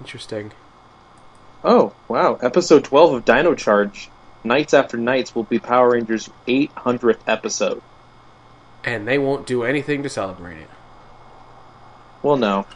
[0.00, 0.52] interesting.
[1.64, 2.34] Oh wow!
[2.42, 4.08] Episode 12 of Dino Charge.
[4.44, 7.80] Nights After Nights will be Power Rangers' 800th episode.
[8.84, 10.70] And they won't do anything to celebrate it.
[12.22, 12.66] Well, no.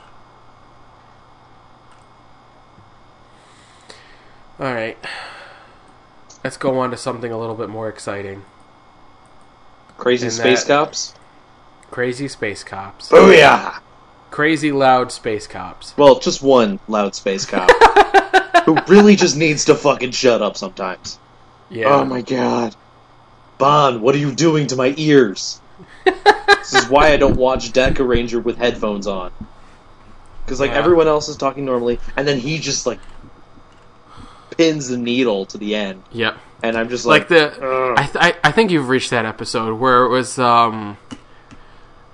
[4.59, 4.97] All right.
[6.43, 8.45] Let's go on to something a little bit more exciting.
[9.99, 11.15] Crazy Space Cops.
[11.91, 13.11] Crazy space cops.
[13.11, 13.78] Booyah!
[14.31, 15.97] Crazy loud space cops.
[15.97, 17.70] Well, just one loud space cop
[18.65, 21.19] who really just needs to fucking shut up sometimes.
[21.70, 21.87] Yeah.
[21.87, 22.74] Oh my god.
[23.59, 25.61] Bond, what are you doing to my ears?
[26.07, 29.31] This is why I don't watch Dekaranger with headphones on.
[30.45, 30.78] Because, like, Yeah.
[30.78, 32.99] everyone else is talking normally, and then he just, like,
[34.57, 36.03] pins the needle to the end.
[36.12, 36.37] Yep.
[36.62, 37.95] And I'm just like like, the.
[37.99, 40.97] I, th- I think you've reached that episode where it was um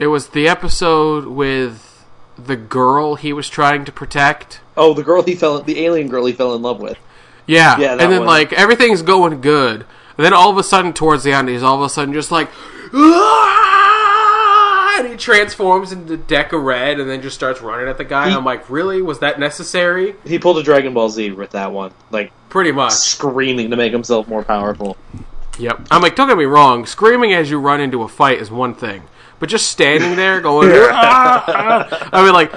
[0.00, 2.04] it was the episode with
[2.36, 4.60] the girl he was trying to protect.
[4.76, 6.98] oh, the girl he fell, the alien girl he fell in love with.
[7.46, 8.26] Yeah, Yeah, and then one.
[8.26, 9.86] like everything's going good,
[10.16, 12.32] and then all of a sudden towards the end he's all of a sudden just
[12.32, 12.48] like
[12.92, 13.68] "Ah!"
[14.98, 18.28] And he transforms into Deka Red and then just starts running at the guy.
[18.30, 19.00] He- I'm like, really?
[19.02, 20.14] Was that necessary?
[20.24, 22.92] He pulled a Dragon Ball Z with that one, like Pretty much.
[22.92, 24.96] screaming to make himself more powerful.
[25.58, 25.86] Yep.
[25.90, 26.86] I'm like, don't get me wrong.
[26.86, 29.02] Screaming as you run into a fight is one thing,
[29.38, 31.44] but just standing there going, "Ah,
[31.92, 32.52] ah." I mean, like,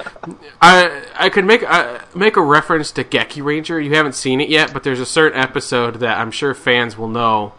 [0.62, 3.84] I I could make uh, make a reference to Gekiranger.
[3.84, 7.08] You haven't seen it yet, but there's a certain episode that I'm sure fans will
[7.08, 7.52] know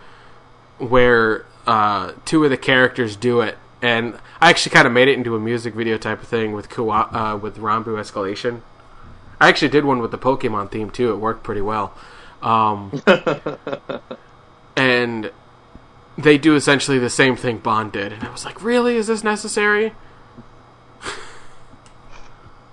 [0.80, 5.18] where uh, two of the characters do it, and I actually kind of made it
[5.18, 8.62] into a music video type of thing with Kuwa, uh, with Rambu Escalation.
[9.40, 11.12] I actually did one with the Pokemon theme too.
[11.12, 11.94] It worked pretty well.
[12.42, 13.02] Um,
[14.76, 15.32] and
[16.18, 18.96] they do essentially the same thing Bond did, and I was like, really?
[18.96, 19.94] Is this necessary?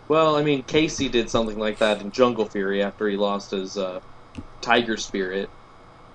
[0.06, 3.78] Well, I mean, Casey did something like that in Jungle Fury after he lost his
[3.78, 4.00] uh,
[4.60, 5.48] tiger spirit.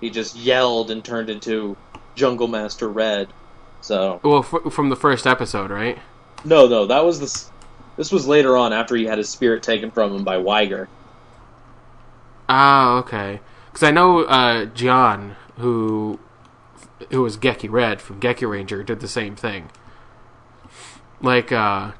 [0.00, 1.76] He just yelled and turned into
[2.14, 3.28] Jungle Master Red.
[3.80, 5.98] So Well, f- from the first episode, right?
[6.44, 7.50] no, no, that was this.
[7.96, 10.88] This was later on after he had his spirit taken from him by Whiger.
[12.48, 13.40] Ah, okay.
[13.66, 16.18] Because I know uh, John, who
[17.10, 19.70] who was Geki Red from Gekiranger, did the same thing.
[21.22, 21.92] Like uh,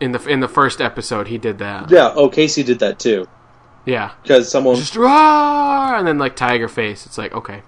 [0.00, 1.90] in the in the first episode, he did that.
[1.90, 2.12] Yeah.
[2.14, 3.28] Oh, Casey did that too
[3.84, 4.76] Yeah, because someone.
[4.76, 5.08] just roar,
[5.96, 7.04] and then like Tiger Face.
[7.06, 7.62] It's like okay,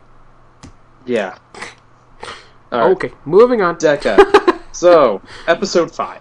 [1.04, 1.36] Yeah.
[2.70, 2.90] Right.
[2.92, 3.76] okay, moving on.
[3.76, 4.44] Deca.
[4.72, 6.20] So, episode five.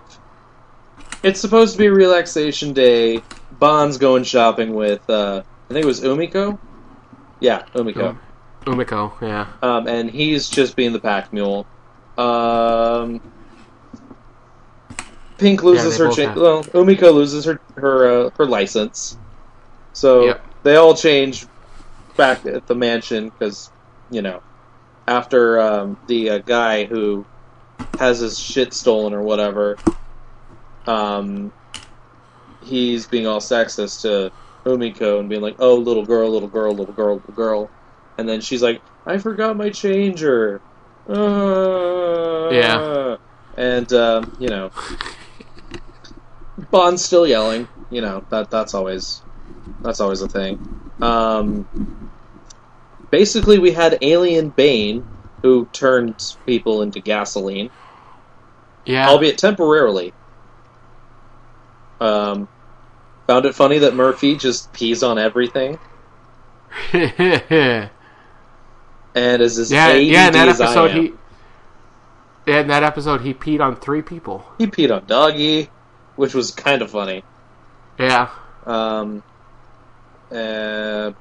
[1.22, 3.22] It's supposed to be relaxation day.
[3.60, 6.57] Bond's going shopping with, uh, I think it was Umeko.
[7.40, 8.18] Yeah, Umeko.
[8.65, 9.48] Umeko, yeah.
[9.61, 11.68] Um, and he's just being the pack mule.
[12.18, 13.22] Um,
[15.38, 16.11] Pink loses they her.
[16.11, 19.18] Cha- well, Umeko loses her her uh, her license.
[19.94, 20.45] So Yep.
[20.64, 21.45] they all change
[22.15, 23.69] back at the mansion because
[24.10, 24.41] you know
[25.07, 27.25] after um, the uh, guy who
[27.99, 29.77] has his shit stolen or whatever,
[30.85, 31.51] um,
[32.63, 34.31] he's being all sexist to
[34.69, 37.69] Umeko and being like, "Oh, little girl, little girl, little girl, little girl,"
[38.17, 40.61] and then she's like, "I forgot my changer."
[41.09, 43.17] Uh, Yeah.
[43.55, 44.71] and um, you know,
[46.69, 47.67] Bond's still yelling.
[47.89, 49.21] You know that that's always
[49.81, 50.59] that's always a thing.
[51.01, 51.65] Um,
[53.11, 55.07] basically, we had Alien Bane
[55.41, 57.69] who turned people into gasoline,
[58.85, 59.07] Yeah.
[59.09, 60.13] albeit temporarily.
[61.99, 62.47] Um,
[63.27, 65.79] found it funny that Murphy just pees on everything,
[66.93, 67.89] and
[69.15, 69.88] is as yeah.
[69.88, 71.13] ADD In that episode, he.
[72.45, 74.45] Yeah, in that episode, he peed on three people.
[74.57, 75.69] He peed on Doggy,
[76.15, 77.23] which was kind of funny.
[77.99, 78.29] Yeah.
[78.65, 79.21] Um,
[80.31, 81.11] uh,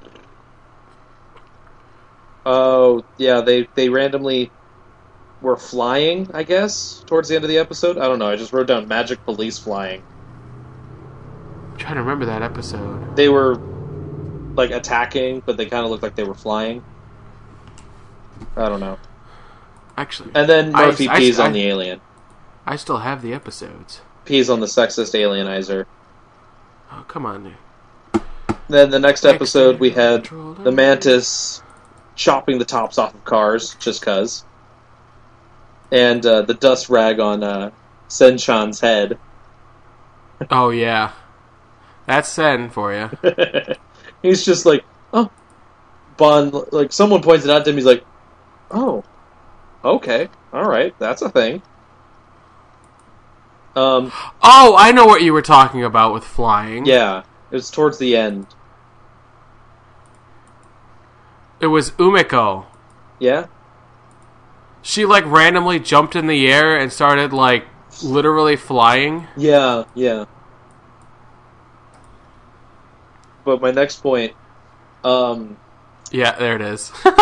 [2.47, 4.49] oh yeah, they they randomly
[5.41, 6.29] were flying.
[6.33, 7.97] I guess towards the end of the episode.
[7.97, 8.27] I don't know.
[8.29, 10.01] I just wrote down magic police flying.
[11.71, 13.15] I'm trying to remember that episode.
[13.15, 13.55] They were
[14.55, 16.83] like attacking, but they kind of looked like they were flying.
[18.55, 18.97] I don't know.
[19.97, 22.01] Actually, And then I- Murphy I- pees I- on the alien.
[22.65, 24.01] I still have the episodes.
[24.25, 25.85] Pees on the sexist alienizer.
[26.91, 27.55] Oh, come on.
[28.69, 31.61] Then the next episode we had the mantis
[32.17, 34.43] chopping the tops off of cars just cuz
[35.91, 37.71] and uh, the dust rag on uh,
[38.09, 39.17] Senchan's head.
[40.51, 41.13] Oh yeah,
[42.05, 43.09] that's Sen for you.
[44.21, 44.83] he's just like
[45.13, 45.31] oh.
[46.17, 48.03] Bond like someone points it out to him he's like
[48.71, 49.03] oh
[49.85, 50.29] okay.
[50.51, 50.93] All right.
[50.99, 51.61] That's a thing.
[53.75, 54.11] Um
[54.41, 56.85] Oh, I know what you were talking about with flying.
[56.85, 57.23] yeah.
[57.51, 58.47] It was towards the end
[61.59, 62.65] It was Umeko.
[63.19, 63.47] yeah
[64.81, 67.65] She like randomly jumped in the air and started like
[68.03, 69.27] literally flying.
[69.35, 70.25] yeah yeah
[73.43, 74.33] but my next point
[75.03, 75.57] um
[76.11, 76.91] Yeah, there it is.
[77.05, 77.13] in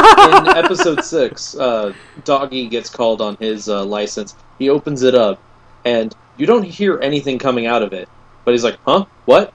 [0.57, 1.93] episode six, uh,
[2.23, 4.35] Doggy gets called on his uh, license.
[4.59, 5.39] He opens it up,
[5.85, 8.07] and you don't hear anything coming out of it.
[8.43, 9.05] But he's like, "Huh?
[9.25, 9.53] What?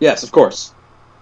[0.00, 0.72] Yes, of course."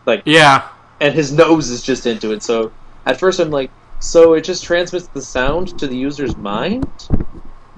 [0.06, 0.68] Like, yeah.
[1.00, 2.42] And his nose is just into it.
[2.42, 2.72] So
[3.04, 3.70] at first, I'm like,
[4.00, 6.86] "So it just transmits the sound to the user's mind?"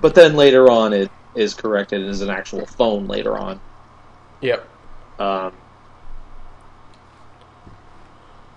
[0.00, 3.08] But then later on, it is corrected as an actual phone.
[3.08, 3.60] Later on,
[4.40, 4.66] Yep.
[5.18, 5.52] um,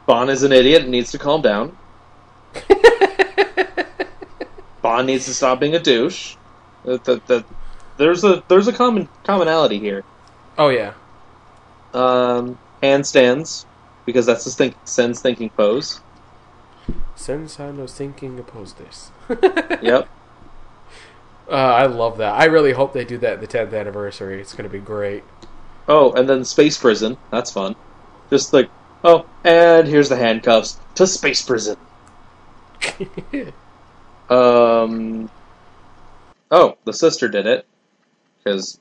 [0.06, 1.78] Bond is an idiot and needs to calm down.
[4.82, 6.36] Bond needs to stop being a douche.
[6.84, 7.46] That, that, that,
[7.98, 10.04] there's a there's a common commonality here.
[10.58, 10.94] Oh yeah.
[11.94, 13.66] Um, handstands
[14.06, 16.02] because that's his think Sen's thinking pose.
[17.16, 19.12] Sensan was thinking oppose this.
[19.82, 20.08] Yep.
[21.50, 22.34] Uh, I love that.
[22.34, 24.40] I really hope they do that at the 10th anniversary.
[24.40, 25.24] It's going to be great.
[25.88, 27.18] Oh, and then space prison.
[27.30, 27.76] That's fun.
[28.30, 28.70] Just like
[29.04, 31.78] oh, and here's the handcuffs to space prison.
[34.30, 35.30] Um.
[36.50, 37.66] Oh, the sister did it
[38.38, 38.80] because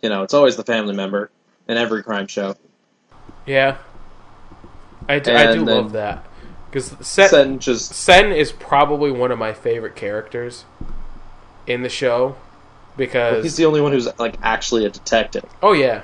[0.00, 1.32] you know it's always the family member
[1.66, 2.54] in every crime show.
[3.44, 3.78] yeah.
[5.08, 6.24] I do, I do love that.
[6.66, 10.64] Because Sen, Sen just Sen is probably one of my favorite characters
[11.66, 12.36] in the show.
[12.96, 13.44] Because.
[13.44, 16.02] he's the only one who's like actually a detective oh, yeah.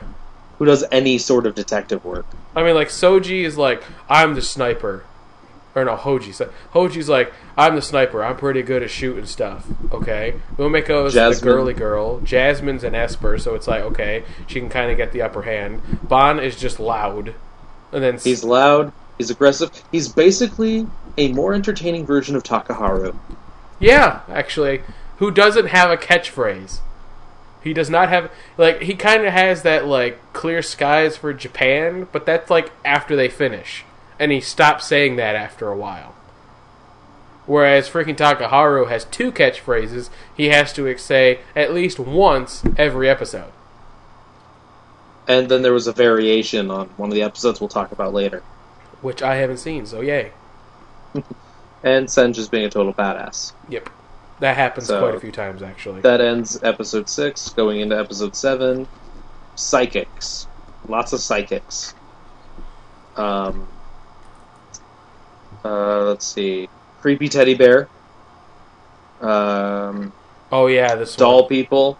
[0.58, 2.24] who does any sort of detective work.
[2.54, 5.04] I mean, like Soji is like, I'm the sniper,
[5.74, 6.48] or no, Hoji.
[6.72, 8.22] Hoji's like, I'm the sniper.
[8.22, 9.66] I'm pretty good at shooting stuff.
[9.92, 12.20] Okay, Umeko is the girly girl.
[12.20, 15.82] Jasmine's an Esper, so it's like, okay, she can kind of get the upper hand.
[16.04, 17.34] Bon is just loud,
[17.94, 18.92] and then He's loud.
[19.18, 19.70] He's aggressive.
[19.92, 23.16] He's basically a more entertaining version of Takaharu.
[23.78, 24.82] yeah, actually,
[25.18, 26.80] who doesn't have a catchphrase?
[27.62, 32.08] He does not have like he kind of has that like clear skies for Japan,
[32.12, 33.84] but that's like after they finish,
[34.18, 36.14] and he stops saying that after a while.
[37.46, 43.52] Whereas freaking Takaharu has two catchphrases he has to say at least once every episode.
[45.26, 48.42] And then there was a variation on one of the episodes we'll talk about later.
[49.00, 50.32] Which I haven't seen, so yay.
[51.82, 53.52] And Sen just being a total badass.
[53.68, 53.90] Yep.
[54.40, 56.00] That happens So- quite a few times, actually.
[56.00, 58.88] That ends episode six, going into episode seven.
[59.54, 60.48] Psychics,
[60.88, 61.94] lots of psychics.
[63.16, 63.68] Um,
[65.64, 66.68] uh, let's see,
[67.00, 67.88] creepy teddy bear.
[69.20, 70.12] Um,
[70.50, 71.98] oh yeah, this doll people.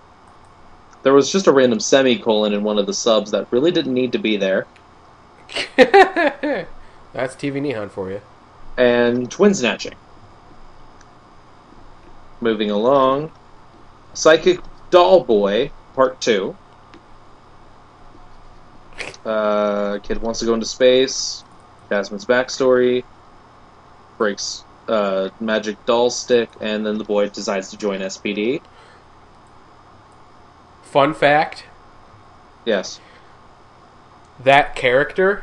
[1.05, 4.13] There was just a random semicolon in one of the subs that really didn't need
[4.13, 4.67] to be there.
[5.77, 8.21] That's TV Nihon for you.
[8.77, 9.95] and twin snatching.
[12.41, 13.31] Moving along,
[14.15, 14.61] Psychic
[14.91, 16.57] Doll Boy Part Two.
[19.25, 21.45] Uh, kid wants to go into space.
[21.91, 23.05] Jasmine's backstory
[24.19, 28.61] breaks uh, magic doll stick, and then the boy decides to join SPD.
[30.95, 31.65] Fun fact:
[32.65, 33.01] Yes.
[34.39, 35.43] that character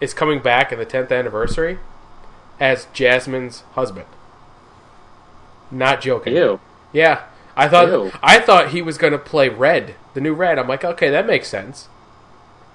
[0.00, 1.78] is coming back in the 10th anniversary
[2.58, 4.06] as Jasmine's husband.
[5.70, 6.34] Not joking.
[6.34, 6.58] You.
[6.90, 7.24] Yeah,
[7.54, 8.12] I thought Ew.
[8.22, 10.58] I thought he was gonna play Red, the new Red.
[10.58, 11.90] I'm like, okay, that makes sense.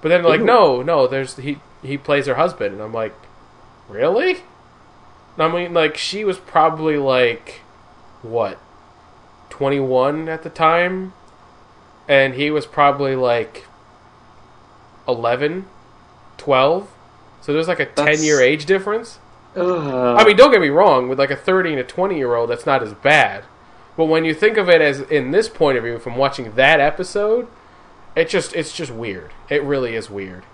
[0.00, 0.46] But then they're like, Ew.
[0.46, 3.14] no, no, there's he he plays her husband, and I'm like,
[3.88, 4.42] really?
[5.36, 7.62] I mean, like she was probably like
[8.22, 8.60] what,
[9.50, 11.12] 21 at the time,
[12.08, 13.66] and he was probably like
[15.06, 15.66] 11,
[16.36, 16.88] 12.
[17.40, 19.18] So there's like a That's- 10 year age difference.
[19.56, 21.08] Uh, I mean, don't get me wrong.
[21.08, 23.44] With like a 30 and a 20 year old, that's not as bad.
[23.96, 26.78] But when you think of it as in this point of view, from watching that
[26.80, 27.48] episode,
[28.14, 29.32] it just it's just weird.
[29.48, 30.44] It really is weird.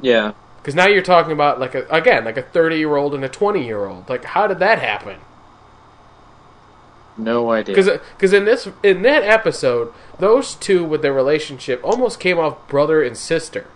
[0.00, 0.32] yeah.
[0.58, 3.28] Because now you're talking about like a again like a 30 year old and a
[3.28, 4.08] 20 year old.
[4.08, 5.16] Like how did that happen?
[7.16, 7.74] No idea.
[7.74, 12.66] Because because in this in that episode, those two with their relationship almost came off
[12.68, 13.66] brother and sister.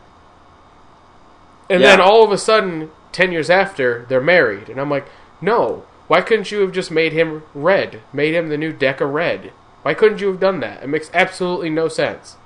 [1.68, 5.06] And then all of a sudden, ten years after, they're married, and I'm like,
[5.40, 5.84] no.
[6.06, 8.00] Why couldn't you have just made him red?
[8.12, 9.52] Made him the new Deka Red?
[9.82, 10.84] Why couldn't you have done that?
[10.84, 12.36] It makes absolutely no sense.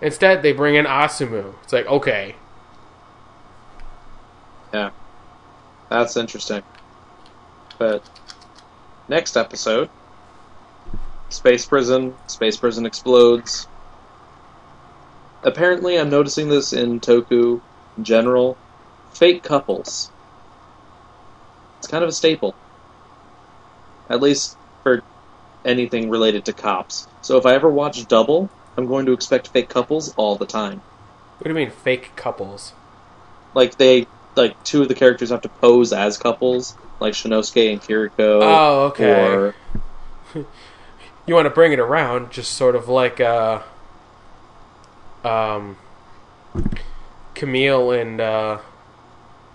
[0.00, 1.54] Instead, they bring in Asumu.
[1.62, 2.34] It's like, okay,
[4.72, 4.90] Yeah.
[5.88, 6.62] That's interesting.
[7.78, 8.02] But
[9.08, 9.90] next episode
[11.32, 12.14] Space Prison.
[12.26, 13.66] Space Prison explodes.
[15.42, 17.60] Apparently, I'm noticing this in Toku
[17.96, 18.56] in general.
[19.12, 20.10] Fake couples.
[21.78, 22.54] It's kind of a staple.
[24.08, 25.02] At least for
[25.64, 27.08] anything related to cops.
[27.22, 30.80] So if I ever watch Double, I'm going to expect fake couples all the time.
[31.38, 32.72] what do you mean fake couples?
[33.54, 34.06] like they
[34.36, 38.40] like two of the characters have to pose as couples, like Shinnosuke and Kiriko.
[38.42, 39.26] Oh, okay.
[39.26, 39.54] Or
[41.26, 43.62] you want to bring it around, just sort of like uh,
[45.24, 45.76] um,
[47.34, 48.58] Camille and uh,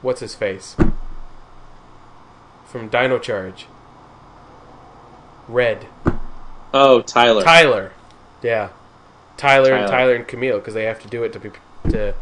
[0.02, 0.76] what's his face
[2.66, 3.68] from Dino Charge.
[5.48, 5.88] Red
[6.74, 7.42] oh Tyler.
[7.42, 7.94] Tyler,
[8.42, 8.70] yeah,
[9.38, 9.88] Tyler, and Tyler.
[9.88, 11.52] Tyler and Camille because they have to do it to be
[11.90, 12.14] to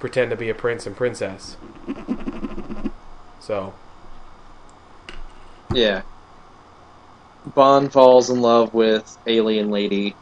[0.00, 1.56] pretend to be a prince and princess.
[3.38, 3.74] So
[5.72, 6.02] Yeah.
[7.54, 10.14] Bond falls in love with alien lady.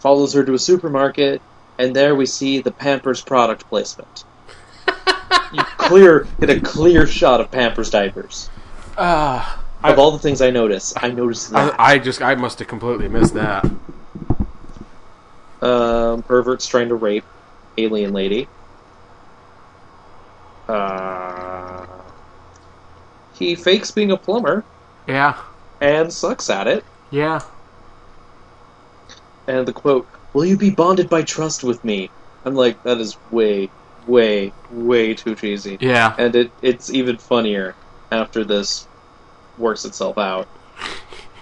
[0.00, 1.42] Follows her to a supermarket,
[1.78, 4.24] and there we see the Pampers product placement.
[5.52, 8.48] you clear get a clear shot of Pampers diapers.
[8.96, 11.78] uh, Of all the things I notice, I noticed that.
[11.78, 13.64] I, I just I must have completely missed that.
[15.60, 17.24] um, perverts trying to rape
[17.76, 18.46] alien lady.
[20.68, 21.86] Uh,
[23.34, 24.62] he fakes being a plumber
[25.06, 25.34] Yeah,
[25.80, 26.84] and sucks at it.
[27.10, 27.40] yeah.
[29.46, 32.10] And the quote, "Will you be bonded by trust with me?"
[32.44, 33.70] I'm like, that is way,
[34.06, 35.78] way, way too cheesy.
[35.80, 36.14] Yeah.
[36.18, 37.74] And it it's even funnier
[38.10, 38.86] after this
[39.56, 40.46] works itself out.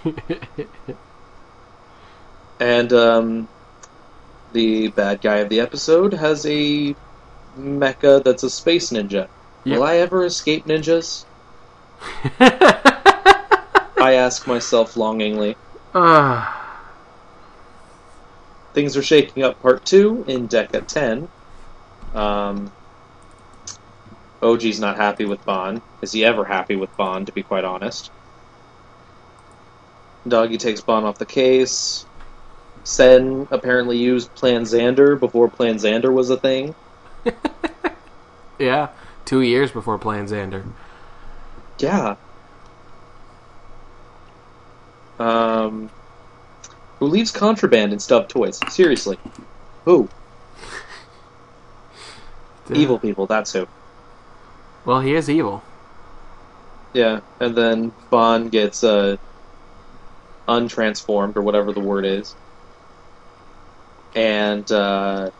[2.59, 3.47] And um,
[4.53, 6.95] the bad guy of the episode has a
[7.57, 9.27] mecha that's a space ninja.
[9.63, 9.77] Yep.
[9.77, 11.25] Will I ever escape ninjas?
[13.99, 15.55] I ask myself longingly.
[15.95, 16.53] Ah.
[18.73, 21.27] Things are shaking up part two in Deca 10.
[22.13, 22.71] Um,
[24.41, 25.81] OG's not happy with Bond.
[26.01, 28.11] Is he ever happy with Bond, to be quite honest?
[30.27, 32.05] Doggy takes Bond off the case.
[32.83, 36.75] Sen apparently used Plan Xander before Plan Xander was a thing.
[38.59, 38.89] yeah.
[39.25, 40.63] Two years before Plan Xander.
[41.79, 42.15] Yeah.
[45.19, 45.89] Um,
[46.99, 48.59] who leaves contraband in stuffed toys?
[48.69, 49.19] Seriously.
[49.85, 50.09] Who?
[52.73, 53.67] Evil people, that's who.
[54.85, 55.63] Well, he is evil.
[56.93, 59.17] Yeah, and then Bond gets uh,
[60.47, 62.35] untransformed or whatever the word is,
[64.15, 65.31] and uh,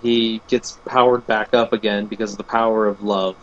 [0.00, 3.36] he gets powered back up again because of the power of love.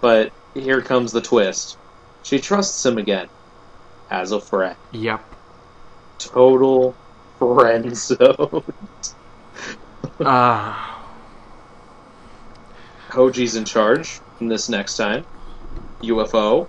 [0.00, 1.78] But here comes the twist:
[2.22, 3.28] she trusts him again
[4.10, 4.76] as a friend.
[4.92, 5.22] Yep.
[6.18, 6.94] Total
[7.38, 8.64] friend zone.
[10.20, 10.72] Uh,
[13.08, 15.24] Hoji's in charge this next time.
[16.02, 16.68] UFO.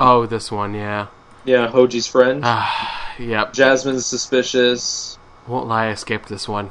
[0.00, 1.08] oh, this one, yeah.
[1.44, 2.40] Yeah, Hoji's friend.
[2.44, 3.52] Ah, yep.
[3.52, 5.18] Jasmine's suspicious.
[5.46, 6.70] Won't lie, I skipped this one.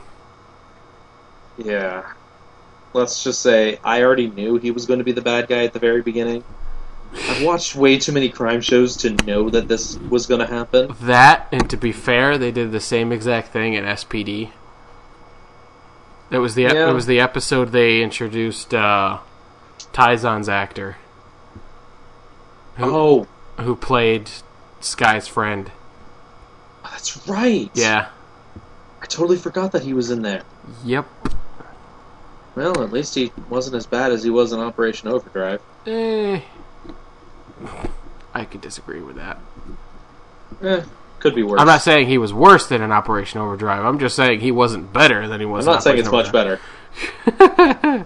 [1.57, 2.13] Yeah.
[2.93, 5.73] Let's just say I already knew he was going to be the bad guy at
[5.73, 6.43] the very beginning.
[7.13, 10.95] I've watched way too many crime shows to know that this was going to happen.
[11.01, 14.51] That, and to be fair, they did the same exact thing in SPD.
[16.31, 16.89] It was the Yeah.
[16.89, 19.17] it was the episode they introduced uh,
[19.91, 20.95] Tyzonn's actor
[22.77, 23.27] Who- Oh,
[23.61, 24.29] who played
[24.79, 25.71] Sky's friend.
[26.83, 27.69] that's right.
[27.73, 28.07] Yeah.
[29.01, 30.43] I totally forgot that he was in there.
[30.85, 31.05] Yep.
[32.55, 35.61] Well, at least he wasn't as bad as he was in Operation Overdrive.
[35.85, 36.39] Eh.
[38.33, 39.39] I could disagree with that.
[40.61, 40.83] Eh,
[41.19, 41.59] could be worse.
[41.59, 43.83] I'm not saying he was worse than an Operation Overdrive.
[43.85, 45.67] I'm just saying he wasn't better than he was.
[45.67, 46.59] I'm not saying it's Operation much
[47.37, 48.05] better.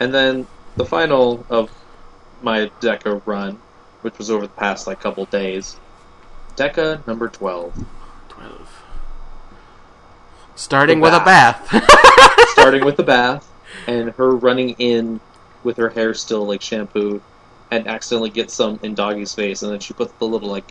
[0.00, 0.46] and then
[0.76, 1.70] the final of
[2.42, 3.58] my Deca run,
[4.02, 5.78] which was over the past like couple days.
[6.56, 7.74] Deca number twelve.
[8.28, 8.82] Twelve.
[10.54, 11.70] Starting with a bath.
[11.70, 12.48] bath.
[12.50, 13.48] starting with the bath
[13.86, 15.20] and her running in
[15.64, 17.22] with her hair still like shampooed,
[17.72, 20.70] and accidentally gets some in Doggy's face, and then she puts the little like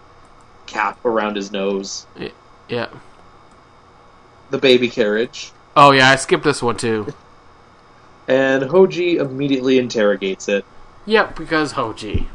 [0.68, 2.06] cap around his nose.
[2.70, 2.90] yeah.
[4.52, 7.08] The baby carriage, Oh yeah, I skipped this one too.
[8.28, 10.64] and Hoji immediately interrogates it.
[11.08, 12.28] Yep, because Hoji.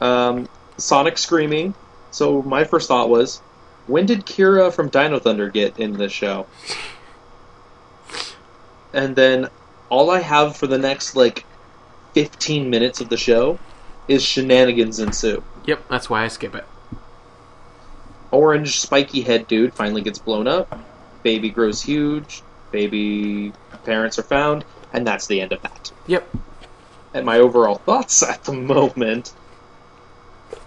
[0.00, 1.74] Um, Sonic screaming.
[2.10, 3.38] So my first thought was,
[3.86, 6.46] when did Kira from Dino Thunder get in this show?
[8.92, 9.50] And then
[9.90, 11.44] all I have for the next like
[12.16, 13.58] 15 minutes of the show
[14.08, 15.44] is shenanigans ensue.
[15.66, 16.64] Yep, that's why I skip it.
[18.30, 20.80] Orange spiky head dude finally gets blown up.
[21.22, 22.42] Baby grows huge.
[22.70, 23.52] Baby
[23.84, 24.64] parents are found,
[24.94, 25.92] and that's the end of that.
[26.06, 26.26] Yep.
[27.12, 29.34] And my overall thoughts at the moment.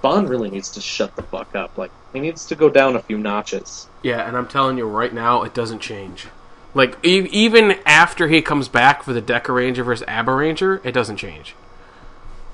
[0.04, 1.80] Bond really needs to shut the fuck up.
[1.80, 3.88] Like he needs to go down a few notches.
[4.04, 6.28] Yeah, and I'm telling you right now, it doesn't change.
[6.74, 11.56] Like e- even after he comes back for the Dekaranger versus Abaranger, it doesn't change.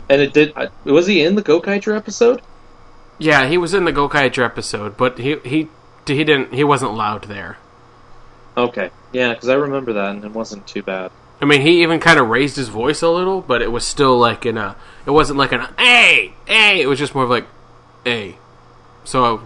[0.09, 0.53] And it did.
[0.83, 2.41] Was he in the Gokaiger episode?
[3.17, 5.67] Yeah, he was in the Gokaiger episode, but he he
[6.05, 7.57] he didn't he wasn't loud there.
[8.57, 11.11] Okay, yeah, because I remember that, and it wasn't too bad.
[11.41, 14.17] I mean, he even kind of raised his voice a little, but it was still
[14.17, 14.75] like in a.
[15.05, 17.45] It wasn't like an "hey, hey." It was just more of like
[18.05, 18.37] "hey."
[19.03, 19.41] So,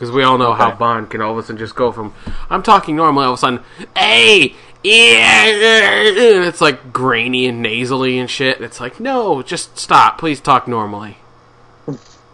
[0.00, 2.14] because we all know how Bond can all of a sudden just go from
[2.48, 3.60] I'm talking normally, all of a sudden
[3.94, 8.56] "hey, yeah," and it's like grainy and nasally and shit.
[8.56, 11.18] And it's like, no, just stop, please talk normally.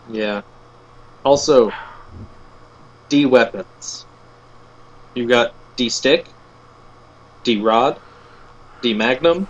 [0.09, 0.43] Yeah.
[1.24, 1.72] Also,
[3.09, 4.06] D weapons.
[5.16, 6.28] You got D stick,
[7.43, 7.98] D rod,
[8.80, 9.48] D magnum.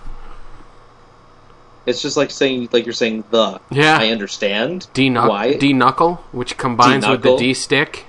[1.87, 3.61] It's just like saying like you're saying the.
[3.71, 3.97] Yeah.
[3.97, 4.89] I understand.
[4.93, 7.55] D knuckle, D knuckle, which combines with the D-knuckle.
[7.55, 8.07] Stick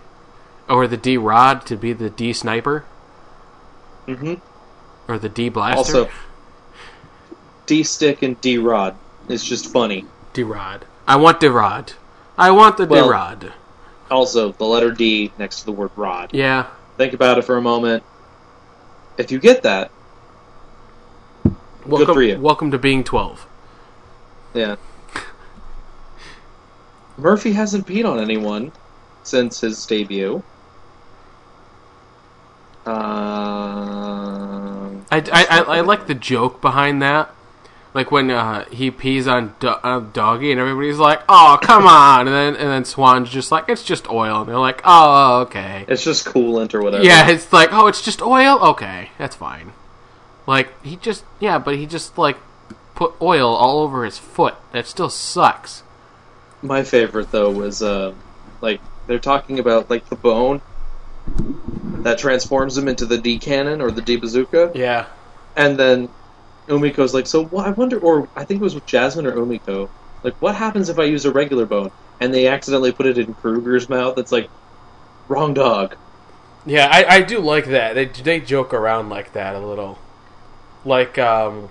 [0.68, 2.86] or the D rod to be the D sniper
[4.06, 4.36] hmm
[5.08, 5.78] or the D blaster.
[5.78, 6.10] Also,
[7.66, 8.96] D stick and D rod
[9.30, 10.06] is just funny.
[10.34, 10.86] D rod.
[11.08, 11.94] I want D rod.
[12.38, 13.54] I want the D rod.
[14.10, 16.34] Also, the letter D next to the word rod.
[16.34, 16.68] Yeah.
[16.98, 18.04] Think about it for a moment.
[19.18, 19.92] If you get that,
[21.86, 22.40] Welcome, for you.
[22.40, 23.47] Welcome to being twelve.
[24.58, 24.76] Yeah.
[27.18, 28.72] Murphy hasn't peed on anyone
[29.24, 30.44] since his debut.
[32.86, 32.94] Um,
[35.12, 37.30] I, I, I, I like the joke behind that.
[37.94, 42.28] Like when uh, he pees on do- uh, doggy, and everybody's like, "Oh, come on!"
[42.28, 45.86] And then and then Swan's just like, "It's just oil," and they're like, "Oh, okay."
[45.88, 47.04] it's just coolant or whatever.
[47.04, 49.74] Yeah, it's like, "Oh, it's just oil." Okay, that's fine.
[50.46, 52.38] Like he just yeah, but he just like
[52.98, 54.56] put oil all over his foot.
[54.74, 55.84] That still sucks.
[56.62, 58.14] My favorite though was uh,
[58.60, 60.62] like they're talking about like the bone
[62.04, 65.06] that transforms him into the D cannon or the D bazooka, Yeah.
[65.56, 66.10] and then
[66.68, 67.68] Umeko's like, so what?
[67.68, 69.90] I wonder, or I think it was with Jasmine or Umeko.
[70.24, 73.34] Like, what happens if I use a regular bone and they accidentally put it in
[73.36, 74.18] Kruger's mouth?
[74.18, 74.50] It's like
[75.28, 75.96] wrong dog.
[76.66, 77.94] Yeah, I, I do like that.
[77.94, 80.00] They they joke around like that a little.
[80.84, 81.70] Like um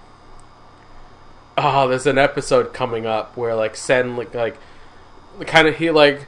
[1.58, 4.58] Oh, there's an episode coming up where like Sen like like
[5.46, 6.26] kind of he like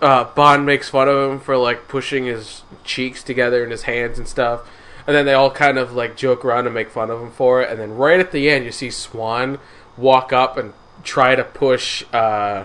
[0.00, 4.18] uh, Bond makes fun of him for like pushing his cheeks together and his hands
[4.18, 4.68] and stuff,
[5.06, 7.62] and then they all kind of like joke around and make fun of him for
[7.62, 7.70] it.
[7.70, 9.58] And then right at the end, you see Swan
[9.96, 12.64] walk up and try to push uh,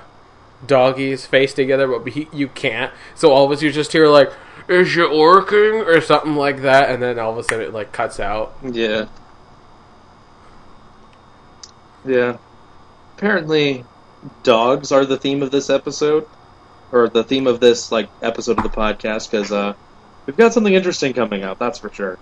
[0.65, 2.93] Doggy's face together, but he, you can't.
[3.13, 4.31] So all of us, you just hear like,
[4.67, 7.91] "Is it working?" or something like that, and then all of a sudden it like
[7.91, 8.55] cuts out.
[8.63, 9.07] Yeah.
[12.05, 12.37] Yeah.
[13.17, 13.83] Apparently,
[14.43, 16.27] dogs are the theme of this episode,
[16.91, 19.73] or the theme of this like episode of the podcast, because uh,
[20.25, 21.59] we've got something interesting coming up.
[21.59, 22.17] That's for sure.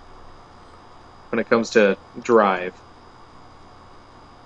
[1.30, 2.74] When it comes to Drive,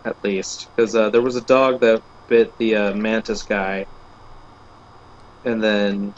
[0.04, 3.86] at least, because uh, there was a dog that bit the uh, mantis guy,
[5.44, 6.14] and then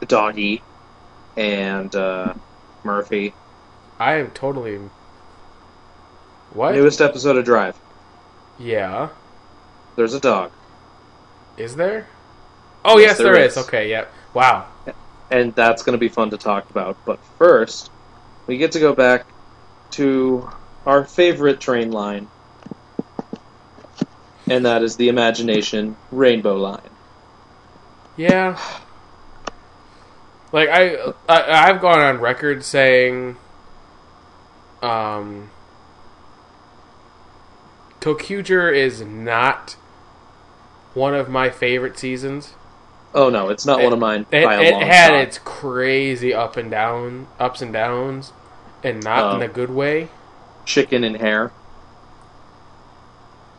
[0.00, 0.62] the doggy,
[1.36, 2.34] and uh,
[2.82, 3.32] Murphy.
[3.98, 4.80] I am totally.
[6.52, 6.74] What?
[6.74, 7.78] Newest episode of Drive.
[8.58, 9.10] Yeah.
[9.96, 10.52] There's a dog.
[11.56, 12.06] Is there?
[12.84, 13.56] Oh Yes, yes, there there is.
[13.56, 13.56] is.
[13.56, 14.06] Okay, yeah.
[14.34, 14.66] Wow.
[15.30, 16.98] and that's going to be fun to talk about.
[17.04, 17.90] But first,
[18.46, 19.26] we get to go back
[19.92, 20.50] to
[20.86, 22.28] our favorite train line,
[24.48, 26.90] and that is the Imagination Rainbow Line.
[28.16, 28.58] Yeah.
[30.52, 30.96] Like I,
[31.28, 33.36] I I've gone on record saying
[34.82, 35.50] um
[38.04, 39.76] ToQger is not
[40.92, 42.54] one of my favorite seasons.
[43.14, 45.14] Oh no, it's not one of mine It, by a it had shot.
[45.22, 48.32] its crazy up and down, ups and downs,
[48.82, 50.08] and not in a good way.
[50.66, 51.50] chicken and hair.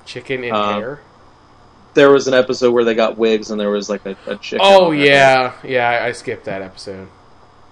[0.06, 1.00] Chicken in Um, hair.
[1.96, 4.60] There was an episode where they got wigs, and there was like a, a chicken.
[4.64, 5.08] Oh their head.
[5.08, 6.06] yeah, yeah.
[6.06, 7.08] I skipped that episode.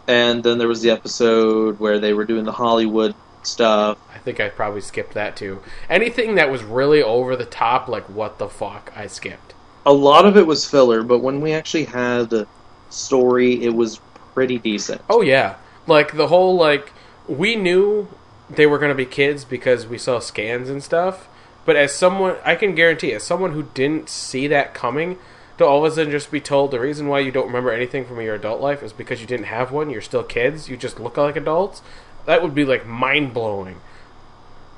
[0.07, 3.13] And then there was the episode where they were doing the Hollywood
[3.47, 3.97] stuff.
[4.13, 5.61] I think I probably skipped that too.
[5.89, 9.53] Anything that was really over the top, like what the fuck, I skipped.
[9.85, 12.47] A lot of it was filler, but when we actually had a
[12.89, 13.99] story, it was
[14.33, 15.01] pretty decent.
[15.09, 15.55] Oh yeah,
[15.87, 16.91] like the whole like
[17.27, 18.07] we knew
[18.49, 21.27] they were gonna be kids because we saw scans and stuff.
[21.65, 25.17] But as someone, I can guarantee, as someone who didn't see that coming,
[25.57, 28.05] to all of a sudden just be told the reason why you don't remember anything
[28.05, 29.89] from your adult life is because you didn't have one.
[29.89, 30.67] You're still kids.
[30.67, 31.81] You just look like adults.
[32.25, 33.81] That would be like mind blowing.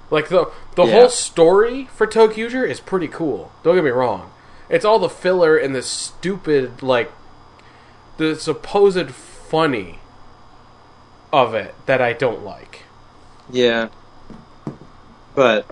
[0.09, 0.93] Like the the Yeah.
[0.99, 3.51] whole story for ToQger is pretty cool.
[3.63, 4.31] Don't get me wrong.
[4.69, 7.11] It's all the filler and the stupid like
[8.17, 9.99] the supposed funny
[11.33, 12.83] of it that I don't like.
[13.51, 13.89] Yeah.
[15.35, 15.65] But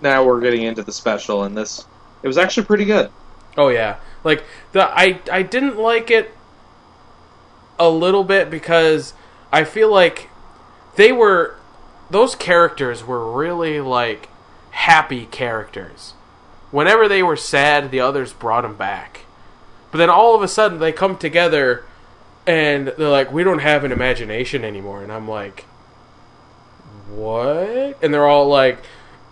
[0.00, 1.86] now we're getting into the special, and this
[2.22, 3.10] it was actually pretty good.
[3.56, 4.42] Oh yeah, like
[4.72, 6.32] the I I didn't like it
[7.78, 9.14] a little bit because
[9.52, 10.28] I feel like
[10.96, 11.56] they were
[12.10, 14.28] those characters were really like
[14.70, 16.14] happy characters.
[16.70, 19.20] Whenever they were sad, the others brought them back.
[19.90, 21.84] But then all of a sudden they come together
[22.46, 25.66] and they're like, "We don't have an imagination anymore," and I'm like,
[27.08, 28.78] "What?" And they're all like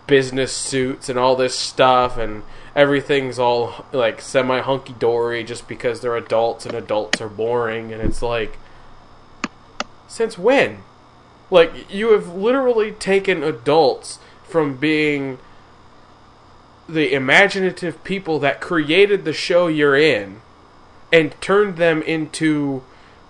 [0.07, 2.43] business suits and all this stuff and
[2.75, 8.01] everything's all like semi hunky dory just because they're adults and adults are boring and
[8.01, 8.57] it's like
[10.07, 10.79] since when
[11.53, 15.37] like you have literally taken adults from being
[16.89, 20.41] the imaginative people that created the show you're in
[21.11, 22.83] and turned them into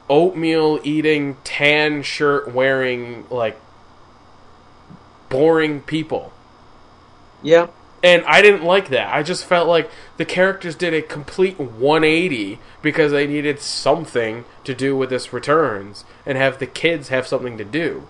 [0.09, 3.59] oatmeal eating tan shirt wearing like
[5.29, 6.31] boring people
[7.41, 7.67] Yeah.
[8.03, 9.13] and I didn't like that.
[9.13, 14.73] I just felt like the characters did a complete 180 because they needed something to
[14.73, 18.07] do with this returns and have the kids have something to do.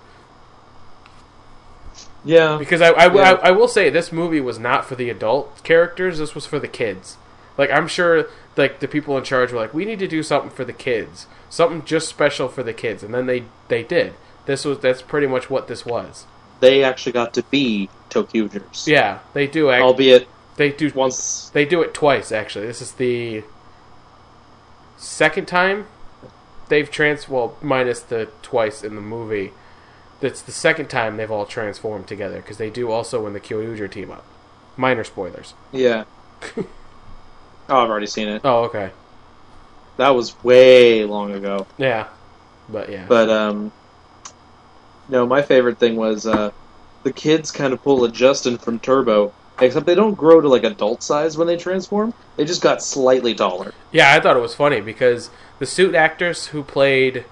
[2.23, 2.57] Yeah.
[2.57, 3.33] Because I, I, Yeah.
[3.33, 6.19] I, I will say this movie was not for the adult characters.
[6.19, 7.17] This was for the kids.
[7.57, 8.27] Like I'm sure,
[8.57, 11.27] like the people in charge were like, we need to do something for the kids,
[11.49, 14.13] something just special for the kids, and then they they did.
[14.45, 16.25] This was that's pretty much what this was.
[16.59, 18.87] They actually got to be ToQgers.
[18.87, 19.69] Yeah, they do.
[19.69, 21.49] Act, Albeit they do once.
[21.49, 22.67] They do it twice, actually.
[22.67, 23.43] This is the
[24.97, 25.87] second time
[26.69, 27.27] they've trans.
[27.29, 29.51] Well, minus the twice in the movie.
[30.23, 33.91] That's the second time they've all transformed together because they do also when the Kyoryuger
[33.91, 34.23] team up.
[34.77, 35.53] Minor spoilers.
[35.73, 36.05] Yeah.
[36.57, 36.63] oh,
[37.67, 38.39] I've already seen it.
[38.45, 38.91] Oh, okay.
[39.97, 41.67] That was way long ago.
[41.77, 42.07] Yeah,
[42.69, 43.05] but yeah.
[43.05, 43.73] But um,
[45.09, 46.51] no, my favorite thing was uh,
[47.03, 50.63] the kids kind of pull a Justin from Turbo, except they don't grow to like
[50.63, 52.13] adult size when they transform.
[52.37, 53.73] They just got slightly taller.
[53.91, 55.29] Yeah, I thought it was funny because
[55.59, 57.25] the suit actors who played,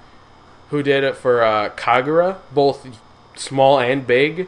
[0.72, 2.88] who did it for uh, Kagura, both
[3.36, 4.48] small and big,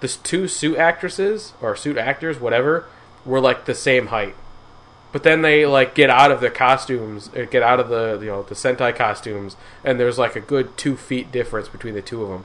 [0.00, 2.86] the two suit actresses or suit actors, whatever,
[3.24, 4.34] were like the same height.
[5.12, 8.26] But then they like get out of their costumes, uh, get out of the you
[8.26, 12.22] know the Sentai costumes, and there's like a good two feet difference between the two
[12.22, 12.44] of them.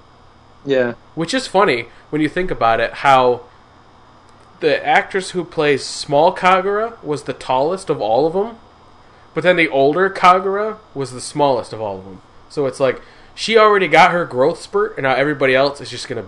[0.63, 0.93] Yeah.
[1.15, 2.93] Which is funny when you think about it.
[2.95, 3.45] How
[4.59, 8.57] the actress who plays small Kagura was the tallest of all of them,
[9.33, 12.21] but then the older Kagura was the smallest of all of them.
[12.49, 13.01] So it's like
[13.35, 16.25] she already got her growth spurt, and now everybody else is just gonna,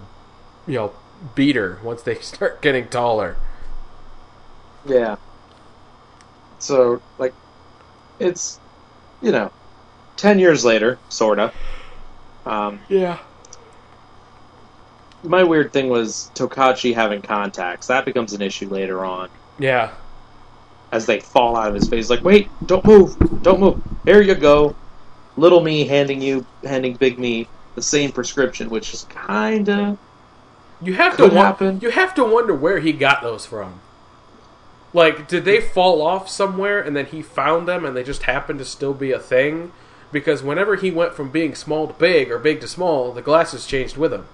[0.68, 0.94] you know,
[1.36, 3.38] beat her once they start getting taller.
[4.86, 5.18] Yeah.
[6.60, 7.34] So, like,
[8.20, 8.60] it's,
[9.22, 9.52] you know,
[10.18, 11.54] 10 years later, sorta.
[12.46, 13.20] Um, Yeah.
[15.24, 17.88] my weird thing was Tokachi having contacts.
[17.88, 19.30] That becomes an issue later on.
[19.58, 19.92] Yeah.
[20.92, 23.82] As they fall out of his face, like, wait, don't move, don't move.
[24.06, 24.79] Here you go.
[25.40, 29.98] Little me handing you, handing Big Me the same prescription, which is kinda.
[30.82, 31.80] You have to happen.
[31.82, 33.80] You have to wonder where he got those from.
[34.94, 38.60] Like, did they fall off somewhere and then he found them and they just happened
[38.60, 39.72] to still be a thing?
[40.12, 43.66] Because whenever he went from being small to big or big to small, the glasses
[43.66, 44.26] changed with him.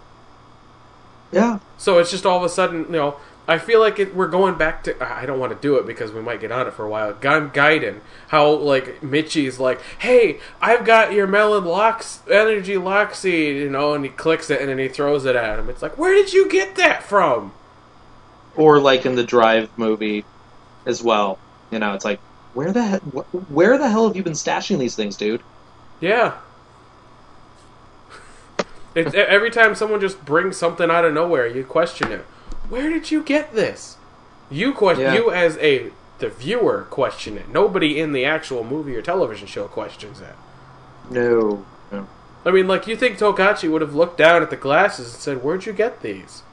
[1.31, 1.59] Yeah.
[1.77, 3.17] So it's just all of a sudden, you know,
[3.47, 5.03] I feel like it, we're going back to.
[5.03, 7.13] I don't want to do it because we might get on it for a while.
[7.13, 7.99] Gaim Gaiden,
[8.29, 13.93] how like Michi's like, "Hey, I've got your melon locks energy lock seed," you know,
[13.93, 15.69] and he clicks it and then he throws it at him.
[15.69, 17.53] It's like, where did you get that from?
[18.55, 20.25] Or like in the Drive movie
[20.87, 21.37] as well.
[21.69, 22.19] You know, it's like,
[22.55, 25.41] where the he- wh- where the hell have you been stashing these things, dude?
[25.99, 26.33] Yeah.
[28.95, 32.25] It's, e- every time someone just brings something out of nowhere, you question it.
[32.69, 33.97] Where did you get this?
[34.49, 35.13] You question Yeah.
[35.15, 37.49] you as a the viewer question it.
[37.49, 40.35] Nobody in the actual movie or television show questions it.
[41.09, 41.65] No.
[41.91, 42.07] no.
[42.45, 45.43] I mean, like you think Tokachi would have looked down at the glasses and said,
[45.43, 46.43] "Where'd you get these?"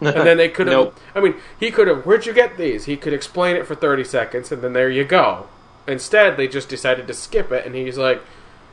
[0.00, 0.76] And then they could have.
[0.76, 1.00] Nope.
[1.14, 2.04] I mean, he could have.
[2.04, 2.86] Where'd you get these?
[2.86, 5.46] He could explain it for thirty seconds, and then there you go.
[5.86, 8.20] Instead, they just decided to skip it, and he's like,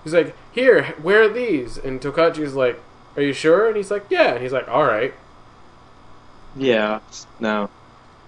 [0.03, 2.81] he's like, "Here, where are these?" And Tokachi's like,
[3.15, 5.13] "Are you sure?" And he's like, "Yeah." And he's like, "All right."
[6.55, 6.99] Yeah,
[7.39, 7.69] no.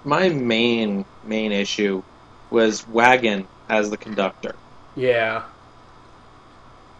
[0.06, 2.04] My main main issue
[2.50, 4.56] was Wagon as the conductor.
[4.96, 5.44] Yeah.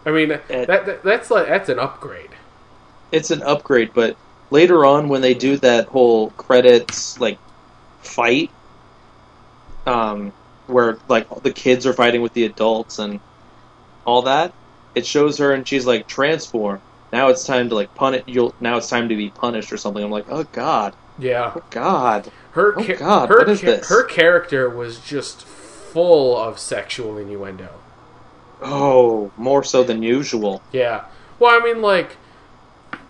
[0.06, 2.30] I mean, It- that, that that's like that's an upgrade.
[3.12, 4.16] It's an upgrade, but
[4.50, 7.38] later on when they do that whole credits like
[8.02, 8.50] fight,
[9.86, 10.32] um,
[10.66, 13.20] where like the kids are fighting with the adults and
[14.06, 14.52] all that,
[14.94, 16.80] it shows her and she's like transform.
[17.12, 18.24] Now it's time to like punish.
[18.26, 20.02] You'll now it's time to be punished or something.
[20.02, 21.52] I'm like, oh god, Yeah.
[21.56, 22.30] oh god.
[22.52, 23.88] Her Oh, God, her what is this?
[23.88, 27.68] her character was just full of sexual innuendo.
[28.62, 30.62] Oh, more so than usual.
[30.72, 31.04] Yeah.
[31.38, 32.16] Well, I mean, like,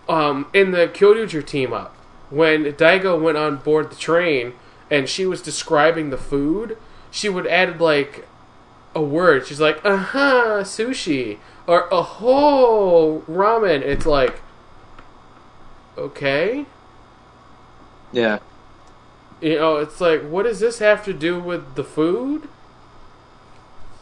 [0.09, 1.95] um, in the Kyoryuger team up,
[2.29, 4.53] when Daigo went on board the train
[4.91, 6.77] and she was describing the food,
[7.11, 8.27] she would add, like,
[8.93, 9.47] a word.
[9.47, 11.37] She's like, uh huh, sushi.
[11.67, 13.81] Or, oh, ramen.
[13.81, 14.41] It's like,
[15.97, 16.65] okay.
[18.11, 18.39] Yeah.
[19.41, 22.47] You know, it's like, what does this have to do with the food?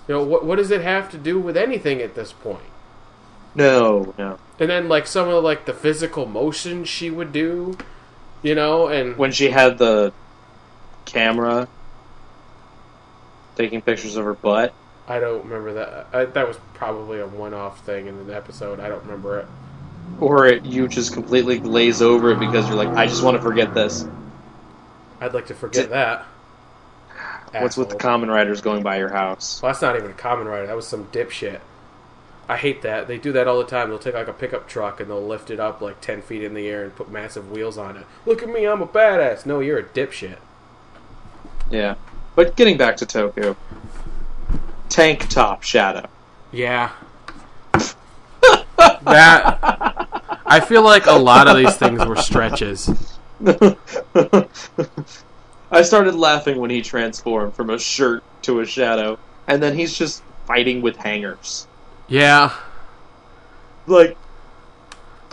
[0.07, 2.63] You know, what, what does it have to do with anything at this point?
[3.55, 4.39] No, no.
[4.59, 7.77] And then like some of like the physical motions she would do,
[8.41, 10.13] you know, and When she had the
[11.05, 11.67] camera
[13.55, 14.73] taking pictures of her butt.
[15.07, 16.07] I don't remember that.
[16.13, 18.80] I, that was probably a one-off thing in the episode.
[18.80, 19.47] I don't remember it.
[20.19, 23.43] Or it, you just completely glaze over it because you're like, I just want to
[23.43, 24.07] forget this.
[25.19, 26.25] I'd like to forget that.
[27.51, 29.61] What's with the Kamen Riders going by your house?
[29.61, 30.65] Well, that's not even a Kamen Rider.
[30.65, 31.59] That was some dipshit.
[32.49, 33.07] I hate that.
[33.07, 33.89] They do that all the time.
[33.89, 36.53] They'll take like a pickup truck and they'll lift it up like ten feet in
[36.55, 38.05] the air and put massive wheels on it.
[38.25, 39.45] Look at me, I'm a badass.
[39.45, 40.39] No, you're a dipshit.
[41.69, 41.95] Yeah.
[42.35, 43.55] But getting back to Tokyo,
[44.89, 46.07] Tank top shadow.
[46.51, 46.91] Yeah.
[49.03, 49.60] That
[50.45, 52.89] I feel like a lot of these things were stretches.
[55.72, 59.97] I started laughing when he transformed from a shirt to a shadow, and then he's
[59.97, 61.68] just fighting with hangers.
[62.07, 62.53] Yeah.
[63.88, 64.18] Like,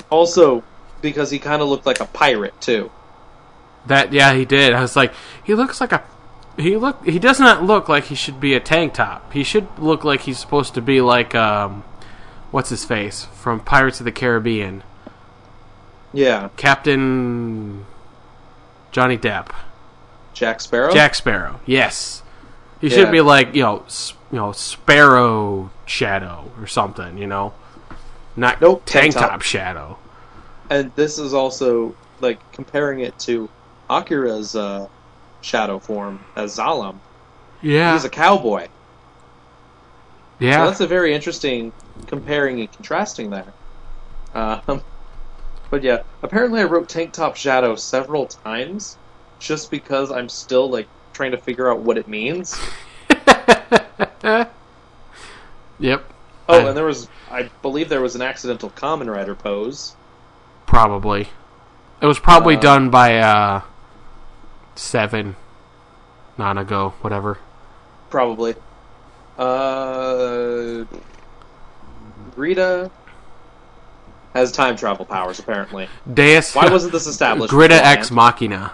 [0.09, 0.64] also
[1.02, 2.90] because he kind of looked like a pirate too.
[3.86, 4.72] That yeah, he did.
[4.72, 5.12] I was like,
[5.43, 6.02] he looks like a
[6.56, 9.32] he look he does not look like he should be a tank top.
[9.32, 11.85] He should look like he's supposed to be like um
[12.51, 14.82] what's his face from Pirates of the Caribbean.
[16.12, 17.86] Yeah, Captain
[18.93, 19.48] Johnny Depp.
[20.35, 20.93] Jack Sparrow.
[20.93, 21.60] Jack Sparrow.
[21.66, 22.22] Yes.
[22.81, 22.97] He Yeah.
[22.97, 23.85] should be like, you know,
[24.32, 27.52] you know, Sparrow Shadow or something, you know.
[28.36, 29.31] Not Nope, tank top.
[29.31, 29.98] top Shadow.
[30.70, 33.48] And this is also like comparing it to
[33.90, 34.89] Akira's uh,
[35.43, 36.97] shadow form as Zaram.
[37.60, 37.93] Yeah.
[37.93, 38.64] He's a cowboy.
[40.39, 40.64] So yeah.
[40.64, 41.72] that's a very interesting
[42.06, 43.52] comparing and contrasting there.
[44.35, 44.82] Um,
[45.70, 48.97] but yeah, apparently I wrote Tank Top Shadow several times
[49.39, 52.56] just because I'm still like trying to figure out what it means.
[55.78, 56.05] yep.
[56.48, 59.94] Oh, I- and there was, I believe there was an accidental Kamen Rider pose.
[60.66, 61.28] Probably.
[62.01, 63.60] It was probably Uh, done by uh
[64.74, 65.36] seven
[66.39, 67.39] Nanago, whatever.
[68.09, 68.55] Probably.
[69.39, 70.85] Uh,
[72.36, 72.90] Rita
[74.35, 75.89] has time travel powers, apparently.
[76.12, 77.52] Deus Why wasn't this established?
[77.52, 77.98] Glitta beforehand?
[77.98, 78.73] Ex Machina.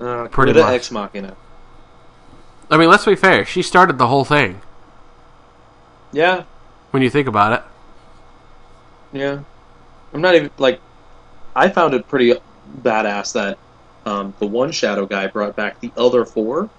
[0.00, 0.72] Uh, pretty Glitta much.
[0.74, 1.36] Ex Machina.
[2.70, 3.44] I mean, let's be fair.
[3.44, 4.60] She started the whole thing.
[6.12, 6.44] Yeah,
[6.92, 7.62] When you think about it.
[9.18, 9.40] yeah.
[10.12, 10.80] I'm not even, like,
[11.56, 12.34] I found it pretty
[12.82, 13.58] badass that
[14.06, 16.70] um, the one Shadow guy brought back the other four.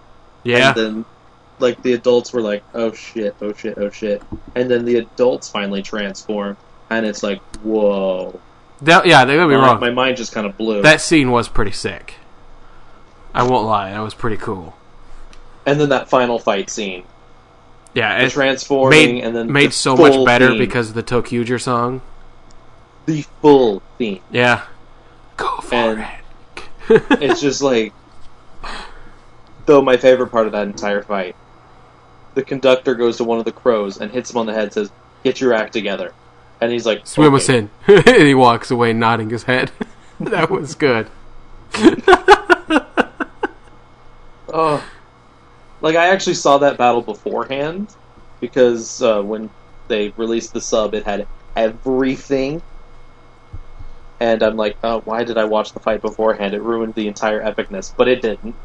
[0.44, 0.70] Yeah.
[0.70, 1.06] And then,
[1.60, 4.22] like, the adults were like, oh shit, oh shit, oh shit.
[4.56, 6.58] And then the adults finally transform,
[6.90, 8.40] and it's like, whoa.
[8.82, 9.80] That- yeah, they would be my, wrong.
[9.80, 10.82] my mind just kind of blew.
[10.82, 12.16] That scene was pretty sick.
[13.34, 13.92] I won't lie.
[13.92, 14.76] That was pretty cool.
[15.66, 17.04] and then that final fight scene.
[17.94, 20.58] Yeah, The it transforming, made, and then made the so much better theme.
[20.58, 22.02] because of the ToQger song.
[23.06, 24.22] the full theme.
[24.32, 24.64] Yeah.
[25.38, 26.00] Go for And-
[26.90, 27.04] it.
[27.22, 27.94] It's just like,
[29.66, 31.36] though my favorite part of that entire fight,
[32.36, 34.92] the conductor goes to one of the crows and hits him on the head, says,
[35.24, 36.14] "Get your act together,"
[36.62, 37.70] and he's like, Swim "Okay." us in.
[37.88, 39.72] and he walks away nodding his head.
[40.20, 41.08] that was good.
[44.58, 44.82] Oh,
[45.82, 47.94] like I actually saw that battle beforehand
[48.40, 49.50] because uh, when
[49.90, 52.62] they released the sub, it had everything,
[54.22, 56.54] and I'm like, oh, why did I watch the fight beforehand?
[56.54, 58.56] It ruined the entire epicness, but it didn't.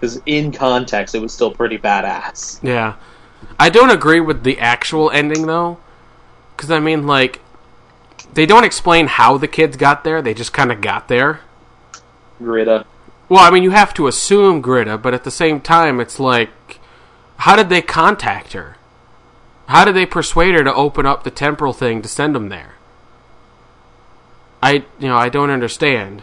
[0.00, 2.58] Because in context, it was still pretty badass.
[2.62, 2.94] Yeah.
[3.58, 5.78] I don't agree with the actual ending, though.
[6.56, 7.40] Because, I mean, like,
[8.32, 10.22] they don't explain how the kids got there.
[10.22, 11.40] They just kind of got there.
[12.40, 12.86] Glitta.
[13.28, 16.80] Well, I mean, you have to assume Glitta, but at the same time, it's like,
[17.36, 18.76] how did they contact her?
[19.66, 22.74] How did they persuade her to open up the temporal thing to send them there?
[24.62, 26.22] I, you know, I don't understand.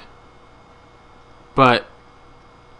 [1.55, 1.87] But,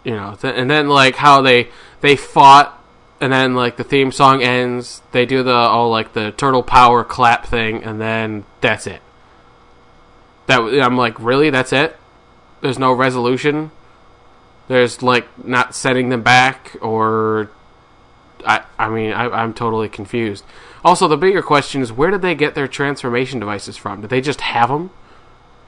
[0.08, 1.68] you know, th- and then like how they
[2.00, 2.82] they fought,
[3.20, 5.02] and then like the theme song ends.
[5.12, 9.02] They do the all like the turtle power clap thing, and then that's it.
[10.46, 11.50] That I'm like, really?
[11.50, 11.98] That's it?
[12.62, 13.72] There's no resolution.
[14.70, 17.52] There's like not setting them back, or
[18.46, 20.46] I I mean I, I'm totally confused.
[20.86, 24.00] Also, the bigger question is where did they get their transformation devices from?
[24.00, 24.90] Did they just have them?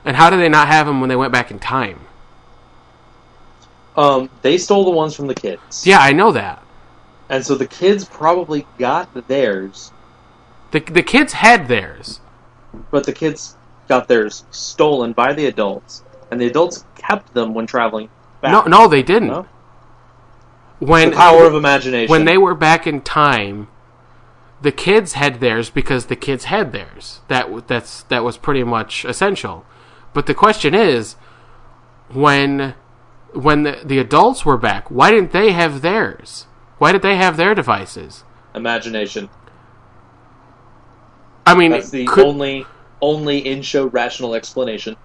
[0.06, 2.06] And how did they not have them when they went back in time?
[3.96, 5.86] Um, they stole the ones from the kids.
[5.86, 6.64] Yeah, I know that.
[7.28, 9.92] And so the kids probably got theirs,
[10.72, 12.22] The the kids had theirs.
[12.92, 13.56] but the kids
[13.88, 18.10] got theirs stolen by the adults, and the adults kept them when traveling
[18.42, 18.52] back.
[18.52, 19.28] No, no, they didn't.
[19.30, 19.48] No?
[20.80, 22.10] When the power of imagination.
[22.10, 23.68] when they were back in time,
[24.62, 27.20] the kids had theirs because the kids had theirs.
[27.28, 29.66] That that's that was pretty much essential.
[30.14, 31.16] But the question is,
[32.12, 32.76] when
[33.34, 36.46] when the, the adults were back, why didn't they have theirs?
[36.78, 38.24] Why did they have their devices?
[38.56, 39.30] imagination.
[41.46, 42.66] I mean, That's the could- only
[43.02, 44.96] only in show rational explanation.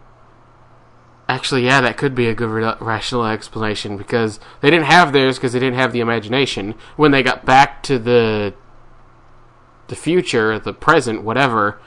[1.28, 5.36] Actually, yeah, that could be a good ra- rational explanation because they didn't have theirs
[5.38, 6.74] because they didn't have the imagination.
[6.96, 8.54] When they got back to the
[9.88, 11.78] the future, the present, whatever,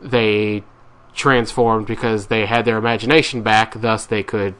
[0.00, 0.62] they
[1.14, 3.80] transformed because they had their imagination back.
[3.80, 4.54] Thus, they could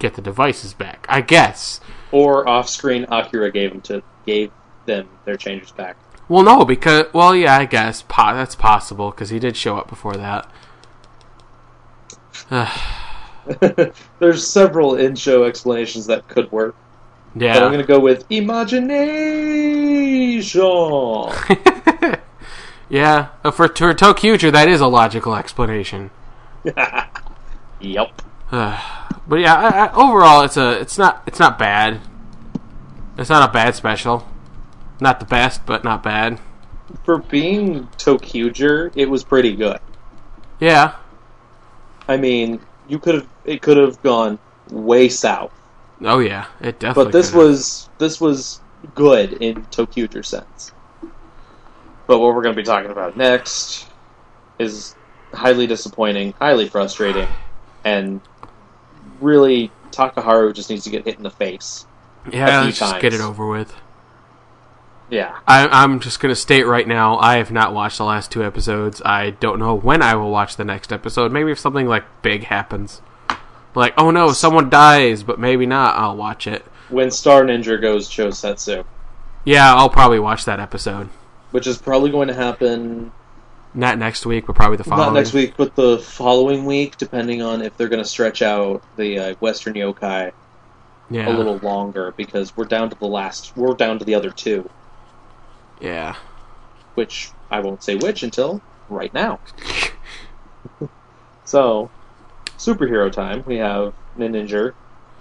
[0.00, 1.06] get the devices back.
[1.08, 1.80] I guess.
[2.10, 4.50] Or off screen Akira gave them to gave
[4.86, 5.96] them their changes back.
[6.28, 9.88] Well, no, because well, yeah, I guess po- that's possible because he did show up
[9.88, 10.50] before that.
[14.18, 16.76] There's several in show explanations that could work.
[17.34, 18.90] Yeah, but I'm gonna go with imagination.
[22.88, 23.28] yeah.
[23.44, 26.10] Uh, For for ToQger, that is a logical explanation.
[27.80, 28.22] yep.
[29.28, 32.00] But yeah, I, I, overall, it's a it's not it's not bad.
[33.16, 34.26] It's not a bad special.
[35.00, 36.40] Not the best, but not bad.
[37.04, 39.78] For being ToQger, it was pretty good.
[40.58, 40.96] Yeah,
[42.08, 45.52] I mean, you could have it could have gone way south.
[46.02, 47.04] oh yeah, it definitely.
[47.04, 48.60] But this was this was
[48.96, 50.72] good in ToQger sense.
[52.08, 53.86] But what we're going to be talking about next
[54.58, 54.96] is
[55.32, 57.28] highly disappointing, highly frustrating.
[57.84, 58.20] and
[59.20, 61.86] really Takaharu just needs to get hit in the face.
[62.30, 63.74] Yeah, just get it over with.
[65.10, 68.30] Yeah, I, I'm just going to state right now, I have not watched the last
[68.30, 69.02] two episodes.
[69.04, 71.32] I don't know when I will watch the next episode.
[71.32, 73.02] Maybe if something like big happens.
[73.74, 76.64] Like, oh no, someone dies, but maybe not, I'll watch it.
[76.90, 78.84] when Star Ninger goes Chosetsu,
[79.44, 81.08] Yeah, I'll probably watch that episode.
[81.50, 83.10] which is probably going to happen
[83.72, 85.06] Not next week, but probably the following.
[85.14, 88.82] not next week, but the following week, depending on if they're going to stretch out
[88.96, 90.32] the uh, Western Yokai
[91.08, 91.28] Yeah.
[91.28, 94.68] a little longer, because we're down to the last, we're down to the other two,
[95.80, 96.16] Yeah.
[96.94, 99.38] which I won't say which until right now.
[101.44, 101.90] So,
[102.58, 103.42] superhero time.
[103.46, 104.72] We have Ninninger,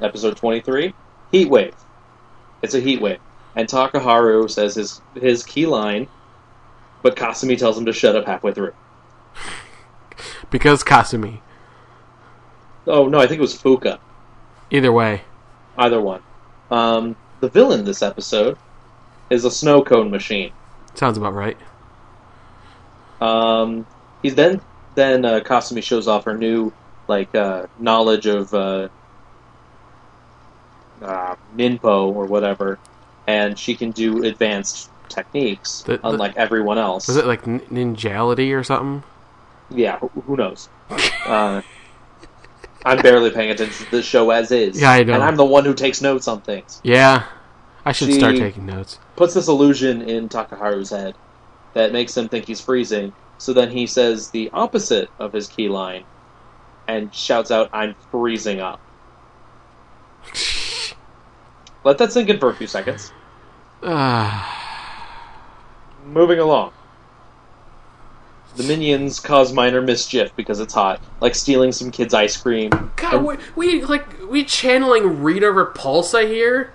[0.01, 0.93] episode twenty-three,
[1.31, 1.73] Heat Wave.
[2.61, 3.19] It's a heat wave,
[3.55, 6.07] and Takaharu says his his key line,
[7.01, 8.73] but Kasumi tells him to shut up halfway through.
[10.49, 11.41] Because Kasumi.
[12.87, 13.99] Oh no, I think it was Fuka.
[14.71, 15.21] Either way.
[15.77, 16.21] Either one.
[16.71, 18.57] Um, the villain this episode
[19.29, 20.51] is a snow cone machine.
[20.93, 21.57] Sounds about right.
[23.21, 23.85] Um,
[24.21, 24.61] he's then
[24.95, 26.73] then uh, Kasumi shows off her new
[27.07, 28.89] like uh, knowledge of uh,
[31.01, 32.79] uh, Ninpo or whatever,
[33.27, 37.07] and she can do advanced techniques, The- the- unlike everyone else.
[37.07, 39.03] Was it like ninjality or something?
[39.69, 40.69] Yeah, who, who knows?
[41.25, 41.61] uh,
[42.85, 44.79] I'm barely paying attention to the show as is.
[44.81, 45.13] Yeah, I know.
[45.13, 46.79] And I'm the one who takes notes on things.
[46.83, 47.25] Yeah.
[47.85, 48.99] I should start taking notes.
[49.15, 51.15] Puts this illusion in Takaharu's head
[51.73, 53.13] that makes him think he's freezing.
[53.37, 56.03] So then he says the opposite of his key line
[56.87, 58.79] and shouts out, I'm freezing up.
[61.83, 63.11] Let that sink in for a few seconds.
[63.81, 64.68] Ah,
[66.09, 66.73] Moving along.
[68.55, 73.23] The minions cause minor mischief because it's hot, like stealing some kid's ice cream God,
[73.23, 76.73] we, we like we channeling Rita Repulsa here.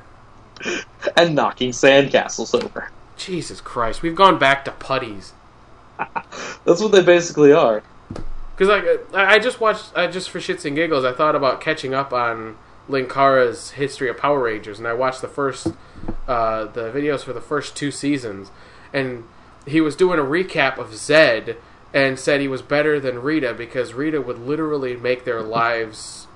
[1.17, 2.91] and knocking sandcastles over.
[3.17, 5.33] Jesus Christ, we've gone back to putties.
[5.99, 7.83] That's what they basically are.
[8.57, 11.61] Because like I I just watched, I just for shits and giggles, I thought about
[11.61, 12.57] catching up on
[12.89, 15.69] Linkara's history of Power Rangers, and I watched the first,
[16.29, 18.51] uh, the videos for the first two seasons,
[18.95, 19.25] and
[19.67, 21.57] he was doing a recap of Zedd,
[21.93, 26.27] and said he was better than Rita because Rita would literally make their lives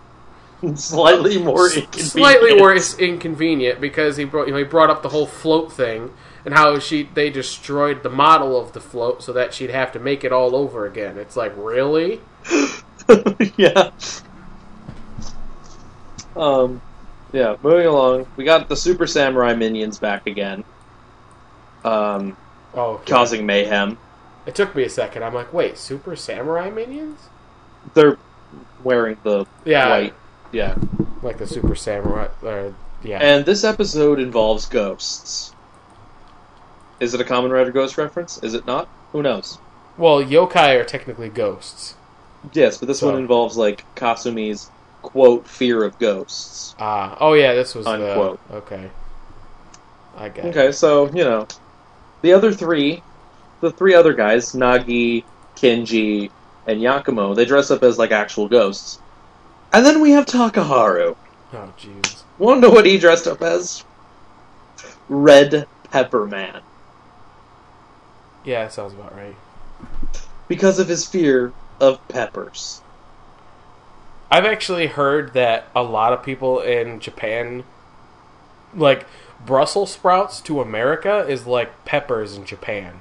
[0.75, 2.13] Slightly more inconvenient.
[2.13, 6.13] slightly worse inconvenient because he brought you know he brought up the whole float thing
[6.45, 10.01] and how she they destroyed the model of the float so that she'd have to
[10.01, 11.17] make it all over again.
[11.19, 12.21] It's like really.
[13.57, 13.91] yeah.
[16.35, 16.83] Um,
[17.33, 17.57] yeah.
[17.63, 20.65] Moving along, we got the Super Samurai minions back again,
[21.85, 22.37] um,
[22.74, 23.11] Oh, okay.
[23.12, 23.99] causing mayhem.
[24.47, 25.23] It took me a second.
[25.24, 27.28] I'm like, wait, Super Samurai minions?
[27.95, 28.19] They're
[28.82, 30.15] wearing the Yeah, white.
[30.53, 30.77] Yeah.
[31.23, 32.28] like the Super Samurai.
[32.43, 35.53] Or, yeah, And this episode involves ghosts.
[37.01, 38.43] Is it a Kamen Rider Ghost reference?
[38.43, 38.89] Is it not?
[39.12, 39.59] Who knows?
[39.97, 41.95] well, yokai are technically ghosts.
[42.53, 44.70] Yes, but this So- one involves like Kasumi's
[45.03, 46.74] quote fear of ghosts.
[46.78, 48.39] Ah, oh yeah, this was Unquote.
[48.49, 48.90] the okay.
[50.16, 50.49] I get it.
[50.57, 51.47] Okay, so you know,
[52.23, 53.03] the other three,
[53.61, 55.24] the three other guys, Nagi,
[55.57, 56.31] Kinji,
[56.66, 59.01] and Yakumo, they dress up as like actual ghosts.
[59.73, 61.16] And then we have Takaharu.
[61.53, 62.23] Oh jeez.
[62.39, 63.85] Know what he dressed up as?
[65.09, 66.61] Red Pepper Man,
[68.45, 69.35] Yeah, that sounds about right.
[70.49, 72.82] because of his fear of peppers.
[74.31, 77.65] I've actually heard that a lot of people in Japan,
[78.74, 79.07] like
[79.44, 83.01] Brussels sprouts to America, is like peppers in Japan.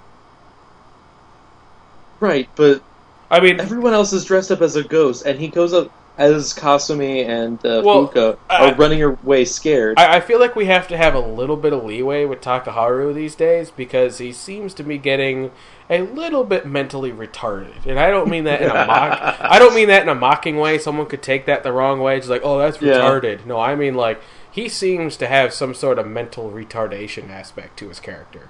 [2.20, 2.82] Right, but
[3.30, 6.52] I mean, everyone else is dressed up as a ghost, and he goes up as
[6.56, 10.00] Kasumi and uh, Well, Fuka I- are running away scared.
[10.00, 13.14] I, I feel like we have to have a little bit of leeway with Takaharu
[13.14, 15.52] these days because he seems to be getting
[15.92, 19.38] a little bit mentally retarded, and I don't mean that in a mock.
[19.40, 20.80] I don't mean that in a mocking way.
[20.80, 22.18] Someone could take that the wrong way.
[22.18, 22.94] It's like, oh, that's Yeah.
[22.94, 23.46] retarded.
[23.46, 24.20] No, I mean like
[24.58, 28.50] he seems to have some sort of mental retardation aspect to his character,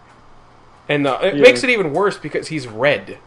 [0.88, 1.42] and uh, it Yeah.
[1.42, 3.18] makes it even worse because he's red.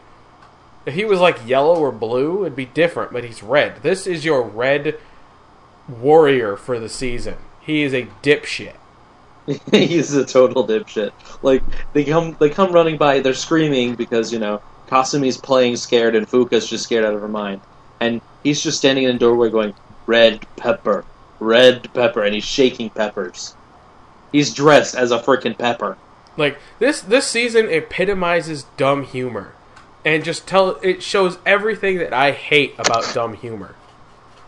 [0.85, 3.83] If he was like yellow or blue, it'd be different, but he's red.
[3.83, 4.95] This is your red
[5.87, 7.35] warrior for the season.
[7.59, 8.75] He is a dipshit.
[9.71, 11.11] He's a total dipshit.
[11.41, 11.63] Like
[11.93, 13.19] they come, they come running by.
[13.19, 17.27] They're screaming because you know Kasumi's playing scared and Fuka's just scared out of her
[17.27, 17.61] mind,
[17.99, 19.73] and he's just standing in the doorway going,
[20.05, 21.05] "Red pepper,
[21.41, 23.55] red pepper," and he's shaking peppers.
[24.31, 25.97] He's dressed as a freaking pepper.
[26.37, 29.53] Like this this season epitomizes dumb humor.
[30.03, 33.75] And just tell it shows everything that I hate about dumb humor.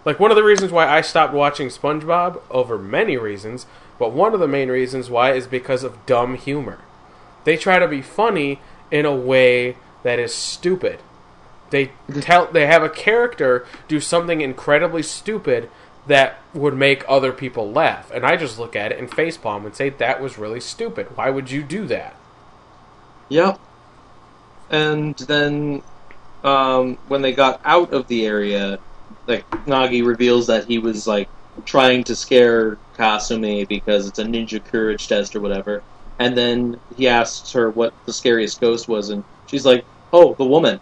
[0.06, 3.68] Like one of the reasons why I stopped watching SpongeBob over many reasons,
[4.00, 6.80] but one of the main reasons why is because of dumb humor.
[7.44, 8.60] They try to be funny
[8.90, 11.00] in a way that is stupid.
[11.70, 15.70] They tell they have a character do something incredibly stupid
[16.08, 19.76] that would make other people laugh, and I just look at it and facepalm and
[19.76, 21.16] say that was really stupid.
[21.16, 22.16] Why would you do that?
[23.30, 23.60] Yep.
[24.70, 25.82] And then
[26.44, 28.80] um, when they got out of the area,
[29.28, 31.30] like Nagi reveals that he was like
[31.66, 35.84] trying to scare Kasumi because it's a ninja courage test or whatever.
[36.20, 40.46] And then he asks her what the scariest ghost was, and she's like, "Oh, the
[40.46, 40.80] woman."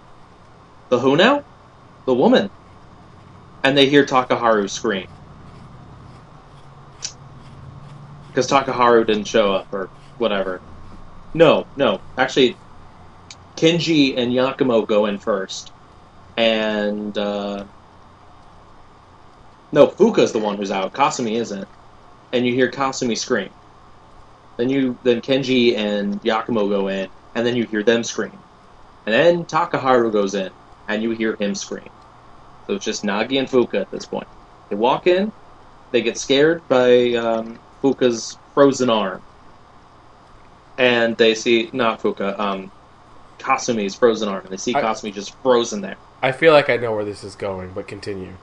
[0.89, 1.43] The who now?
[2.05, 2.49] The woman.
[3.63, 5.07] And they hear Takaharu scream
[8.27, 10.63] because Takaharu didn't show up or whatever.
[11.33, 12.59] No, no, actually,
[13.57, 15.73] Kinji and Yakumo go in first,
[16.37, 17.65] and uh,
[19.71, 20.93] no, Fuka's the one who's out.
[20.93, 21.69] Kasumi isn't,
[22.33, 23.51] and you hear Kasumi scream.
[24.57, 28.43] Then you, then Kinji and Yakumo go in, and then you hear them scream,
[29.05, 30.51] and then Takaharu goes in,
[30.87, 31.89] and you hear him scream.
[32.67, 34.27] So it's just Nagi and Fuka at this point.
[34.69, 35.31] They walk in,
[35.91, 39.21] they get scared by um, Fuka's frozen arm,
[40.77, 42.71] and they see not Fuka, um,
[43.39, 45.97] Kasumi's frozen arm, and they see I- Kasumi just frozen there.
[46.21, 48.33] I feel like I know where this is going, but continue.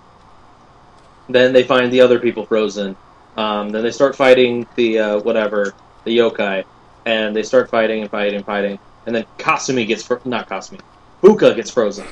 [1.29, 2.97] Then they find the other people frozen.
[3.37, 5.73] Um, then they start fighting the uh, whatever
[6.05, 6.65] the yokai,
[7.07, 8.79] and they start fighting and fighting and fighting.
[9.07, 10.81] And then Kasumi gets fro- not Kasumi,
[11.23, 12.07] Fuka gets frozen.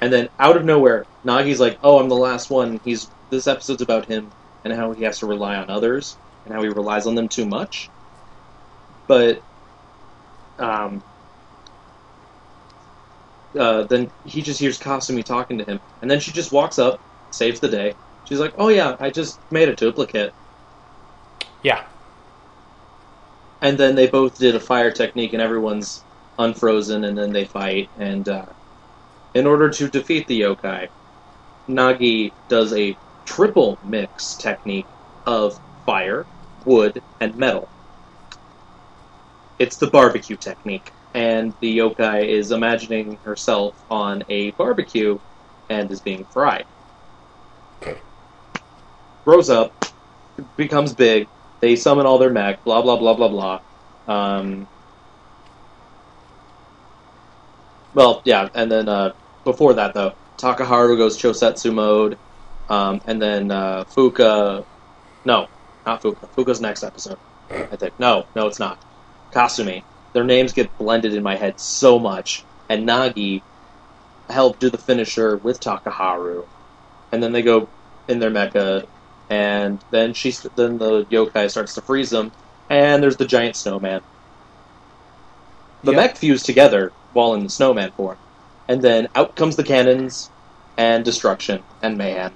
[0.00, 3.82] And then out of nowhere, Nagi's like, "Oh, I'm the last one." He's this episode's
[3.82, 4.30] about him
[4.64, 7.46] and how he has to rely on others and how he relies on them too
[7.46, 7.90] much.
[9.06, 9.42] But
[10.58, 11.02] um,
[13.58, 17.00] uh, then he just hears Kasumi talking to him, and then she just walks up,
[17.32, 17.94] saves the day.
[18.24, 20.32] She's like, "Oh yeah, I just made a duplicate."
[21.62, 21.84] Yeah.
[23.62, 26.04] And then they both did a fire technique, and everyone's
[26.38, 27.90] unfrozen, and then they fight.
[27.98, 28.46] And uh,
[29.34, 30.88] in order to defeat the yokai,
[31.68, 34.88] Nagi does a triple mix technique
[35.26, 36.26] of fire,
[36.64, 37.68] wood, and metal.
[39.58, 45.18] It's the barbecue technique, and the yokai is imagining herself on a barbecue
[45.68, 46.64] and is being fried.
[47.82, 48.00] Okay.
[49.24, 49.84] Grows up,
[50.56, 51.28] becomes big,
[51.60, 53.60] they summon all their mech, blah blah blah blah blah.
[54.06, 54.66] Um,
[57.94, 59.12] well, yeah, and then uh,
[59.44, 62.18] before that though, Takaharu goes Chosetsu mode,
[62.68, 64.66] um, and then uh, Fuka,
[65.24, 65.48] no,
[65.86, 66.30] not Fuka.
[66.34, 67.18] Fuka's next episode,
[67.50, 67.94] I think.
[67.98, 68.84] No, no, it's not.
[69.34, 69.84] Kasumi.
[70.14, 73.44] Their names get blended in my head so much, and Nagi
[74.28, 76.48] helped do the finisher with Takaharu,
[77.12, 77.70] and then they go
[78.08, 78.86] in their mecha,
[79.28, 82.32] and then she, then the yokai starts to freeze them,
[82.68, 84.02] and there's the giant snowman.
[85.82, 85.96] The Yep.
[85.96, 88.18] mech fuse together while in the snowman form,
[88.68, 90.30] and then out comes the cannons,
[90.76, 92.32] and destruction and mayhem.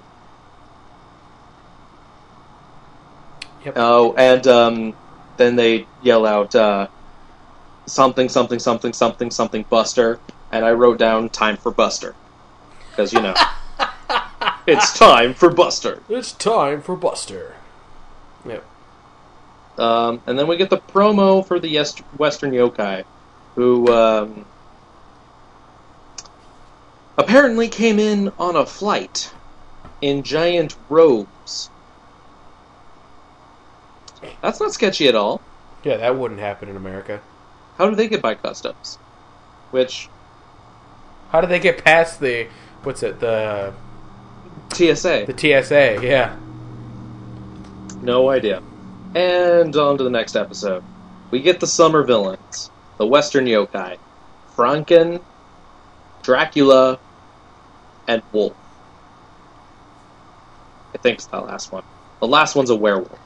[3.65, 3.73] Yep.
[3.77, 4.95] Oh, and um,
[5.37, 6.87] then they yell out uh,
[7.87, 10.19] something, something, something, something, something, Buster,
[10.51, 12.13] and I wrote down time for Buster
[12.91, 13.33] because you know
[14.67, 16.03] it's time for Buster.
[16.07, 17.55] It's time for Buster.
[18.45, 18.63] Yep.
[19.79, 21.75] Um, and then we get the promo for the
[22.17, 23.03] Western Yokai,
[23.55, 24.45] who um,
[27.17, 29.31] apparently came in on a flight
[30.01, 31.69] in giant robes.
[34.41, 35.41] That's not sketchy at all.
[35.83, 37.21] Yeah, that wouldn't happen in America.
[37.77, 38.97] How do they get by customs?
[39.71, 40.09] Which
[41.29, 42.47] How do they get past the
[42.83, 43.73] what's it the
[44.73, 45.25] TSA?
[45.27, 45.99] the TSA?
[46.01, 46.35] Yeah.
[48.01, 48.61] No idea.
[49.13, 50.83] And on to the next episode.
[51.31, 53.97] We get the summer villains, the Western yokai,
[54.55, 55.21] Franken,
[56.21, 56.99] Dracula,
[58.07, 58.53] and Wolf.
[60.93, 61.83] I think it's that last one.
[62.19, 63.19] The last one's a werewolf.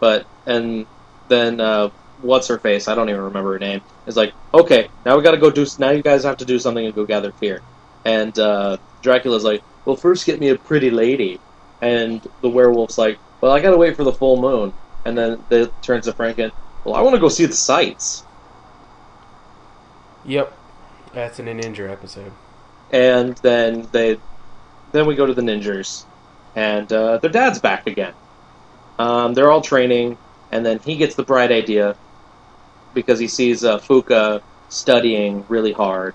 [0.00, 0.86] But and
[1.28, 1.90] then uh,
[2.22, 2.88] what's her face?
[2.88, 3.82] I don't even remember her name.
[4.06, 5.66] Is like, okay, now we got to go do.
[5.78, 7.60] Now you guys have to do something and go gather fear.
[8.04, 11.40] And uh, Dracula's like, well, first get me a pretty lady.
[11.80, 14.72] And the werewolf's like, well, I gotta wait for the full moon.
[15.04, 16.50] And then it turns to Franken,
[16.84, 18.24] well, I want to go see the sights.
[20.24, 20.56] Yep.
[21.12, 22.32] That's in an Ninninger episode.
[22.94, 24.18] And then they,
[24.92, 26.04] then we go to the ninjas,
[26.54, 28.14] and uh, their dad's back again.
[29.00, 30.16] Um, they're all training,
[30.52, 31.96] and then he gets the bright idea
[32.94, 36.14] because he sees uh, Fuka studying really hard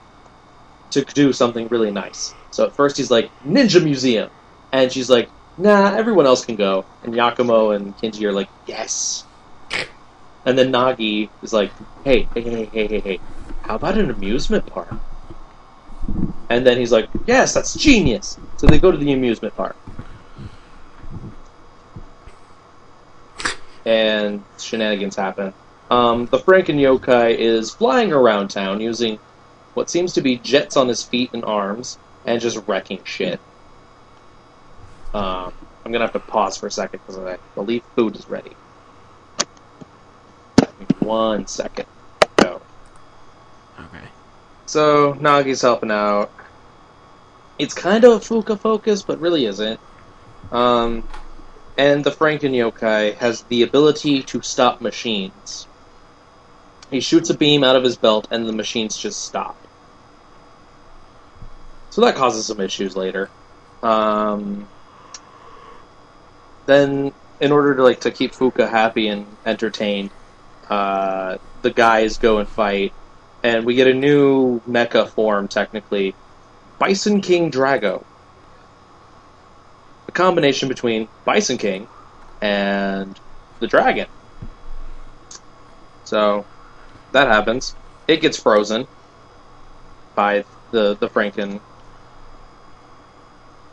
[0.92, 2.34] to do something really nice.
[2.52, 4.30] So at first he's like, Ninja Museum.
[4.72, 6.86] And she's like, nah, everyone else can go.
[7.04, 9.26] And Yakumo and Kinji are like, yes.
[10.46, 11.72] And then Nagi is like,
[12.06, 13.20] hey, hey, hey, hey, hey, hey,
[13.64, 14.94] how about an amusement park?
[16.50, 18.38] And then he's like, yes, that's genius.
[18.58, 19.76] So they go to the amusement park.
[23.86, 25.54] And shenanigans happen.
[25.90, 29.18] Um, the Franken yokai is flying around town using
[29.74, 33.40] what seems to be jets on his feet and arms and just wrecking shit.
[35.14, 38.52] Um, I'm gonna have to pause for a second because I believe food is ready.
[41.00, 41.88] One second.
[42.38, 42.62] Go.
[43.80, 44.09] Okay.
[44.70, 46.30] So Nagi's helping out.
[47.58, 49.80] It's kind of Fuka focus, but really isn't.
[50.52, 51.10] Um,
[51.76, 55.68] and the Franken yokai has the ability to stop machines.
[56.92, 59.58] He shoots a beam out of his belt, and the machines just stop.
[61.90, 63.28] So that causes some issues later.
[63.82, 64.68] Um,
[66.68, 70.12] then, in order to like to keep Fuka happy and entertained,
[70.70, 72.94] uh, the guys go and fight,
[73.44, 76.16] and we get a new mecha form, technically,
[76.78, 78.04] Bison King Drago.
[80.08, 81.88] A combination between Bison King
[82.42, 83.20] and
[83.60, 84.08] the dragon.
[86.04, 86.46] So
[87.12, 87.76] that happens.
[88.08, 88.88] It gets frozen
[90.16, 91.62] by the the Franken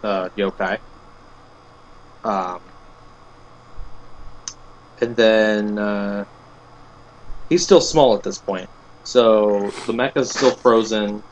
[0.02, 0.78] uh, yokai.
[2.24, 2.60] Um,
[5.00, 6.24] and then uh,
[7.48, 8.68] he's still small at this point,
[9.06, 11.22] so the mecha's still frozen.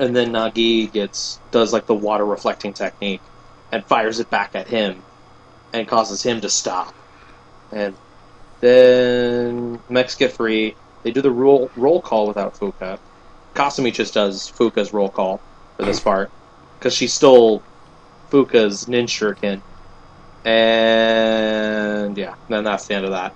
[0.00, 3.20] And then Nagi gets does like the water reflecting technique
[3.70, 5.02] and fires it back at him,
[5.72, 6.92] and causes him to stop.
[7.70, 7.94] And
[8.60, 10.74] then mechs get free.
[11.04, 12.98] They do the roll roll call without Fuka.
[13.54, 15.40] Kasumi just does Fuka's roll call
[15.76, 16.32] for this part
[16.78, 17.62] because she stole
[18.30, 19.62] Fuka's ninja
[20.44, 23.32] And yeah, then that's the end of that.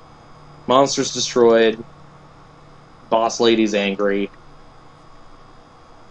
[0.67, 1.85] Monsters destroyed.
[3.11, 4.31] Boss lady's angry.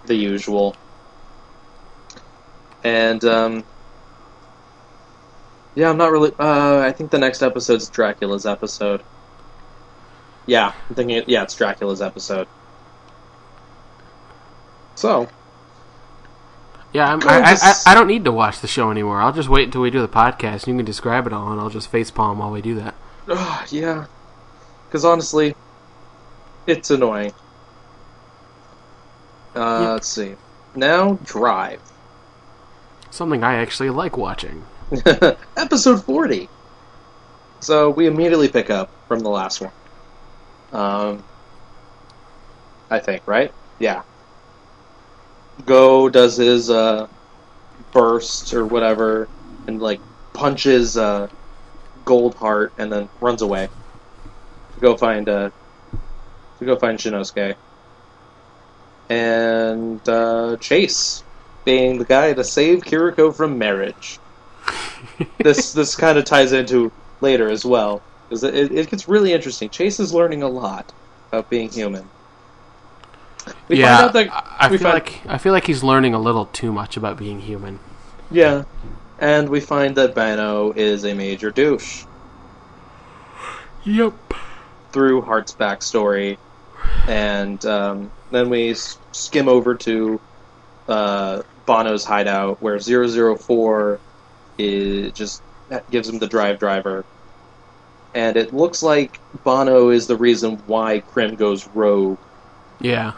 [0.06, 0.76] The usual.
[2.84, 3.64] And um,
[5.76, 6.32] yeah, I'm not really.
[6.40, 9.04] Uh, I think the next episode's Dracula's episode.
[10.46, 11.24] Yeah, I'm thinking.
[11.28, 12.48] Yeah, it's Dracula's episode.
[14.98, 15.30] So,
[16.92, 19.22] Yeah, I, I, I, don't need to watch the show anymore.
[19.22, 20.64] I'll just wait until we do the podcast.
[20.64, 22.96] and You can describe it all, and I'll just facepalm while we do that.
[23.28, 24.08] Ugh, yeah,
[24.88, 25.56] because honestly,
[26.68, 27.34] it's annoying.
[29.56, 29.90] Uh, Yep.
[29.94, 30.36] Let's see.
[30.76, 31.82] Now, Drive.
[33.10, 34.64] Something I actually like watching.
[35.58, 36.48] Episode 40.
[37.62, 39.72] So we immediately pick up from the last one.
[40.72, 41.24] Um,
[42.90, 43.52] I think, right?
[43.80, 44.04] Yeah.
[45.66, 47.08] Go does his uh,
[47.92, 49.28] burst or whatever
[49.66, 50.00] and like
[50.34, 51.28] punches uh,
[52.06, 53.70] Goldheart and then runs away
[54.76, 55.50] to go find uh,
[56.60, 57.56] to go find Shinnosuke.
[59.10, 61.24] And uh, Chase
[61.66, 64.20] being the guy to save Kiriko from marriage
[65.40, 69.70] this this kind of ties into later as well because it, it gets really interesting.
[69.70, 70.92] Chase is learning a lot
[71.30, 72.08] about being human.
[73.70, 76.20] We yeah, find out that I, feel find- like I feel like he's learning a
[76.20, 77.80] little too much about being human.
[78.30, 78.64] yeah,
[79.20, 82.04] and we find that Banno is a major douche
[83.86, 84.14] Yep.
[84.92, 86.38] through Heart's backstory,
[87.08, 90.20] and um, then we skim over to
[90.88, 94.00] uh, Banno's hideout where 004
[94.58, 95.42] is just
[95.92, 97.06] gives him the drive driver.
[98.14, 102.18] And it looks like Banno is the reason why Krim goes rogue.
[102.80, 103.14] Yeah.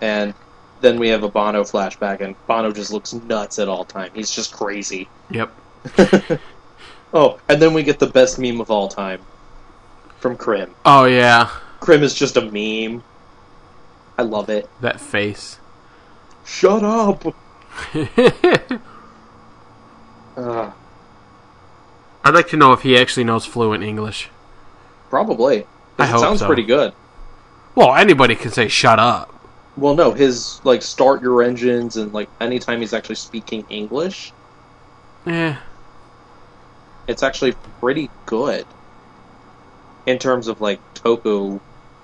[0.00, 0.32] And
[0.80, 4.10] then we have a Banno flashback, and Bono just looks nuts at all time.
[4.14, 5.08] He's just crazy.
[5.30, 5.52] Yep.
[7.12, 9.20] oh, and then we get the best meme of all time
[10.18, 10.74] from Krim.
[10.84, 11.50] Oh yeah,
[11.80, 13.02] Krim is just a meme.
[14.18, 14.68] I love it.
[14.80, 15.58] that face.
[16.44, 17.24] Shut up!
[20.36, 20.70] Uh,
[22.24, 24.30] I'd like to know if he actually knows fluent English.
[25.10, 25.66] Probably.
[25.98, 26.46] I it hope sounds so.
[26.46, 26.92] pretty good.
[27.74, 29.34] Well, anybody can say "shut up."
[29.76, 34.32] Well, no, his like start your engines and like anytime he's actually speaking English,
[35.26, 35.58] Yeah.
[37.06, 38.66] it's actually pretty good
[40.06, 41.60] in terms of like Toku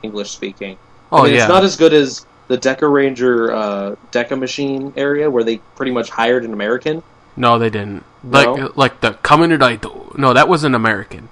[0.07, 0.78] English speaking.
[1.12, 1.41] Oh I mean, yeah.
[1.44, 6.09] it's not as good as the Dekaranger uh, Deca Machine area where they pretty much
[6.10, 7.02] hired an American.
[7.36, 8.05] no, they didn't.
[8.25, 8.73] Like No?
[8.76, 9.89] like the Kamen Rider.
[10.17, 11.28] No, that was an American.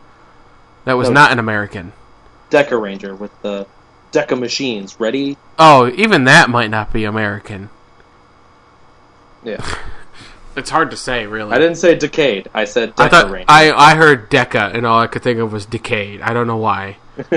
[0.85, 1.15] That was No.
[1.15, 1.93] not an American.
[2.51, 3.67] Dekaranger with the
[4.12, 5.36] Deca machines ready.
[5.59, 7.70] Oh, even that might not be American.
[9.43, 9.65] Yeah.
[10.57, 11.51] It's hard to say, really.
[11.53, 12.47] I didn't say Decade.
[12.55, 13.47] I said I thought Ranger.
[13.49, 16.20] I I heard Deca, and all I could think of was Decade.
[16.23, 16.97] I don't know why.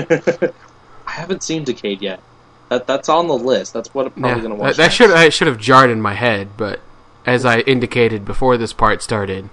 [1.18, 2.20] I haven't seen Decade yet.
[2.68, 3.72] That that's on the list.
[3.72, 4.76] That's what I'm probably Yeah, gonna watch.
[4.76, 4.94] that next.
[4.94, 6.78] should I should have jarred in my head, but
[7.26, 9.48] as I indicated before this part started,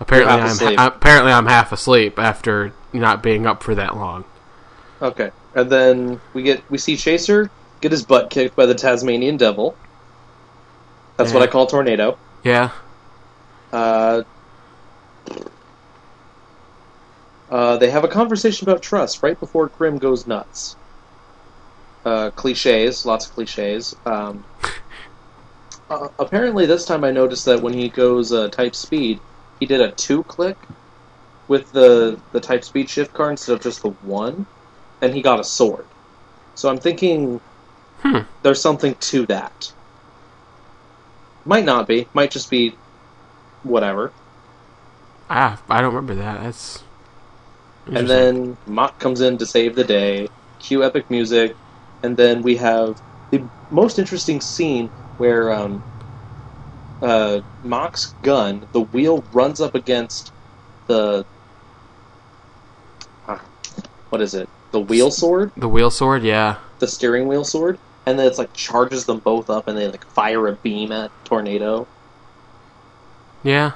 [0.00, 4.24] apparently I'm ha- apparently I'm half asleep after not being up for that long.
[5.00, 7.48] Okay, and then we get we see Chaser
[7.80, 9.76] get his butt kicked by the Tasmanian Devil.
[11.16, 12.18] That's what I call tornado.
[12.42, 12.70] Yeah,
[13.72, 14.22] Uh,
[17.50, 20.76] uh, they have a conversation about trust right before Grim goes nuts.
[22.04, 23.94] Uh, cliches, lots of cliches.
[24.06, 24.46] Um,
[25.90, 29.22] uh, apparently, this time I noticed that when he goes uh, type speed,
[29.60, 30.58] he did a two click
[31.48, 34.46] with the the type speed shift car instead of just the one,
[35.02, 35.94] and he got a sword.
[36.56, 37.40] So I'm thinking
[38.00, 38.20] Hmm.
[38.42, 39.54] there's something to that.
[41.44, 42.10] Might not be.
[42.14, 42.80] Might just be
[43.62, 44.14] whatever.
[45.30, 46.42] ah, I don't remember that.
[46.42, 46.85] That's
[47.86, 51.56] And then Mach comes in to save the day, cue epic music,
[52.02, 53.00] and then we have
[53.30, 55.82] the most interesting scene where um,
[57.00, 60.32] uh, Mach's gun, the wheel runs up against
[60.88, 61.24] the.
[63.28, 63.42] ah,
[64.10, 64.48] what is it?
[64.72, 65.52] The wheel sword?
[65.56, 67.78] the wheel sword, yeah, The steering wheel sword?
[68.04, 71.10] And then it's like charges them both up and they like fire a beam at
[71.24, 71.88] Tornado.
[73.42, 73.72] yeah.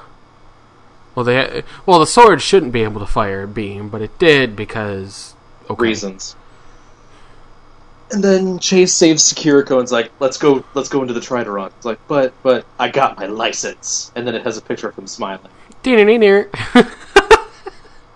[1.15, 4.55] Well, they well the sword shouldn't be able to fire a beam, but it did
[4.57, 5.35] because
[5.69, 5.83] okay.
[5.83, 6.37] reasons.
[8.13, 11.87] And then Chase saves Sekiriko and's like, "Let's go, let's go into the Tridoron." It's
[11.87, 15.07] like, "But, but I got my license." And then it has a picture of him
[15.07, 15.49] smiling.
[16.75, 16.91] yeah.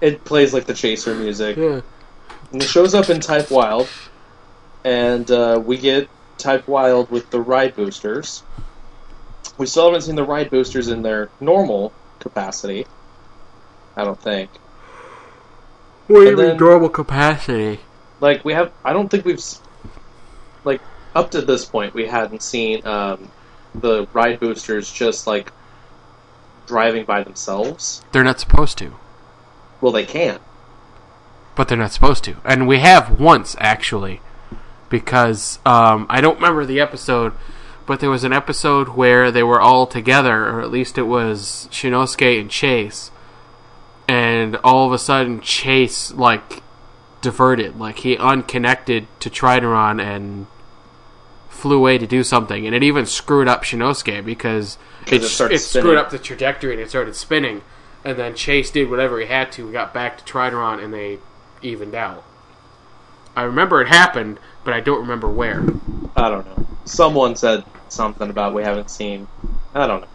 [0.01, 1.81] It plays like the Chaser music, Yeah.
[2.53, 3.89] and it shows up in Type Wild,
[4.85, 8.43] and uh, we get Type Wild with the ride boosters.
[9.57, 11.93] We still haven't seen the ride boosters in their normal
[12.25, 12.86] capacity.
[13.97, 14.51] I don't think.
[16.09, 17.81] What do you mean normal capacity?
[18.20, 19.43] like we have i don't think we've
[20.65, 20.81] like
[21.17, 23.28] up to this point we hadn't seen um,
[23.75, 25.53] the ride boosters just like
[26.67, 28.94] driving by themselves They're not supposed to,
[29.81, 30.39] well they can
[31.55, 32.36] but they're not supposed to.
[32.44, 34.20] And we have once actually,
[34.89, 37.33] because um, I don't remember the episode,
[37.87, 41.69] but there was an episode where they were all together, or at least it was
[41.71, 43.11] Shinnosuke and Chase,
[44.09, 46.63] and all of a sudden Chase like
[47.21, 50.47] diverted, like he unconnected to Tridoron and
[51.49, 55.59] flew away to do something, and it even screwed up Shinnosuke because it, it it
[55.59, 57.63] screwed up the trajectory and it started spinning,
[58.03, 61.19] and then Chase did whatever he had to, got back to Tridoron, and they
[61.61, 62.25] evened out.
[63.37, 65.65] I remember it happened, but I don't remember where.
[66.17, 69.29] i don't know someone said something about we haven't seen
[69.75, 70.09] i don't know.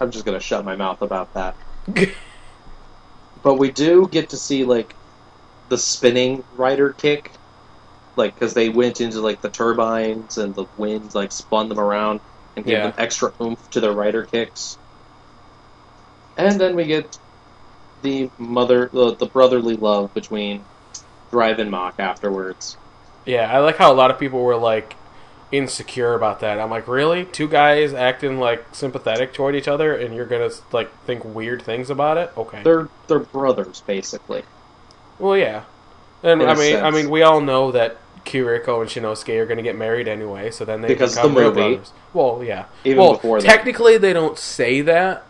[0.00, 1.58] I'm just gonna shut my mouth about that.
[3.42, 4.96] But we do get to see like
[5.68, 7.38] the spinning rider kick
[8.16, 12.20] like because they went into like the turbines and the wind like spun them around
[12.56, 12.82] and gave Yeah.
[12.82, 14.78] them extra oomph to their rider kicks.
[16.36, 17.18] And then we get
[18.02, 20.66] the mother the, the brotherly love between
[21.30, 22.78] drive and Mach afterwards.
[23.26, 24.98] Yeah, I like how a lot of people were like
[25.52, 26.58] insecure about that.
[26.58, 27.24] I'm like, really?
[27.26, 31.90] Two guys acting like sympathetic toward each other, and you're gonna like think weird things
[31.90, 32.32] about it?
[32.36, 32.62] Okay.
[32.62, 34.42] they're they're brothers basically
[35.18, 35.64] Well, yeah,
[36.22, 39.62] and In I mean, I mean, we all know that Kiriko and Shinnosuke are to
[39.62, 41.92] get married anyway, so then they Because become the real brothers.
[42.12, 42.66] Well, yeah.
[42.84, 43.46] Even well, before that.
[43.46, 45.24] technically they don't say that,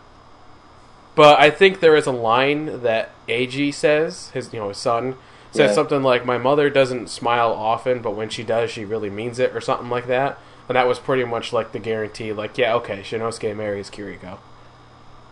[1.15, 5.15] but I think there is a line that Ag says, his you know his son
[5.55, 5.75] says Yeah.
[5.75, 9.55] something like, "My mother doesn't smile often, but when she does, she really means it,"
[9.55, 10.37] or something like that.
[10.67, 14.37] And that was pretty much like the guarantee, like, yeah, okay, Shinnosuke marries Kiriko.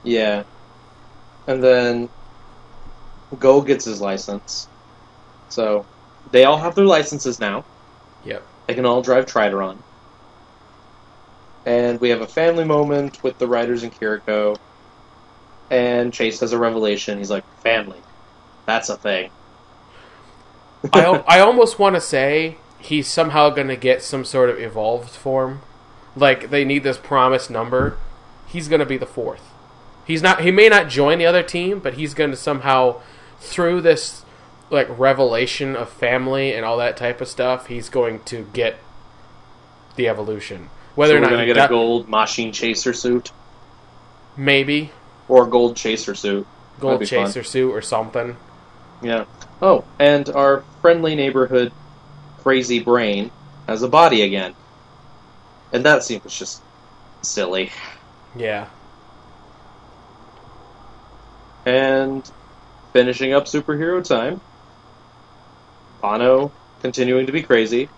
[0.03, 0.43] Yeah.
[1.47, 2.09] And then
[3.39, 4.67] Go gets his license.
[5.49, 5.85] So
[6.31, 7.65] they all have their licenses now.
[8.23, 8.43] Yep.
[8.67, 9.77] They can all drive Tridoron.
[11.65, 14.57] And we have a family moment with the riders and Kiriko.
[15.69, 17.17] And Chase has a revelation.
[17.17, 18.01] He's like, family.
[18.65, 19.31] That's a thing.
[20.91, 25.09] I, I almost want to say he's somehow going to get some sort of evolved
[25.11, 25.61] form.
[26.15, 27.97] Like they need this promised number.
[28.47, 29.49] He's going to be the fourth.
[30.05, 30.41] He's not.
[30.41, 33.01] He may not join the other team, but he's going to somehow
[33.39, 34.25] through this
[34.69, 37.67] like revelation of family and all that type of stuff.
[37.67, 38.77] He's going to get
[39.95, 40.69] the evolution.
[40.95, 43.31] Whether so or we're not going to get a gold Machine Chaser suit.
[44.35, 44.91] maybe
[45.27, 46.45] Or a gold Chaser suit.
[46.79, 47.25] gold be fun.
[47.25, 48.37] chaser suit or something.
[49.01, 49.25] Yeah.
[49.61, 51.71] Oh, and our friendly neighborhood
[52.41, 53.31] crazy brain
[53.67, 54.53] has a body again.
[55.71, 56.61] And that scene was just
[57.21, 57.71] silly.
[58.35, 58.67] Yeah.
[61.65, 62.29] And
[62.91, 64.41] finishing up superhero time.
[66.01, 66.51] Banno
[66.81, 67.89] continuing to be crazy.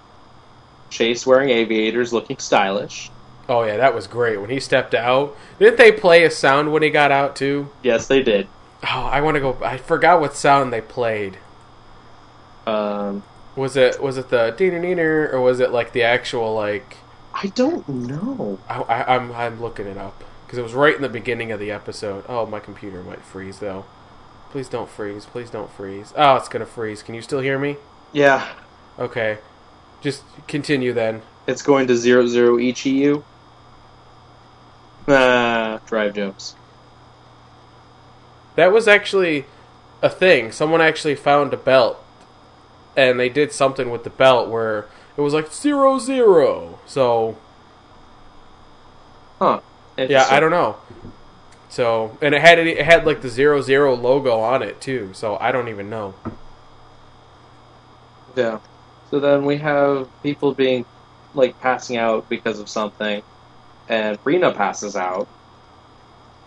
[0.91, 3.09] Chase wearing aviators, looking stylish.
[3.49, 5.35] Oh yeah, that was great when he stepped out.
[5.59, 7.69] Didn't they play a sound when he got out too?
[7.83, 8.47] Yes, they did.
[8.83, 9.57] Oh, I want to go.
[9.63, 11.37] I forgot what sound they played.
[12.67, 13.23] Um,
[13.55, 16.97] Was it was it the deener or was it like the actual like?
[17.33, 18.59] I don't know.
[18.69, 21.59] I, I, I'm I'm looking it up because it was right in the beginning of
[21.59, 22.23] the episode.
[22.29, 23.85] Oh, my computer might freeze though.
[24.51, 25.25] Please don't freeze.
[25.25, 26.13] Please don't freeze.
[26.15, 27.03] Oh, it's gonna freeze.
[27.03, 27.75] Can you still hear me?
[28.13, 28.47] Yeah,
[28.97, 29.39] Okay,
[29.99, 31.21] just continue then.
[31.47, 33.23] it's going to zero zero Ichiyu.
[35.07, 36.55] Ah, drive jokes.
[38.55, 39.45] That was actually
[40.01, 40.51] a thing.
[40.51, 42.01] Someone actually found a belt,
[42.97, 46.79] and they did something with the belt where it was like zero zero.
[46.85, 47.37] So
[49.41, 49.61] Huh.
[49.97, 50.77] yeah, I don't know.
[51.69, 55.11] So and it had it had like the zero zero logo on it too.
[55.13, 56.15] So I don't even know.
[58.35, 58.59] Yeah.
[59.09, 60.85] So then we have people being
[61.33, 63.23] like passing out because of something,
[63.87, 65.27] and Rena passes out.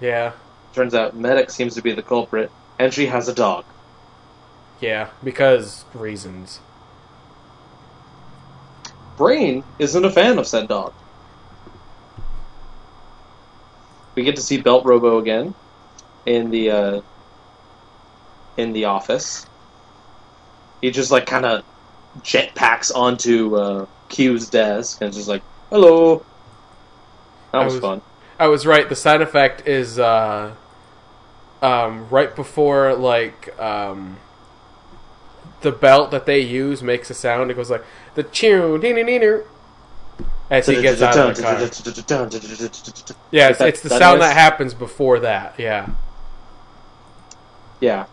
[0.01, 0.33] Yeah,
[0.73, 3.65] Turns out Medic seems to be the culprit, and she has a dog.
[4.81, 6.61] Yeah, because reasons.
[9.17, 10.93] Brain isn't a fan of said dog.
[14.15, 15.55] We get to see Belt Robo again
[16.27, 17.01] in the uh,
[18.57, 19.47] in the office.
[20.81, 21.65] He just like kind of
[22.21, 26.25] jetpacks onto uh, Q's desk and just like, "Hello."
[27.53, 28.03] That was, was- fun.
[28.39, 28.89] I was right.
[28.89, 30.55] The side effect is uh,
[31.61, 34.17] um, right before like um,
[35.61, 37.51] the belt that they use makes a sound.
[37.51, 38.77] It goes like the chew
[40.51, 41.55] as he gets out of the car.
[43.31, 45.55] Yeah, it's, it's the that sound is- that happens before that.
[45.59, 45.89] Yeah,
[47.81, 48.07] Yeah.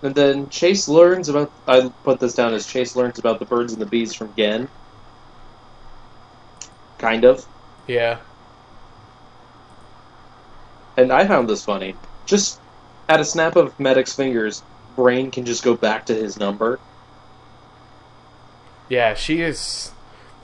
[0.00, 1.50] And then Chase learns about.
[1.66, 4.68] I put this down as Chase learns about the birds and the bees from Gen.
[6.98, 7.44] Kind of.
[7.88, 8.18] yeah,
[10.96, 11.94] And I found this funny.
[12.26, 12.60] Just
[13.08, 14.62] at a snap of Medic's fingers,
[14.98, 16.80] Brain can just go back to his number.
[18.88, 19.14] yeah.
[19.14, 19.92] She is.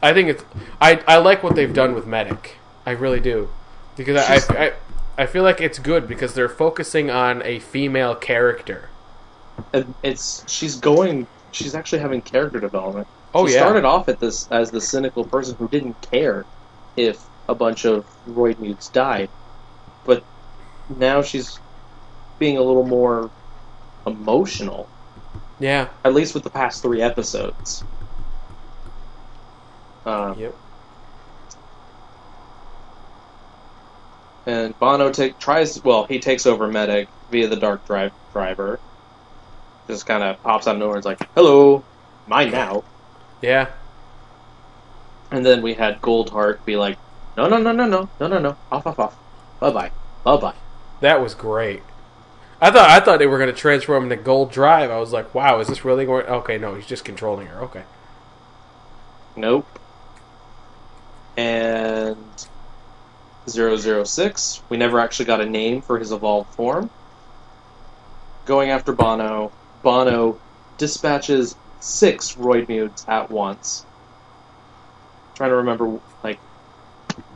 [0.02, 0.44] I think it's.
[0.80, 2.58] I I like what they've done with Medic.
[2.86, 3.50] I really do,
[3.96, 4.72] because I, I I
[5.18, 8.90] I feel like it's good because they're focusing on a female character.
[9.72, 11.28] And it's she's going.
[11.52, 13.08] She's actually having character development.
[13.34, 16.46] Oh she yeah, started off at this as the cynical person who didn't care
[16.96, 19.30] if a bunch of Roidmudes died,
[20.04, 20.24] but
[20.88, 21.60] now she's
[22.38, 23.30] being a little more
[24.06, 24.90] emotional.
[25.58, 25.90] yeah.
[26.04, 27.84] At least with the past three episodes.
[30.04, 30.58] Uh, Yep.
[34.46, 35.80] and Banno take tries.
[35.82, 38.82] Well, he takes over Medic via the Dark Drive driver.
[39.88, 40.96] Just kind of pops out of nowhere.
[40.96, 41.86] and is like, "Hello,
[42.26, 42.84] mine now."
[43.40, 43.72] Yeah.
[45.30, 46.98] And then we had Goldheart be like,
[47.36, 49.18] "No, no, no, no, no, no, no, no, off, off, off,
[49.60, 49.92] bye, bye,
[50.24, 50.56] bye, bye."
[51.00, 51.84] That was great.
[52.64, 54.90] I thought I thought they were going to transform into Gold Drive.
[54.90, 56.24] I was like, wow, is this really going?
[56.24, 57.60] Okay, no, he's just controlling her.
[57.64, 57.82] Okay.
[59.36, 59.66] Nope.
[61.36, 62.16] And
[63.46, 66.88] 006, we never actually got a name for his evolved form.
[68.46, 69.52] Going after Banno,
[69.82, 70.40] Banno
[70.78, 73.84] dispatches six Roidmudes at once.
[75.34, 76.38] trying to remember like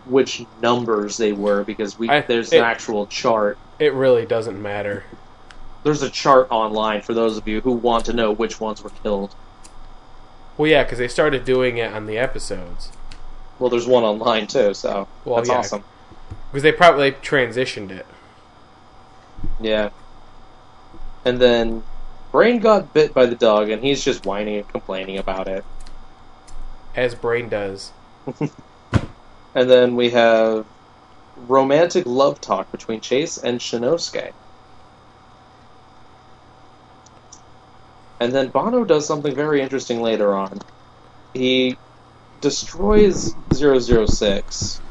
[0.09, 3.59] which numbers they were because we I- there's it- an actual chart.
[3.79, 5.05] It really doesn't matter.
[5.85, 8.91] There's a chart online for those of you who want to know which ones were
[9.03, 9.35] killed.
[10.57, 12.91] Well, yeah, because they started doing it on the episodes.
[13.61, 15.59] Well, there's one online too, so Well, that's yeah.
[15.59, 15.85] awesome.
[16.51, 18.07] Because they probably transitioned it.
[19.61, 19.91] Yeah.
[21.25, 21.85] And then
[22.33, 25.65] Brain got bit by the dog, and he's just whining and complaining about it.
[26.97, 27.93] As Brain does.
[29.55, 30.67] And then we have
[31.37, 34.35] romantic love talk between Chase and Shinnosuke.
[38.21, 40.65] And then Banno does something very interesting later on.
[41.35, 41.81] He
[42.41, 44.83] destroys 006,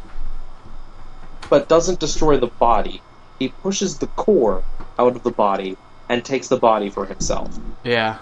[1.49, 3.03] but doesn't destroy the body.
[3.39, 4.65] He pushes the core
[4.99, 5.79] out of the body
[6.09, 7.59] and takes the body for himself.
[7.83, 8.19] Yeah.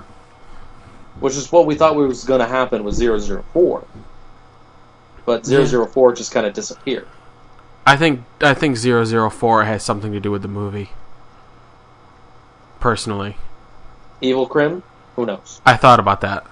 [1.19, 3.89] which is what we thought was going to happen with 004.
[5.25, 5.65] But Yeah.
[5.65, 7.07] 004 just kind of disappeared.
[7.85, 10.91] I think I think 004 has something to do with the movie.
[12.79, 13.37] Personally,
[14.21, 14.83] Evil Krim,
[15.15, 15.61] who knows?
[15.65, 16.45] I thought about that.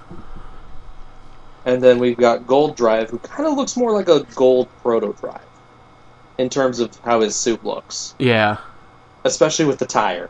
[1.66, 5.14] And then we've got Gold Drive, who kind of looks more like a Gold Proto
[5.20, 5.42] Drive
[6.38, 8.16] in terms of how his suit looks.
[8.20, 8.58] Yeah.
[9.26, 10.30] especially with the tire,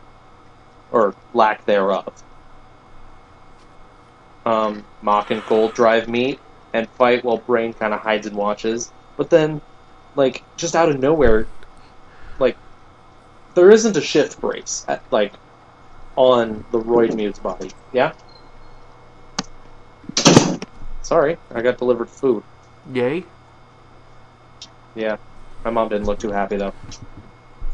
[0.92, 2.12] or lack thereof.
[4.46, 6.38] Um, Mach and Gold drive meet
[6.74, 9.62] and fight while Brain kind of hides and watches, but then,
[10.16, 11.46] like, just out of nowhere,
[12.38, 12.58] like,
[13.54, 15.32] there isn't a shift brace at, like
[16.16, 17.70] on the Roidmude's body.
[17.92, 18.12] Yeah.
[21.02, 22.42] Sorry, I got delivered food.
[22.92, 23.24] Yay.
[24.96, 25.16] Yeah,
[25.64, 26.74] my mom didn't look too happy though.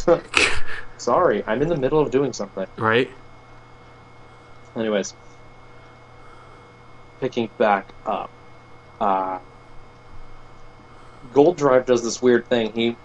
[0.99, 2.67] Sorry, I'm in the middle of doing something.
[2.77, 3.11] Right?
[4.77, 5.15] Anyways,
[7.21, 8.31] picking back up,
[9.01, 9.39] uh,
[11.33, 12.73] Gold Drive does this weird thing.
[12.73, 12.97] He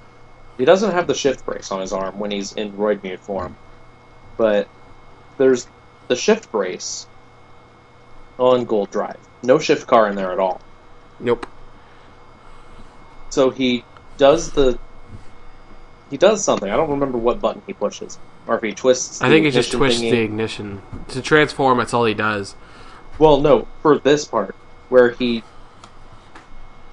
[0.58, 3.56] he doesn't have the shift brace on his arm when he's in Roidmude form,
[4.38, 4.68] but
[5.38, 5.68] there's
[6.08, 7.08] the shift brace
[8.38, 9.20] on Gold Drive.
[9.44, 10.62] No shift car in there at all.
[11.20, 11.46] Nope.
[13.30, 13.84] So he
[14.18, 14.80] does the
[16.10, 16.70] he does something.
[16.70, 18.18] I don't remember what button he pushes,
[18.48, 19.22] or if he twists.
[19.22, 20.12] I think he just twists thingy.
[20.12, 20.82] the ignition.
[21.10, 22.56] To transform, that's all he does.
[23.18, 24.56] Well, no, for this part
[24.90, 25.44] where he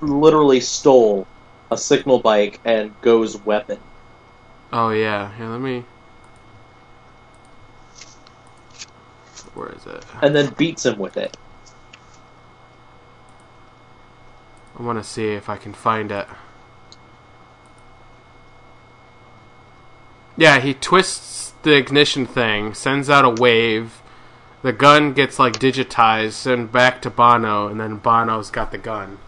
[0.03, 1.27] literally stole
[1.71, 3.79] a signal bike and goes weapon.
[4.73, 5.35] Oh, yeah.
[5.37, 5.85] Here, let me.
[9.55, 10.05] Where is it?
[10.23, 11.37] and then beats him with it.
[14.79, 16.27] I want to see if I can find it.
[20.37, 24.01] Yeah, he twists the ignition thing, sends out a wave.
[24.63, 29.19] The gun gets like digitized, sent back to Banno, and then Banno's got the gun.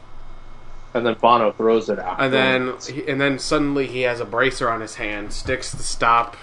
[0.94, 2.20] And then Banno throws it out.
[2.22, 5.82] And then, he, and then suddenly he has a bracer on his hand, sticks the
[5.82, 6.36] stop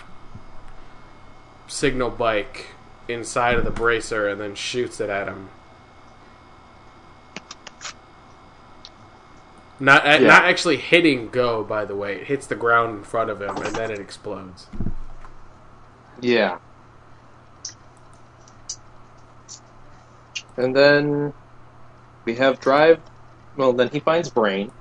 [1.67, 2.67] signal bike
[3.07, 5.49] inside of the bracer, and then shoots it at him.
[9.79, 10.27] Not uh, Yeah.
[10.27, 12.17] not actually hitting go, by the way.
[12.17, 14.67] It hits the ground in front of him, and then it explodes.
[16.19, 16.59] Yeah.
[20.57, 21.33] And then
[22.25, 22.99] we have Drive.
[23.61, 24.71] Well, then he finds Brain.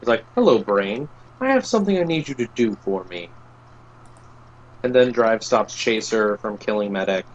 [0.00, 1.06] He's like, "Hello, Brain.
[1.38, 3.28] I have something I need you to do for me."
[4.82, 7.26] And then Drive stops Chaser from killing Medic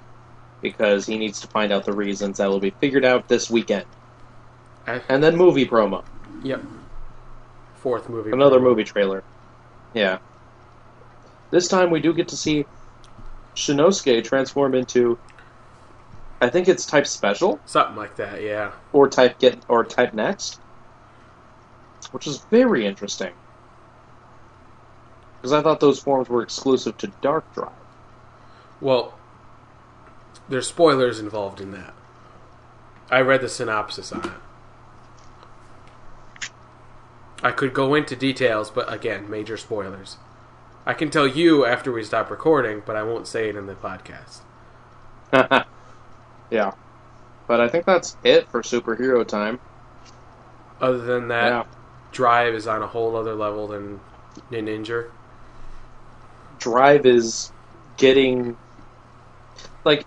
[0.59, 3.85] because he needs to find out the reasons that will be figured out this weekend.
[4.87, 6.03] I- And then movie promo.
[6.41, 6.63] Yep.
[7.75, 8.31] Fourth movie.
[8.31, 8.63] Another promo.
[8.63, 9.23] movie trailer.
[9.93, 10.17] Yeah.
[11.51, 12.65] This time we do get to see
[13.55, 15.19] Shinnosuke transform into
[16.41, 18.71] I think it's type special Something like that, yeah.
[18.93, 20.59] or type get or type next.
[22.11, 23.33] Which is very interesting.
[25.37, 27.71] Because I thought those forms were exclusive to Dark Drive.
[28.81, 29.17] Well,
[30.49, 31.93] there's spoilers involved in that.
[33.09, 36.49] I read the synopsis on it.
[37.43, 40.17] I could go into details, but again, major spoilers.
[40.85, 43.75] I can tell you after we stop recording, but I won't say it in the
[43.75, 44.39] podcast.
[46.49, 46.71] yeah.
[47.47, 49.59] But I think that's it for superhero time.
[50.81, 51.63] Other than that, yeah.
[52.11, 53.99] Drive is on a whole other level than
[54.51, 55.09] Ninja.
[56.59, 57.51] Drive is
[57.97, 58.57] getting
[59.83, 60.05] like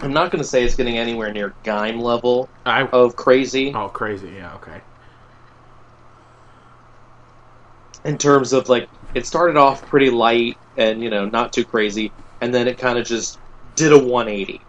[0.00, 3.88] I'm not going to say it's getting anywhere near Gaim level I of crazy oh
[3.88, 4.80] crazy, yeah, okay.
[8.04, 12.12] in terms of like it started off pretty light and you know not too crazy,
[12.40, 13.38] and then it kind of just
[13.76, 14.60] did a 180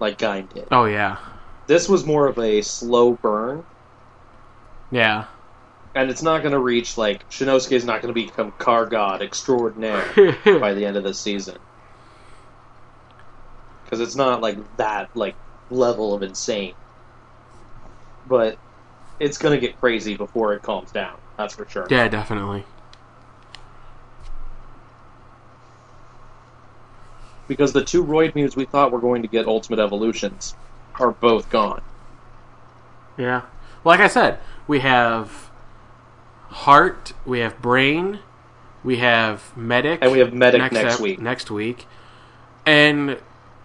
[0.00, 0.68] like Gaim did.
[0.70, 1.18] Oh yeah,
[1.66, 3.64] This was more of a slow burn,
[4.94, 5.24] yeah.
[5.94, 9.22] and it's not going to reach like Shinnosuke is not going to become car god
[9.22, 10.06] extraordinaire
[10.44, 11.58] by the end of the season
[13.84, 15.34] because it's not like that like
[15.70, 16.74] level of insane
[18.26, 18.58] but
[19.20, 22.64] it's gonna get crazy before it calms down that's for sure yeah, definitely.
[27.48, 30.54] because the two Roidmudes we thought were going to get ultimate evolutions
[31.00, 31.82] are both gone
[33.16, 33.42] Yeah.
[33.84, 35.50] Like I said, we have
[36.48, 38.20] heart, we have brain,
[38.82, 41.20] we have medic, And we have Medic next ep- week.
[41.20, 41.86] Next week,
[42.66, 43.18] and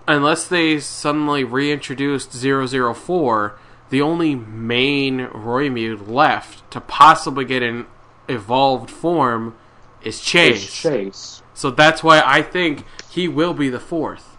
[0.08, 7.86] unless they suddenly reintroduced 004, the only main Roidmude left to possibly get an
[8.28, 9.56] evolved form
[10.02, 10.64] is Chase.
[10.64, 14.38] It's chase So that's why I think he will be the fourth.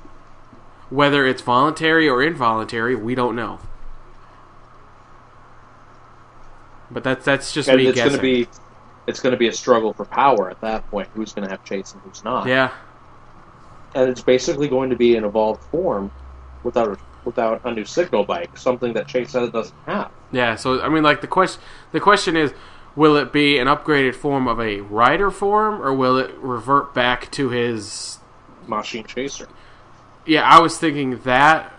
[0.88, 3.60] Whether it's voluntary or involuntary, we don't know.
[6.90, 8.12] But that's that's just me it's guessing.
[8.12, 8.48] gonna be
[9.06, 12.02] it's gonna be a struggle for power at that point who's gonna have chase and
[12.02, 12.72] who's not yeah,
[13.94, 16.10] and it's basically going to be an evolved form
[16.64, 20.56] without a, without a new signal bike something that chase doesn't have yeah.
[20.56, 21.60] So I mean, like the question
[21.92, 22.52] the question is,
[22.94, 27.30] will it be an upgraded form of a rider form, or will it revert back
[27.32, 28.18] to his?
[28.66, 29.48] Machine Chaser.
[30.26, 31.72] Yeah, I was thinking that,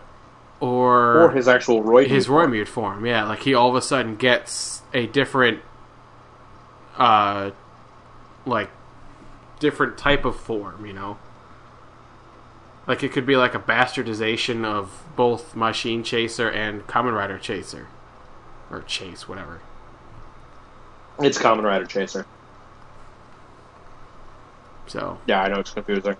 [0.59, 2.07] or Or his actual Roy.
[2.07, 2.27] his.
[2.27, 3.05] Roy form.
[3.05, 5.59] Yeah, like he all of a sudden gets a different,
[6.97, 7.51] uh,
[8.45, 8.69] like
[9.59, 10.85] different type of form.
[10.85, 11.17] You know,
[12.87, 17.87] like it could be like a bastardization of both Machine Chaser and Kamen Rider Chaser,
[18.69, 19.61] or Chase, whatever.
[21.19, 22.25] It's Kamen Rider Chaser.
[24.87, 26.17] So, Yeah, I know it's confusing.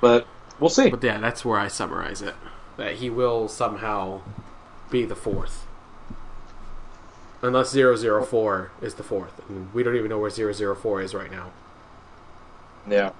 [0.00, 0.26] But
[0.60, 0.90] we'll see.
[0.90, 2.34] but yeah, that's where I summarize it.
[2.76, 4.20] That he will somehow
[4.90, 5.63] be the fourth.
[7.44, 9.42] Unless 004 is the fourth.
[9.50, 11.52] And we don't even know where 004 is right now.
[12.88, 13.10] Yeah.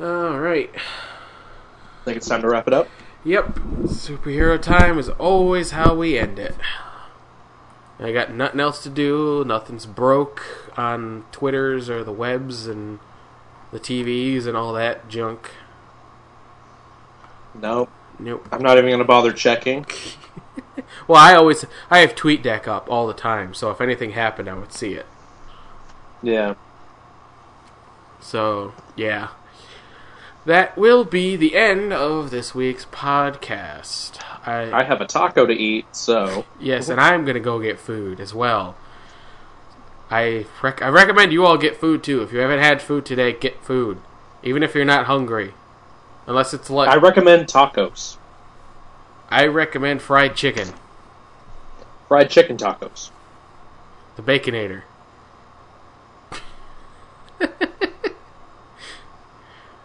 [0.00, 0.70] Alright.
[2.04, 2.88] think it's time to wrap it up.
[3.24, 3.54] Yep.
[3.84, 6.56] Superhero time is always how we end it.
[8.00, 9.44] I got nothing else to do.
[9.46, 10.42] Nothing's broke
[10.76, 12.98] on Twitters or the webs and
[13.70, 15.52] the TVs and all that junk.
[17.54, 17.88] No,
[18.18, 18.48] Nope.
[18.50, 19.86] I'm not even going to bother checking.
[21.08, 24.54] Well, I always I have TweetDeck up all the time, so if anything happened, I
[24.54, 25.06] would see it.
[26.22, 26.54] Yeah.
[28.20, 29.28] So yeah,
[30.44, 34.20] that will be the end of this week's podcast.
[34.44, 38.20] I, I have a taco to eat, so yes, and I'm gonna go get food
[38.20, 38.76] as well.
[40.10, 42.22] I rec- I recommend you all get food too.
[42.22, 43.98] If you haven't had food today, get food,
[44.42, 45.54] even if you're not hungry.
[46.26, 48.16] Unless it's like I recommend tacos.
[49.30, 50.68] I recommend fried chicken,
[52.08, 53.10] Fried chicken tacos.
[54.16, 54.82] the Baconator.
[57.40, 57.46] uh,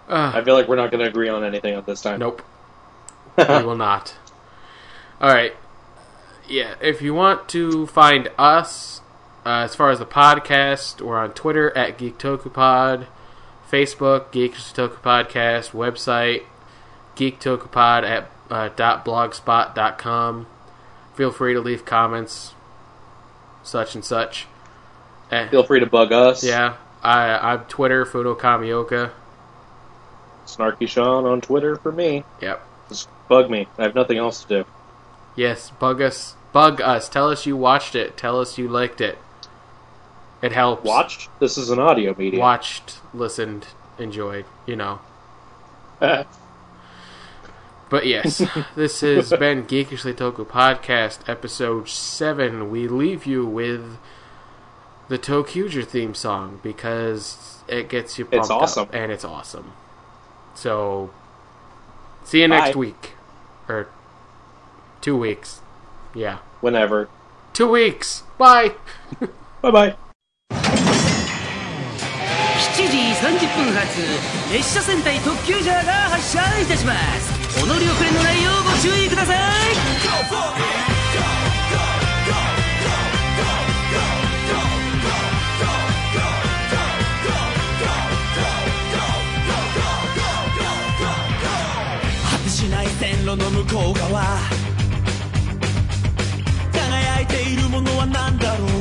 [0.07, 2.19] I feel like we're not going to agree on anything at this time.
[2.19, 2.41] Nope.
[3.37, 4.15] we will not.
[5.21, 5.55] Alright.
[6.47, 9.01] Yeah, if you want to find us,
[9.45, 13.07] uh, as far as the podcast, we're on Twitter at GeekTokuPod,
[13.71, 16.43] Facebook, GeekToku Podcast, website,
[17.15, 20.47] GeekTokupod at uh, dot blogspot.com.
[21.15, 22.53] Feel free to leave comments,
[23.63, 24.47] such and such.
[25.31, 26.43] Eh, Feel free to bug us.
[26.43, 29.11] yeah, I, I'm Twitter, Fudo Kamioka.
[30.45, 32.25] Snarky Sean on Twitter for me.
[32.41, 32.61] Yep.
[32.89, 33.67] Just bug me.
[33.77, 34.65] I have nothing else to do.
[35.35, 36.35] Yes, bug us.
[36.51, 37.07] Bug us.
[37.07, 38.17] Tell us you watched it.
[38.17, 39.17] Tell us you liked it.
[40.41, 40.83] It helps.
[40.83, 41.29] Watched?
[41.39, 42.41] This is an audio medium.
[42.41, 44.99] Watched, listened, enjoyed, you know.
[47.89, 48.41] But yes,
[48.73, 52.71] this has been Geekishly Toku Podcast, episode 7.
[52.71, 53.97] We leave you with
[55.09, 58.83] the ToQger theme song because it gets you pumped It's awesome.
[58.83, 59.73] up and it's awesome.
[60.55, 61.11] So,
[62.23, 63.15] see you next week.
[63.67, 63.89] Or
[65.01, 65.59] two weeks.
[66.15, 66.37] Yeah.
[66.61, 67.09] Whenever.
[67.51, 68.23] Two weeks.
[68.37, 68.75] Bye.
[69.61, 69.95] Bye bye.
[70.51, 70.59] 7
[72.75, 74.01] 時30分発
[74.51, 77.63] 列車戦隊特急ジャーが発車いたします。
[77.63, 79.37] お乗り遅れのないようご注意ください。
[92.31, 94.39] 果てしない線路の向こう側。
[96.73, 98.80] 輝いているものは何だろう。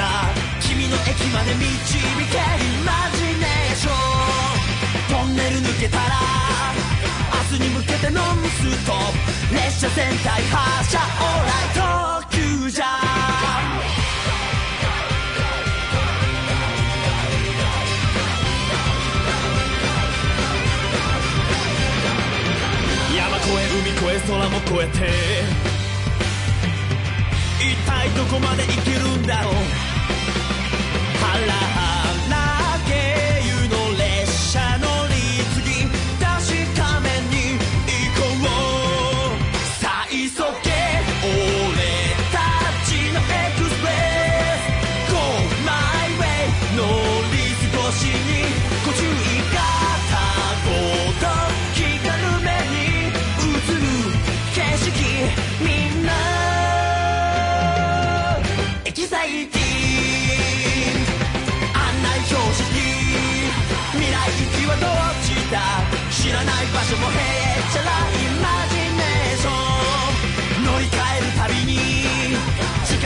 [0.00, 0.32] ちだ。
[0.60, 1.68] 君の駅まで導
[2.32, 2.38] け。
[2.38, 3.94] イマジネーション。
[5.10, 6.02] トンネル抜けたら
[7.50, 8.92] 明日に向けてノンスト。
[8.92, 8.96] ッ
[9.48, 11.44] プ列車戦隊発車オー。
[11.44, 12.84] ライ特急じゃ
[23.16, 25.00] 山越え海越え空も越えて。
[27.60, 29.54] 一体どこまで行けるんだろう。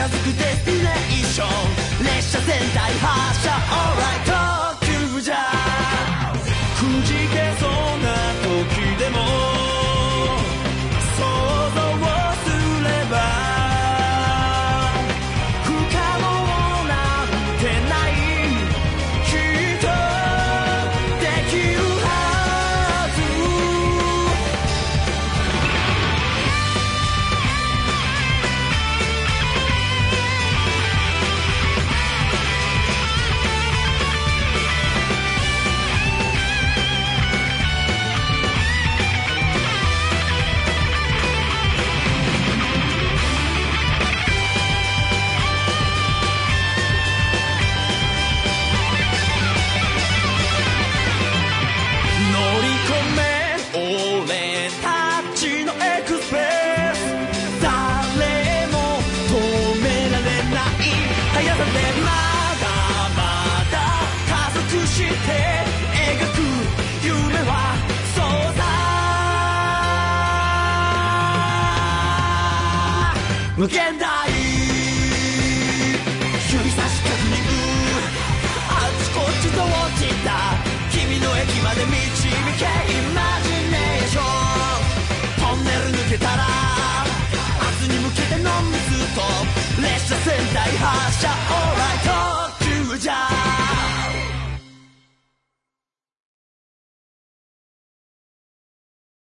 [0.07, 2.05] づくデスティネーション。
[2.05, 3.49] 列車全体発車。
[3.49, 4.24] オーライ